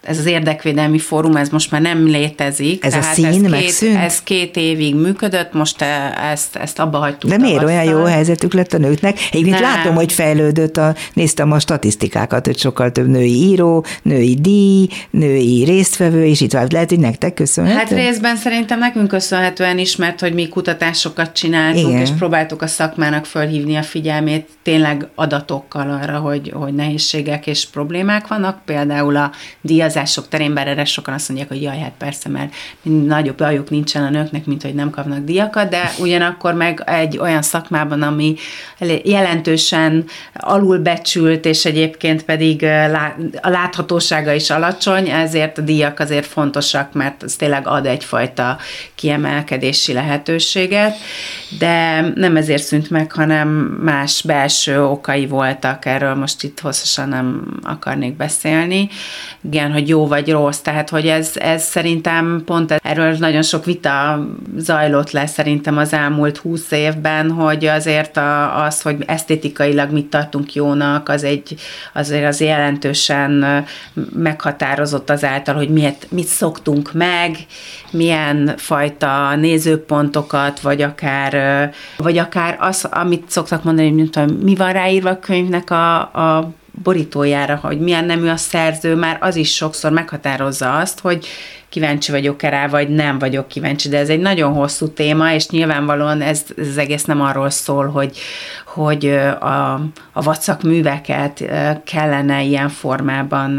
ez 0.05 0.18
az 0.18 0.26
érdekvédelmi 0.26 0.98
fórum, 0.98 1.36
ez 1.36 1.48
most 1.48 1.70
már 1.70 1.80
nem 1.80 2.07
létezik. 2.07 2.84
Ez 2.84 2.92
tehát 2.92 3.11
a 3.11 3.14
szín 3.14 3.26
ez 3.26 3.36
megszűnt? 3.36 3.92
Két, 3.92 4.02
ez 4.02 4.22
két 4.22 4.57
évig 4.57 4.94
működött, 4.94 5.52
most 5.52 5.82
e- 5.82 6.18
ezt, 6.32 6.57
ezt 6.57 6.78
abba 6.78 6.98
hagytuk. 6.98 7.30
De 7.30 7.38
miért 7.38 7.62
olyan 7.62 7.84
jó 7.84 8.02
helyzetük 8.02 8.55
lett 8.55 8.72
a 8.72 8.78
nőknek? 8.78 9.18
Egyébként 9.30 9.61
látom, 9.61 9.94
hogy 9.94 10.12
fejlődött, 10.12 10.76
a, 10.76 10.94
néztem 11.12 11.52
a 11.52 11.59
statisztikákat, 11.59 12.46
hogy 12.46 12.59
sokkal 12.59 12.92
több 12.92 13.09
női 13.09 13.34
író, 13.34 13.84
női 14.02 14.34
díj, 14.34 14.88
női 15.11 15.64
résztvevő, 15.64 16.24
és 16.24 16.40
itt 16.40 16.52
van. 16.52 16.66
Lehet, 16.70 16.88
hogy 16.88 16.98
nektek 16.98 17.34
köszönhető? 17.34 17.78
Hát 17.78 17.90
részben 17.90 18.36
szerintem 18.36 18.78
nekünk 18.78 19.09
köszönhetően 19.09 19.78
is, 19.78 19.96
mert 19.96 20.20
hogy 20.20 20.34
mi 20.34 20.48
kutatásokat 20.48 21.32
csináltunk, 21.32 21.88
Igen. 21.88 22.00
és 22.00 22.11
próbáltuk 22.18 22.62
a 22.62 22.66
szakmának 22.66 23.24
fölhívni 23.24 23.76
a 23.76 23.82
figyelmét 23.82 24.48
tényleg 24.62 25.09
adatokkal 25.14 25.90
arra, 26.02 26.18
hogy, 26.18 26.52
hogy 26.55 26.74
nehézségek 26.74 27.46
és 27.46 27.66
problémák 27.66 28.26
vannak. 28.26 28.64
Például 28.64 29.16
a 29.16 29.30
díjaz 29.61 29.93
díjazások 29.95 30.28
terén, 30.28 30.55
bár 30.55 30.68
erre 30.68 30.84
sokan 30.84 31.14
azt 31.14 31.28
mondják, 31.28 31.49
hogy 31.51 31.62
jaj, 31.62 31.78
hát 31.78 31.92
persze, 31.99 32.28
mert 32.28 32.55
nagyobb 32.82 33.36
bajuk 33.36 33.70
nincsen 33.70 34.05
a 34.05 34.11
nőknek, 34.11 34.45
mint 34.45 34.62
hogy 34.62 34.74
nem 34.74 34.90
kapnak 34.90 35.24
díjakat, 35.24 35.68
de 35.68 35.92
ugyanakkor 35.99 36.55
meg 36.55 36.82
egy 36.86 37.18
olyan 37.18 37.42
szakmában, 37.42 38.03
ami 38.03 38.34
jelentősen 39.05 40.05
alulbecsült, 40.34 41.45
és 41.45 41.64
egyébként 41.64 42.22
pedig 42.22 42.64
a 43.42 43.49
láthatósága 43.49 44.32
is 44.32 44.51
alacsony, 44.51 45.09
ezért 45.09 45.59
a 45.59 45.62
díjak 45.62 46.01
azért 46.01 46.26
fontosak, 46.26 46.92
mert 46.92 47.22
ez 47.22 47.36
tényleg 47.36 47.66
ad 47.66 47.86
egyfajta 47.86 48.59
kiemelkedési 48.95 49.92
lehetőséget, 49.92 50.97
de 51.59 52.01
nem 52.14 52.36
ezért 52.36 52.62
szűnt 52.62 52.90
meg, 52.90 53.12
hanem 53.12 53.49
más 53.82 54.22
belső 54.22 54.84
okai 54.84 55.26
voltak, 55.26 55.86
erről 55.86 56.14
most 56.14 56.42
itt 56.42 56.61
hosszasan 56.61 57.09
nem 57.09 57.59
akarnék 57.62 58.16
beszélni. 58.16 58.88
Igen, 59.42 59.72
hogy 59.72 59.84
jó 59.89 60.07
vagy 60.07 60.30
rossz, 60.30 60.59
tehát 60.59 60.91
hogy 60.91 61.07
ez, 61.07 61.30
ez 61.35 61.62
szerintem 61.62 62.43
pont 62.45 62.72
erről 62.72 63.16
nagyon 63.18 63.43
sok 63.43 63.64
vita 63.64 64.26
zajlott 64.57 65.11
le 65.11 65.26
szerintem 65.26 65.78
az 65.78 65.93
elmúlt 65.93 66.37
húsz 66.37 66.70
évben, 66.70 67.30
hogy 67.30 67.64
azért 67.64 68.16
a, 68.16 68.64
az, 68.64 68.82
hogy 68.82 68.97
esztétikailag 69.07 69.91
mit 69.91 70.07
tartunk 70.07 70.55
jónak, 70.55 71.09
az 71.09 71.24
egy, 71.24 71.55
azért 71.93 72.26
az 72.26 72.41
jelentősen 72.41 73.64
meghatározott 74.14 75.11
azáltal, 75.11 75.55
hogy 75.55 75.70
miért, 75.70 76.07
mit 76.11 76.26
szoktunk 76.26 76.93
meg, 76.93 77.37
milyen 77.91 78.55
fajta 78.57 79.37
nézőpontokat, 79.37 80.61
vagy 80.61 80.82
akár, 80.82 81.70
vagy 81.97 82.18
akár 82.18 82.57
az, 82.61 82.89
amit 82.91 83.30
szoktak 83.30 83.64
mondani, 83.64 83.91
hogy 83.91 84.11
tudom, 84.11 84.37
mi 84.37 84.55
van 84.55 84.72
ráírva 84.72 85.11
a 85.11 85.18
könyvnek 85.18 85.70
a, 85.70 86.01
a 86.01 86.53
borítójára, 86.82 87.56
hogy 87.62 87.80
milyen 87.80 88.04
nemű 88.04 88.28
a 88.28 88.36
szerző, 88.36 88.94
már 88.94 89.18
az 89.20 89.36
is 89.36 89.54
sokszor 89.54 89.92
meghatározza 89.92 90.78
azt, 90.78 91.00
hogy 91.00 91.26
kíváncsi 91.74 92.10
vagyok-e 92.10 92.48
rá, 92.48 92.66
vagy 92.66 92.88
nem 92.88 93.18
vagyok 93.18 93.48
kíváncsi, 93.48 93.88
de 93.88 93.98
ez 93.98 94.08
egy 94.08 94.20
nagyon 94.20 94.52
hosszú 94.52 94.88
téma, 94.88 95.32
és 95.32 95.48
nyilvánvalóan 95.48 96.20
ez, 96.20 96.42
ez 96.58 96.68
az 96.68 96.78
egész 96.78 97.04
nem 97.04 97.20
arról 97.20 97.50
szól, 97.50 97.86
hogy, 97.86 98.18
hogy 98.66 99.06
a, 99.40 99.72
a 100.12 100.22
vacak 100.22 100.62
műveket 100.62 101.44
kellene 101.84 102.42
ilyen 102.42 102.68
formában. 102.68 103.58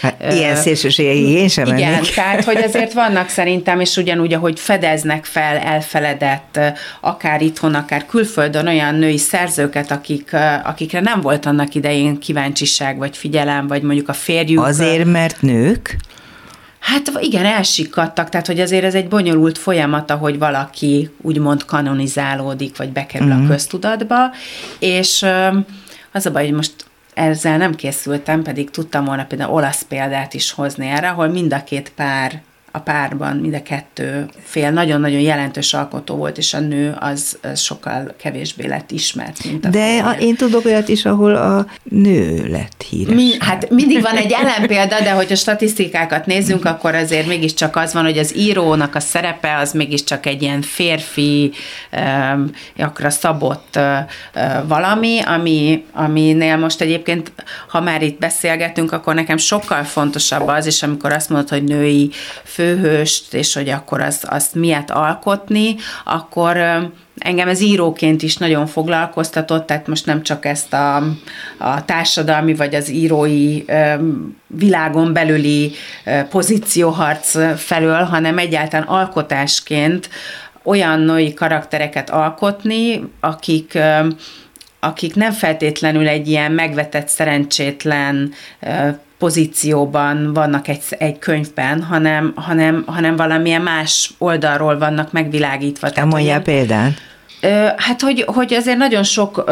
Hát, 0.00 0.24
ilyen 0.32 0.56
szélsőségei 0.56 1.28
én 1.28 1.48
sem 1.48 1.66
Igen, 1.66 1.90
mennék. 1.90 2.14
tehát 2.14 2.44
hogy 2.44 2.56
azért 2.56 2.92
vannak 2.92 3.28
szerintem, 3.28 3.80
és 3.80 3.96
ugyanúgy, 3.96 4.32
ahogy 4.32 4.60
fedeznek 4.60 5.24
fel 5.24 5.56
elfeledett, 5.56 6.60
akár 7.00 7.42
itthon, 7.42 7.74
akár 7.74 8.06
külföldön 8.06 8.66
olyan 8.66 8.94
női 8.94 9.18
szerzőket, 9.18 9.90
akik, 9.90 10.36
akikre 10.64 11.00
nem 11.00 11.20
volt 11.20 11.46
annak 11.46 11.74
idején 11.74 12.18
kíváncsiság, 12.18 12.98
vagy 12.98 13.16
figyelem, 13.16 13.66
vagy 13.66 13.82
mondjuk 13.82 14.08
a 14.08 14.12
férjük. 14.12 14.64
Azért, 14.64 15.04
mert 15.04 15.42
nők? 15.42 15.96
Hát 16.84 17.12
igen, 17.20 17.44
elsikadtak, 17.44 18.28
tehát 18.28 18.46
hogy 18.46 18.60
azért 18.60 18.84
ez 18.84 18.94
egy 18.94 19.08
bonyolult 19.08 19.58
folyamat, 19.58 20.10
hogy 20.10 20.38
valaki 20.38 21.10
úgymond 21.20 21.64
kanonizálódik, 21.64 22.76
vagy 22.76 22.92
bekerül 22.92 23.26
uh-huh. 23.26 23.40
a 23.40 23.44
mhm. 23.44 23.52
köztudatba, 23.52 24.30
és 24.78 25.26
az 26.12 26.26
a 26.26 26.30
baj, 26.30 26.44
hogy 26.44 26.54
most 26.54 26.72
ezzel 27.14 27.56
nem 27.56 27.74
készültem, 27.74 28.42
pedig 28.42 28.70
tudtam 28.70 29.04
volna 29.04 29.24
például 29.24 29.52
olasz 29.52 29.82
példát 29.82 30.34
is 30.34 30.52
hozni 30.52 30.86
erre, 30.86 31.08
ahol 31.08 31.28
mind 31.28 31.52
a 31.52 31.64
két 31.64 31.92
pár 31.96 32.42
a 32.74 32.80
párban, 32.80 33.36
mind 33.36 33.54
a 33.54 33.62
kettő 33.62 34.26
fél 34.42 34.70
nagyon-nagyon 34.70 35.20
jelentős 35.20 35.74
alkotó 35.74 36.16
volt, 36.16 36.38
és 36.38 36.54
a 36.54 36.60
nő 36.60 36.96
az, 37.00 37.38
az 37.42 37.60
sokkal 37.60 38.14
kevésbé 38.16 38.66
lett 38.66 38.90
ismert, 38.90 39.44
mint 39.44 39.64
a 39.64 39.68
De 39.68 39.86
férje. 39.86 40.16
én 40.20 40.36
tudok 40.36 40.64
olyat 40.64 40.88
is, 40.88 41.04
ahol 41.04 41.34
a 41.34 41.66
nő 41.82 42.48
lett 42.48 42.84
híres. 42.90 43.14
Mi, 43.14 43.30
hát 43.38 43.70
mindig 43.70 44.02
van 44.02 44.16
egy 44.16 44.32
ellenpélda, 44.32 45.00
de 45.00 45.10
hogyha 45.10 45.34
statisztikákat 45.34 46.26
nézzünk, 46.26 46.64
akkor 46.64 46.94
azért 46.94 47.26
mégiscsak 47.26 47.76
az 47.76 47.92
van, 47.92 48.04
hogy 48.04 48.18
az 48.18 48.36
írónak 48.36 48.94
a 48.94 49.00
szerepe 49.00 49.56
az 49.56 49.72
mégiscsak 49.72 50.26
egy 50.26 50.42
ilyen 50.42 50.62
férfi, 50.62 51.52
um, 51.92 52.50
akra 52.78 53.10
szabott 53.10 53.78
valami, 54.66 55.20
ami, 55.20 55.84
aminél 55.92 56.56
most 56.56 56.80
egyébként, 56.80 57.32
ha 57.68 57.80
már 57.80 58.02
itt 58.02 58.18
beszélgetünk, 58.18 58.92
akkor 58.92 59.14
nekem 59.14 59.36
sokkal 59.36 59.82
fontosabb 59.84 60.46
az, 60.46 60.66
és 60.66 60.82
amikor 60.82 61.12
azt 61.12 61.28
mondod, 61.28 61.48
hogy 61.48 61.64
női 61.64 62.10
főhőst, 62.64 63.34
és 63.34 63.54
hogy 63.54 63.68
akkor 63.68 64.00
az, 64.00 64.24
azt 64.28 64.54
miért 64.54 64.90
alkotni, 64.90 65.76
akkor 66.04 66.56
engem 67.18 67.48
ez 67.48 67.60
íróként 67.60 68.22
is 68.22 68.36
nagyon 68.36 68.66
foglalkoztatott, 68.66 69.66
tehát 69.66 69.86
most 69.86 70.06
nem 70.06 70.22
csak 70.22 70.44
ezt 70.44 70.72
a, 70.72 70.96
a 71.58 71.84
társadalmi 71.84 72.54
vagy 72.54 72.74
az 72.74 72.90
írói 72.90 73.64
világon 74.46 75.12
belüli 75.12 75.72
pozícióharc 76.30 77.36
felől, 77.56 78.02
hanem 78.02 78.38
egyáltalán 78.38 78.86
alkotásként 78.86 80.08
olyan 80.62 81.00
női 81.00 81.34
karaktereket 81.34 82.10
alkotni, 82.10 83.04
akik 83.20 83.78
akik 84.80 85.14
nem 85.14 85.32
feltétlenül 85.32 86.08
egy 86.08 86.28
ilyen 86.28 86.52
megvetett, 86.52 87.08
szerencsétlen 87.08 88.32
pozícióban 89.24 90.32
vannak 90.32 90.68
egy, 90.68 90.82
egy 90.98 91.18
könyvben, 91.18 91.82
hanem, 91.82 92.32
hanem, 92.36 92.82
hanem 92.86 93.16
valamilyen 93.16 93.62
más 93.62 94.10
oldalról 94.18 94.78
vannak 94.78 95.12
megvilágítva. 95.12 95.90
Te 95.90 96.04
mondjál 96.04 96.42
példát? 96.42 96.92
Hát, 97.76 98.00
hogy, 98.00 98.24
hogy 98.26 98.54
azért 98.54 98.76
nagyon 98.76 99.02
sok 99.02 99.50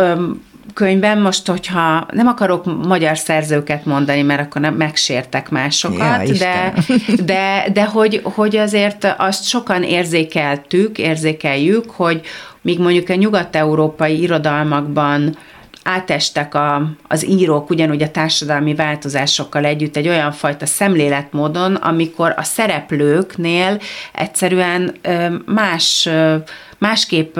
könyvben 0.75 1.18
most, 1.18 1.47
hogyha 1.47 2.07
nem 2.11 2.27
akarok 2.27 2.87
magyar 2.87 3.18
szerzőket 3.18 3.85
mondani, 3.85 4.23
mert 4.23 4.41
akkor 4.41 4.61
nem 4.61 4.75
megsértek 4.75 5.51
másokat, 5.51 6.29
ja, 6.29 6.35
de, 6.35 6.73
de, 7.33 7.66
de 7.73 7.85
hogy, 7.85 8.20
hogy 8.23 8.57
azért 8.57 9.14
azt 9.18 9.45
sokan 9.45 9.83
érzékeltük, 9.83 10.99
érzékeljük, 10.99 11.91
hogy 11.91 12.20
míg 12.61 12.79
mondjuk 12.79 13.09
a 13.09 13.14
nyugat-európai 13.14 14.20
irodalmakban 14.20 15.37
átestek 15.85 16.55
a, 16.55 16.91
az 17.09 17.26
írók 17.26 17.70
ugyanúgy 17.70 18.03
a 18.03 18.11
társadalmi 18.11 18.74
változásokkal 18.74 19.64
együtt 19.64 19.97
egy 19.97 20.09
olyan 20.09 20.33
fajta 20.33 20.66
szemléletmódon, 20.66 21.74
amikor 21.74 22.35
a 22.37 22.43
szereplőknél 22.43 23.80
egyszerűen 24.12 24.95
más, 25.47 26.09
másképp 26.78 27.39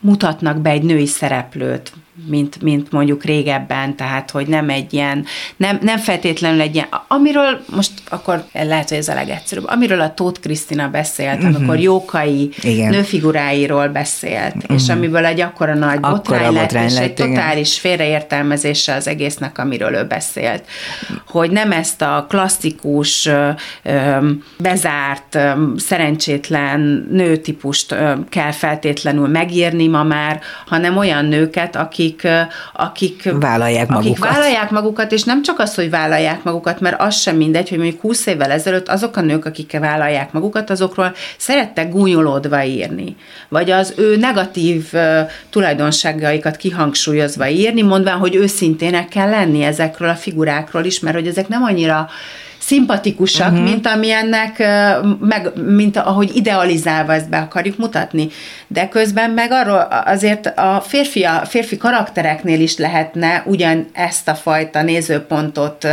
mutatnak 0.00 0.58
be 0.58 0.70
egy 0.70 0.82
női 0.82 1.06
szereplőt, 1.06 1.92
mint, 2.28 2.62
mint 2.62 2.92
mondjuk 2.92 3.24
régebben, 3.24 3.96
tehát 3.96 4.30
hogy 4.30 4.46
nem 4.46 4.68
egy 4.68 4.92
ilyen, 4.94 5.24
nem, 5.56 5.78
nem 5.82 5.98
feltétlenül 5.98 6.60
egy 6.60 6.74
ilyen, 6.74 6.88
amiről 7.08 7.60
most 7.74 7.90
akkor 8.08 8.44
lehet, 8.52 8.88
hogy 8.88 8.98
ez 8.98 9.08
a 9.08 9.14
legegyszerűbb, 9.14 9.66
amiről 9.66 10.00
a 10.00 10.14
Tóth 10.14 10.40
Krisztina 10.40 10.88
beszélt, 10.88 11.42
uh-huh. 11.42 11.56
amikor 11.56 11.78
Jókai 11.78 12.50
igen. 12.62 12.90
nőfiguráiról 12.90 13.88
beszélt, 13.88 14.54
uh-huh. 14.54 14.76
és 14.76 14.88
amiből 14.88 15.24
egy 15.24 15.40
akkora 15.40 15.74
nagy 15.74 15.98
akkora 16.00 16.10
botrány 16.10 16.52
lett, 16.52 16.62
botrány 16.62 16.84
és 16.84 16.94
lett, 16.94 17.02
egy 17.02 17.10
igen. 17.18 17.28
totális 17.28 17.78
félreértelmezése 17.78 18.94
az 18.94 19.08
egésznek, 19.08 19.58
amiről 19.58 19.94
ő 19.94 20.04
beszélt. 20.04 20.64
Hogy 21.26 21.50
nem 21.50 21.72
ezt 21.72 22.02
a 22.02 22.26
klasszikus, 22.28 23.28
bezárt, 24.58 25.38
szerencsétlen 25.76 27.06
nőtípust 27.10 27.94
kell 28.28 28.52
feltétlenül 28.52 29.28
megírni 29.28 29.86
ma 29.86 30.02
már, 30.02 30.40
hanem 30.66 30.96
olyan 30.96 31.24
nőket, 31.24 31.76
akik 31.76 32.05
akik, 32.14 32.28
akik 32.72 33.32
vállalják 33.40 33.88
magukat. 33.88 34.10
Akik 34.10 34.24
vállalják 34.24 34.70
magukat, 34.70 35.12
és 35.12 35.22
nem 35.22 35.42
csak 35.42 35.58
az, 35.58 35.74
hogy 35.74 35.90
vállalják 35.90 36.42
magukat, 36.42 36.80
mert 36.80 37.00
az 37.00 37.16
sem 37.20 37.36
mindegy, 37.36 37.68
hogy 37.68 37.78
mondjuk 37.78 38.00
20 38.00 38.26
évvel 38.26 38.50
ezelőtt 38.50 38.88
azok 38.88 39.16
a 39.16 39.20
nők, 39.20 39.44
akik 39.44 39.78
vállalják 39.78 40.32
magukat, 40.32 40.70
azokról 40.70 41.14
szerettek 41.36 41.90
gúnyolódva 41.90 42.64
írni. 42.64 43.16
Vagy 43.48 43.70
az 43.70 43.92
ő 43.96 44.16
negatív 44.16 44.92
tulajdonságaikat 45.50 46.56
kihangsúlyozva 46.56 47.48
írni, 47.48 47.82
mondván, 47.82 48.18
hogy 48.18 48.34
őszintének 48.34 49.08
kell 49.08 49.28
lenni 49.28 49.62
ezekről 49.62 50.08
a 50.08 50.14
figurákról 50.14 50.84
is, 50.84 51.00
mert 51.00 51.16
hogy 51.16 51.26
ezek 51.26 51.48
nem 51.48 51.62
annyira 51.62 52.08
szimpatikusak, 52.66 53.52
uh-huh. 53.52 53.64
mint 53.64 53.86
amilyennek, 53.86 54.58
meg, 55.20 55.52
mint 55.66 55.96
ahogy 55.96 56.36
idealizálva 56.36 57.12
ezt 57.12 57.28
be 57.28 57.38
akarjuk 57.38 57.78
mutatni. 57.78 58.28
De 58.66 58.88
közben 58.88 59.30
meg 59.30 59.50
arról 59.50 59.88
azért 60.04 60.46
a 60.56 60.82
férfi, 60.86 61.24
a 61.24 61.42
férfi 61.44 61.76
karaktereknél 61.76 62.60
is 62.60 62.76
lehetne 62.76 63.42
ugyan 63.46 63.86
ezt 63.92 64.28
a 64.28 64.34
fajta 64.34 64.82
nézőpontot 64.82 65.86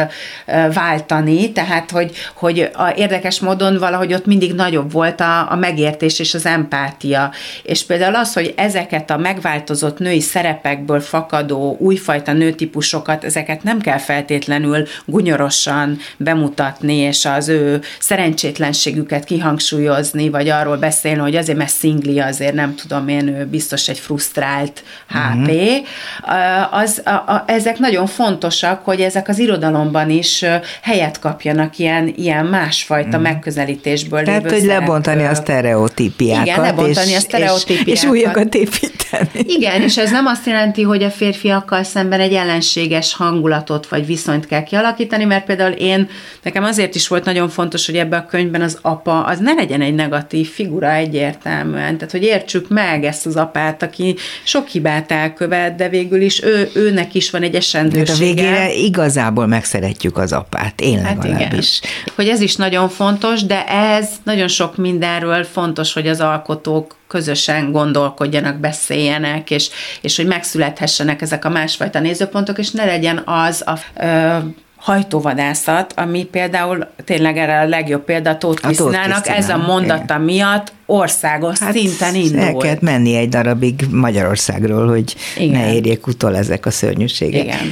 váltani, 0.73 1.51
tehát 1.51 1.91
hogy, 1.91 2.11
hogy 2.35 2.69
a 2.73 2.93
érdekes 2.95 3.39
módon 3.39 3.77
valahogy 3.77 4.13
ott 4.13 4.25
mindig 4.25 4.53
nagyobb 4.53 4.91
volt 4.91 5.21
a, 5.21 5.51
a 5.51 5.55
megértés 5.55 6.19
és 6.19 6.33
az 6.33 6.45
empátia. 6.45 7.31
És 7.63 7.85
például 7.85 8.15
az, 8.15 8.33
hogy 8.33 8.53
ezeket 8.57 9.09
a 9.09 9.17
megváltozott 9.17 9.99
női 9.99 10.21
szerepekből 10.21 10.99
fakadó 10.99 11.77
újfajta 11.79 12.33
nőtípusokat, 12.33 13.23
ezeket 13.23 13.63
nem 13.63 13.79
kell 13.79 13.97
feltétlenül 13.97 14.87
gunyorosan 15.05 15.97
bemutatni, 16.17 16.61
mutatni, 16.63 16.95
és 16.95 17.25
az 17.25 17.49
ő 17.49 17.81
szerencsétlenségüket 17.99 19.23
kihangsúlyozni, 19.23 20.29
vagy 20.29 20.49
arról 20.49 20.77
beszélni, 20.77 21.19
hogy 21.19 21.35
azért, 21.35 21.57
mert 21.57 21.71
szingli, 21.71 22.19
azért 22.19 22.53
nem 22.53 22.75
tudom 22.75 23.07
én, 23.07 23.27
ő 23.27 23.45
biztos 23.45 23.87
egy 23.87 23.99
frusztrált 23.99 24.83
HP. 25.07 25.49
Uh-huh. 25.49 26.77
Az, 26.79 27.01
a, 27.05 27.09
a, 27.09 27.43
ezek 27.47 27.77
nagyon 27.77 28.07
fontosak, 28.07 28.85
hogy 28.85 29.01
ezek 29.01 29.27
az 29.27 29.39
irodalomban 29.39 30.09
is 30.09 30.45
helyet 30.81 31.19
kapjanak 31.19 31.77
ilyen, 31.77 32.13
ilyen 32.15 32.45
másfajta 32.45 33.07
uh-huh. 33.07 33.23
megközelítésből. 33.23 34.23
Tehát, 34.23 34.51
hogy 34.51 34.63
lebontani 34.63 35.23
a 35.23 35.35
sztereotípiákat. 35.35 36.45
Igen, 36.45 36.61
lebontani 36.61 37.09
és, 37.09 37.15
a 37.15 37.19
sztereotípiákat. 37.19 37.87
És, 37.87 38.01
és 38.01 38.09
újakat 38.09 38.55
építeni. 38.55 39.02
Igen, 39.33 39.81
és 39.81 39.97
ez 39.97 40.11
nem 40.11 40.25
azt 40.25 40.45
jelenti, 40.45 40.81
hogy 40.81 41.03
a 41.03 41.09
férfiakkal 41.09 41.83
szemben 41.83 42.19
egy 42.19 42.33
ellenséges 42.33 43.13
hangulatot 43.13 43.87
vagy 43.87 44.05
viszonyt 44.05 44.45
kell 44.45 44.63
kialakítani, 44.63 45.23
mert 45.23 45.45
például 45.45 45.71
én, 45.71 46.09
nekem 46.43 46.63
azért 46.63 46.95
is 46.95 47.07
volt 47.07 47.25
nagyon 47.25 47.49
fontos, 47.49 47.85
hogy 47.85 47.97
ebbe 47.97 48.17
a 48.17 48.25
könyvben 48.25 48.61
az 48.61 48.77
apa, 48.81 49.23
az 49.23 49.39
ne 49.39 49.53
legyen 49.53 49.81
egy 49.81 49.95
negatív 49.95 50.49
figura 50.49 50.91
egyértelműen. 50.91 51.97
Tehát, 51.97 52.11
hogy 52.11 52.23
értsük 52.23 52.69
meg 52.69 53.03
ezt 53.03 53.25
az 53.25 53.35
apát, 53.35 53.83
aki 53.83 54.15
sok 54.43 54.67
hibát 54.67 55.11
elkövet, 55.11 55.75
de 55.75 55.89
végül 55.89 56.21
is 56.21 56.43
ő, 56.43 56.69
őnek 56.73 57.13
is 57.13 57.29
van 57.29 57.41
egy 57.41 57.55
esendősége. 57.55 58.05
De 58.05 58.11
a 58.13 58.17
végére 58.17 58.73
igazából 58.73 59.47
megszeretjük 59.47 60.17
az 60.17 60.31
apát, 60.31 60.81
én 60.81 61.03
hát 61.03 61.23
legalábbis. 61.23 61.79
Igen. 61.81 62.13
Hogy 62.15 62.27
ez 62.27 62.41
is 62.41 62.55
nagyon 62.55 62.89
fontos, 62.89 63.43
de 63.43 63.65
ez 63.67 64.09
nagyon 64.23 64.47
sok 64.47 64.77
mindenről 64.77 65.43
fontos, 65.43 65.93
hogy 65.93 66.07
az 66.07 66.19
alkotók 66.19 66.95
közösen 67.13 67.71
gondolkodjanak, 67.71 68.59
beszéljenek, 68.59 69.51
és, 69.51 69.69
és 70.01 70.15
hogy 70.15 70.25
megszülethessenek 70.25 71.21
ezek 71.21 71.45
a 71.45 71.49
másfajta 71.49 71.99
nézőpontok, 71.99 72.57
és 72.57 72.71
ne 72.71 72.85
legyen 72.85 73.21
az 73.25 73.63
a 73.65 73.79
ö, 74.03 74.37
hajtóvadászat, 74.75 75.93
ami 75.95 76.23
például 76.23 76.87
tényleg 77.05 77.37
erre 77.37 77.59
a 77.59 77.65
legjobb 77.65 78.03
példa 78.03 78.37
Tóth 78.37 78.61
Krisztinának, 78.61 79.27
ez 79.27 79.49
a 79.49 79.57
mondata 79.57 80.03
igen. 80.03 80.21
miatt 80.21 80.73
országos 80.85 81.59
hát 81.59 81.73
szinten 81.73 82.15
indul. 82.15 82.39
El 82.39 82.53
kellett 82.53 82.81
menni 82.81 83.15
egy 83.15 83.29
darabig 83.29 83.85
Magyarországról, 83.91 84.87
hogy 84.87 85.15
igen. 85.37 85.61
ne 85.61 85.73
érjék 85.73 86.07
utol 86.07 86.35
ezek 86.35 86.65
a 86.65 86.71
szörnyűségek. 86.71 87.43
Igen. 87.43 87.71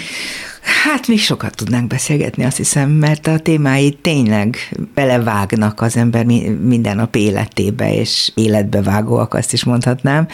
Hát 0.61 1.07
még 1.07 1.19
sokat 1.19 1.55
tudnánk 1.55 1.87
beszélgetni, 1.87 2.43
azt 2.43 2.57
hiszem, 2.57 2.89
mert 2.89 3.27
a 3.27 3.39
témái 3.39 3.97
tényleg 4.01 4.57
belevágnak 4.93 5.81
az 5.81 5.97
ember 5.97 6.25
minden 6.61 6.95
nap 6.95 7.15
életébe, 7.15 7.93
és 7.93 8.31
életbe 8.35 8.81
vágóak, 8.81 9.33
azt 9.33 9.53
is 9.53 9.63
mondhatnám. 9.63 10.27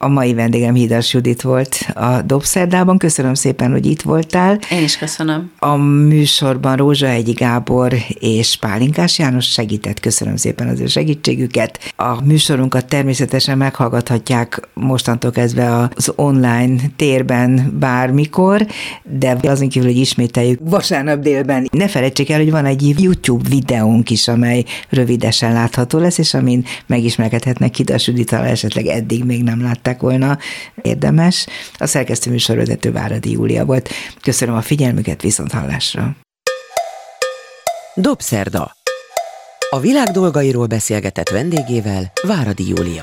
A 0.00 0.08
mai 0.08 0.34
vendégem 0.34 0.74
Hidas 0.74 1.12
Judit 1.14 1.42
volt 1.42 1.78
a 1.94 2.22
Dobszerdában. 2.22 2.98
Köszönöm 2.98 3.34
szépen, 3.34 3.70
hogy 3.70 3.86
itt 3.86 4.02
voltál. 4.02 4.58
Én 4.70 4.82
is 4.82 4.96
köszönöm. 4.98 5.50
A 5.58 5.76
műsorban 5.76 6.76
Rózsa 6.76 7.06
Egyi 7.06 7.32
Gábor 7.32 7.94
és 8.18 8.56
Pálinkás 8.56 9.18
János 9.18 9.46
segített. 9.46 10.00
Köszönöm 10.00 10.36
szépen 10.36 10.68
az 10.68 10.80
ő 10.80 10.86
segítségüket. 10.86 11.92
A 11.96 12.24
műsorunkat 12.24 12.86
természetesen 12.86 13.58
meghallgathatják 13.58 14.68
mostantól 14.74 15.30
kezdve 15.30 15.88
az 15.94 16.12
online 16.16 16.76
térben 16.96 17.76
bármikor, 17.78 18.66
de 19.18 19.36
azon 19.42 19.68
kívül, 19.68 19.88
hogy 19.88 19.98
ismételjük 19.98 20.60
vasárnap 20.62 21.20
délben. 21.20 21.68
Ne 21.72 21.88
felejtsék 21.88 22.30
el, 22.30 22.38
hogy 22.38 22.50
van 22.50 22.64
egy 22.64 22.94
YouTube 23.00 23.48
videónk 23.48 24.10
is, 24.10 24.28
amely 24.28 24.64
rövidesen 24.88 25.52
látható 25.52 25.98
lesz, 25.98 26.18
és 26.18 26.34
amin 26.34 26.64
megismerkedhetnek 26.86 27.74
Hidas 27.74 28.06
Judittal, 28.06 28.44
esetleg 28.44 28.86
eddig 28.86 29.24
még 29.24 29.42
nem 29.42 29.62
látták 29.62 29.86
hallgatták 29.88 30.00
volna, 30.00 30.38
érdemes. 30.82 31.46
A 31.78 31.86
szerkesztő 31.86 32.30
műsorvezető 32.30 32.92
Váradi 32.92 33.30
Júlia 33.30 33.64
volt. 33.64 33.88
Köszönöm 34.22 34.54
a 34.54 34.60
figyelmüket, 34.60 35.22
viszont 35.22 35.52
hallásra. 35.52 36.16
Dobszerda. 37.94 38.76
A 39.70 39.80
világ 39.80 40.08
dolgairól 40.08 40.66
beszélgetett 40.66 41.28
vendégével 41.28 42.12
Váradi 42.22 42.68
Júlia. 42.68 43.02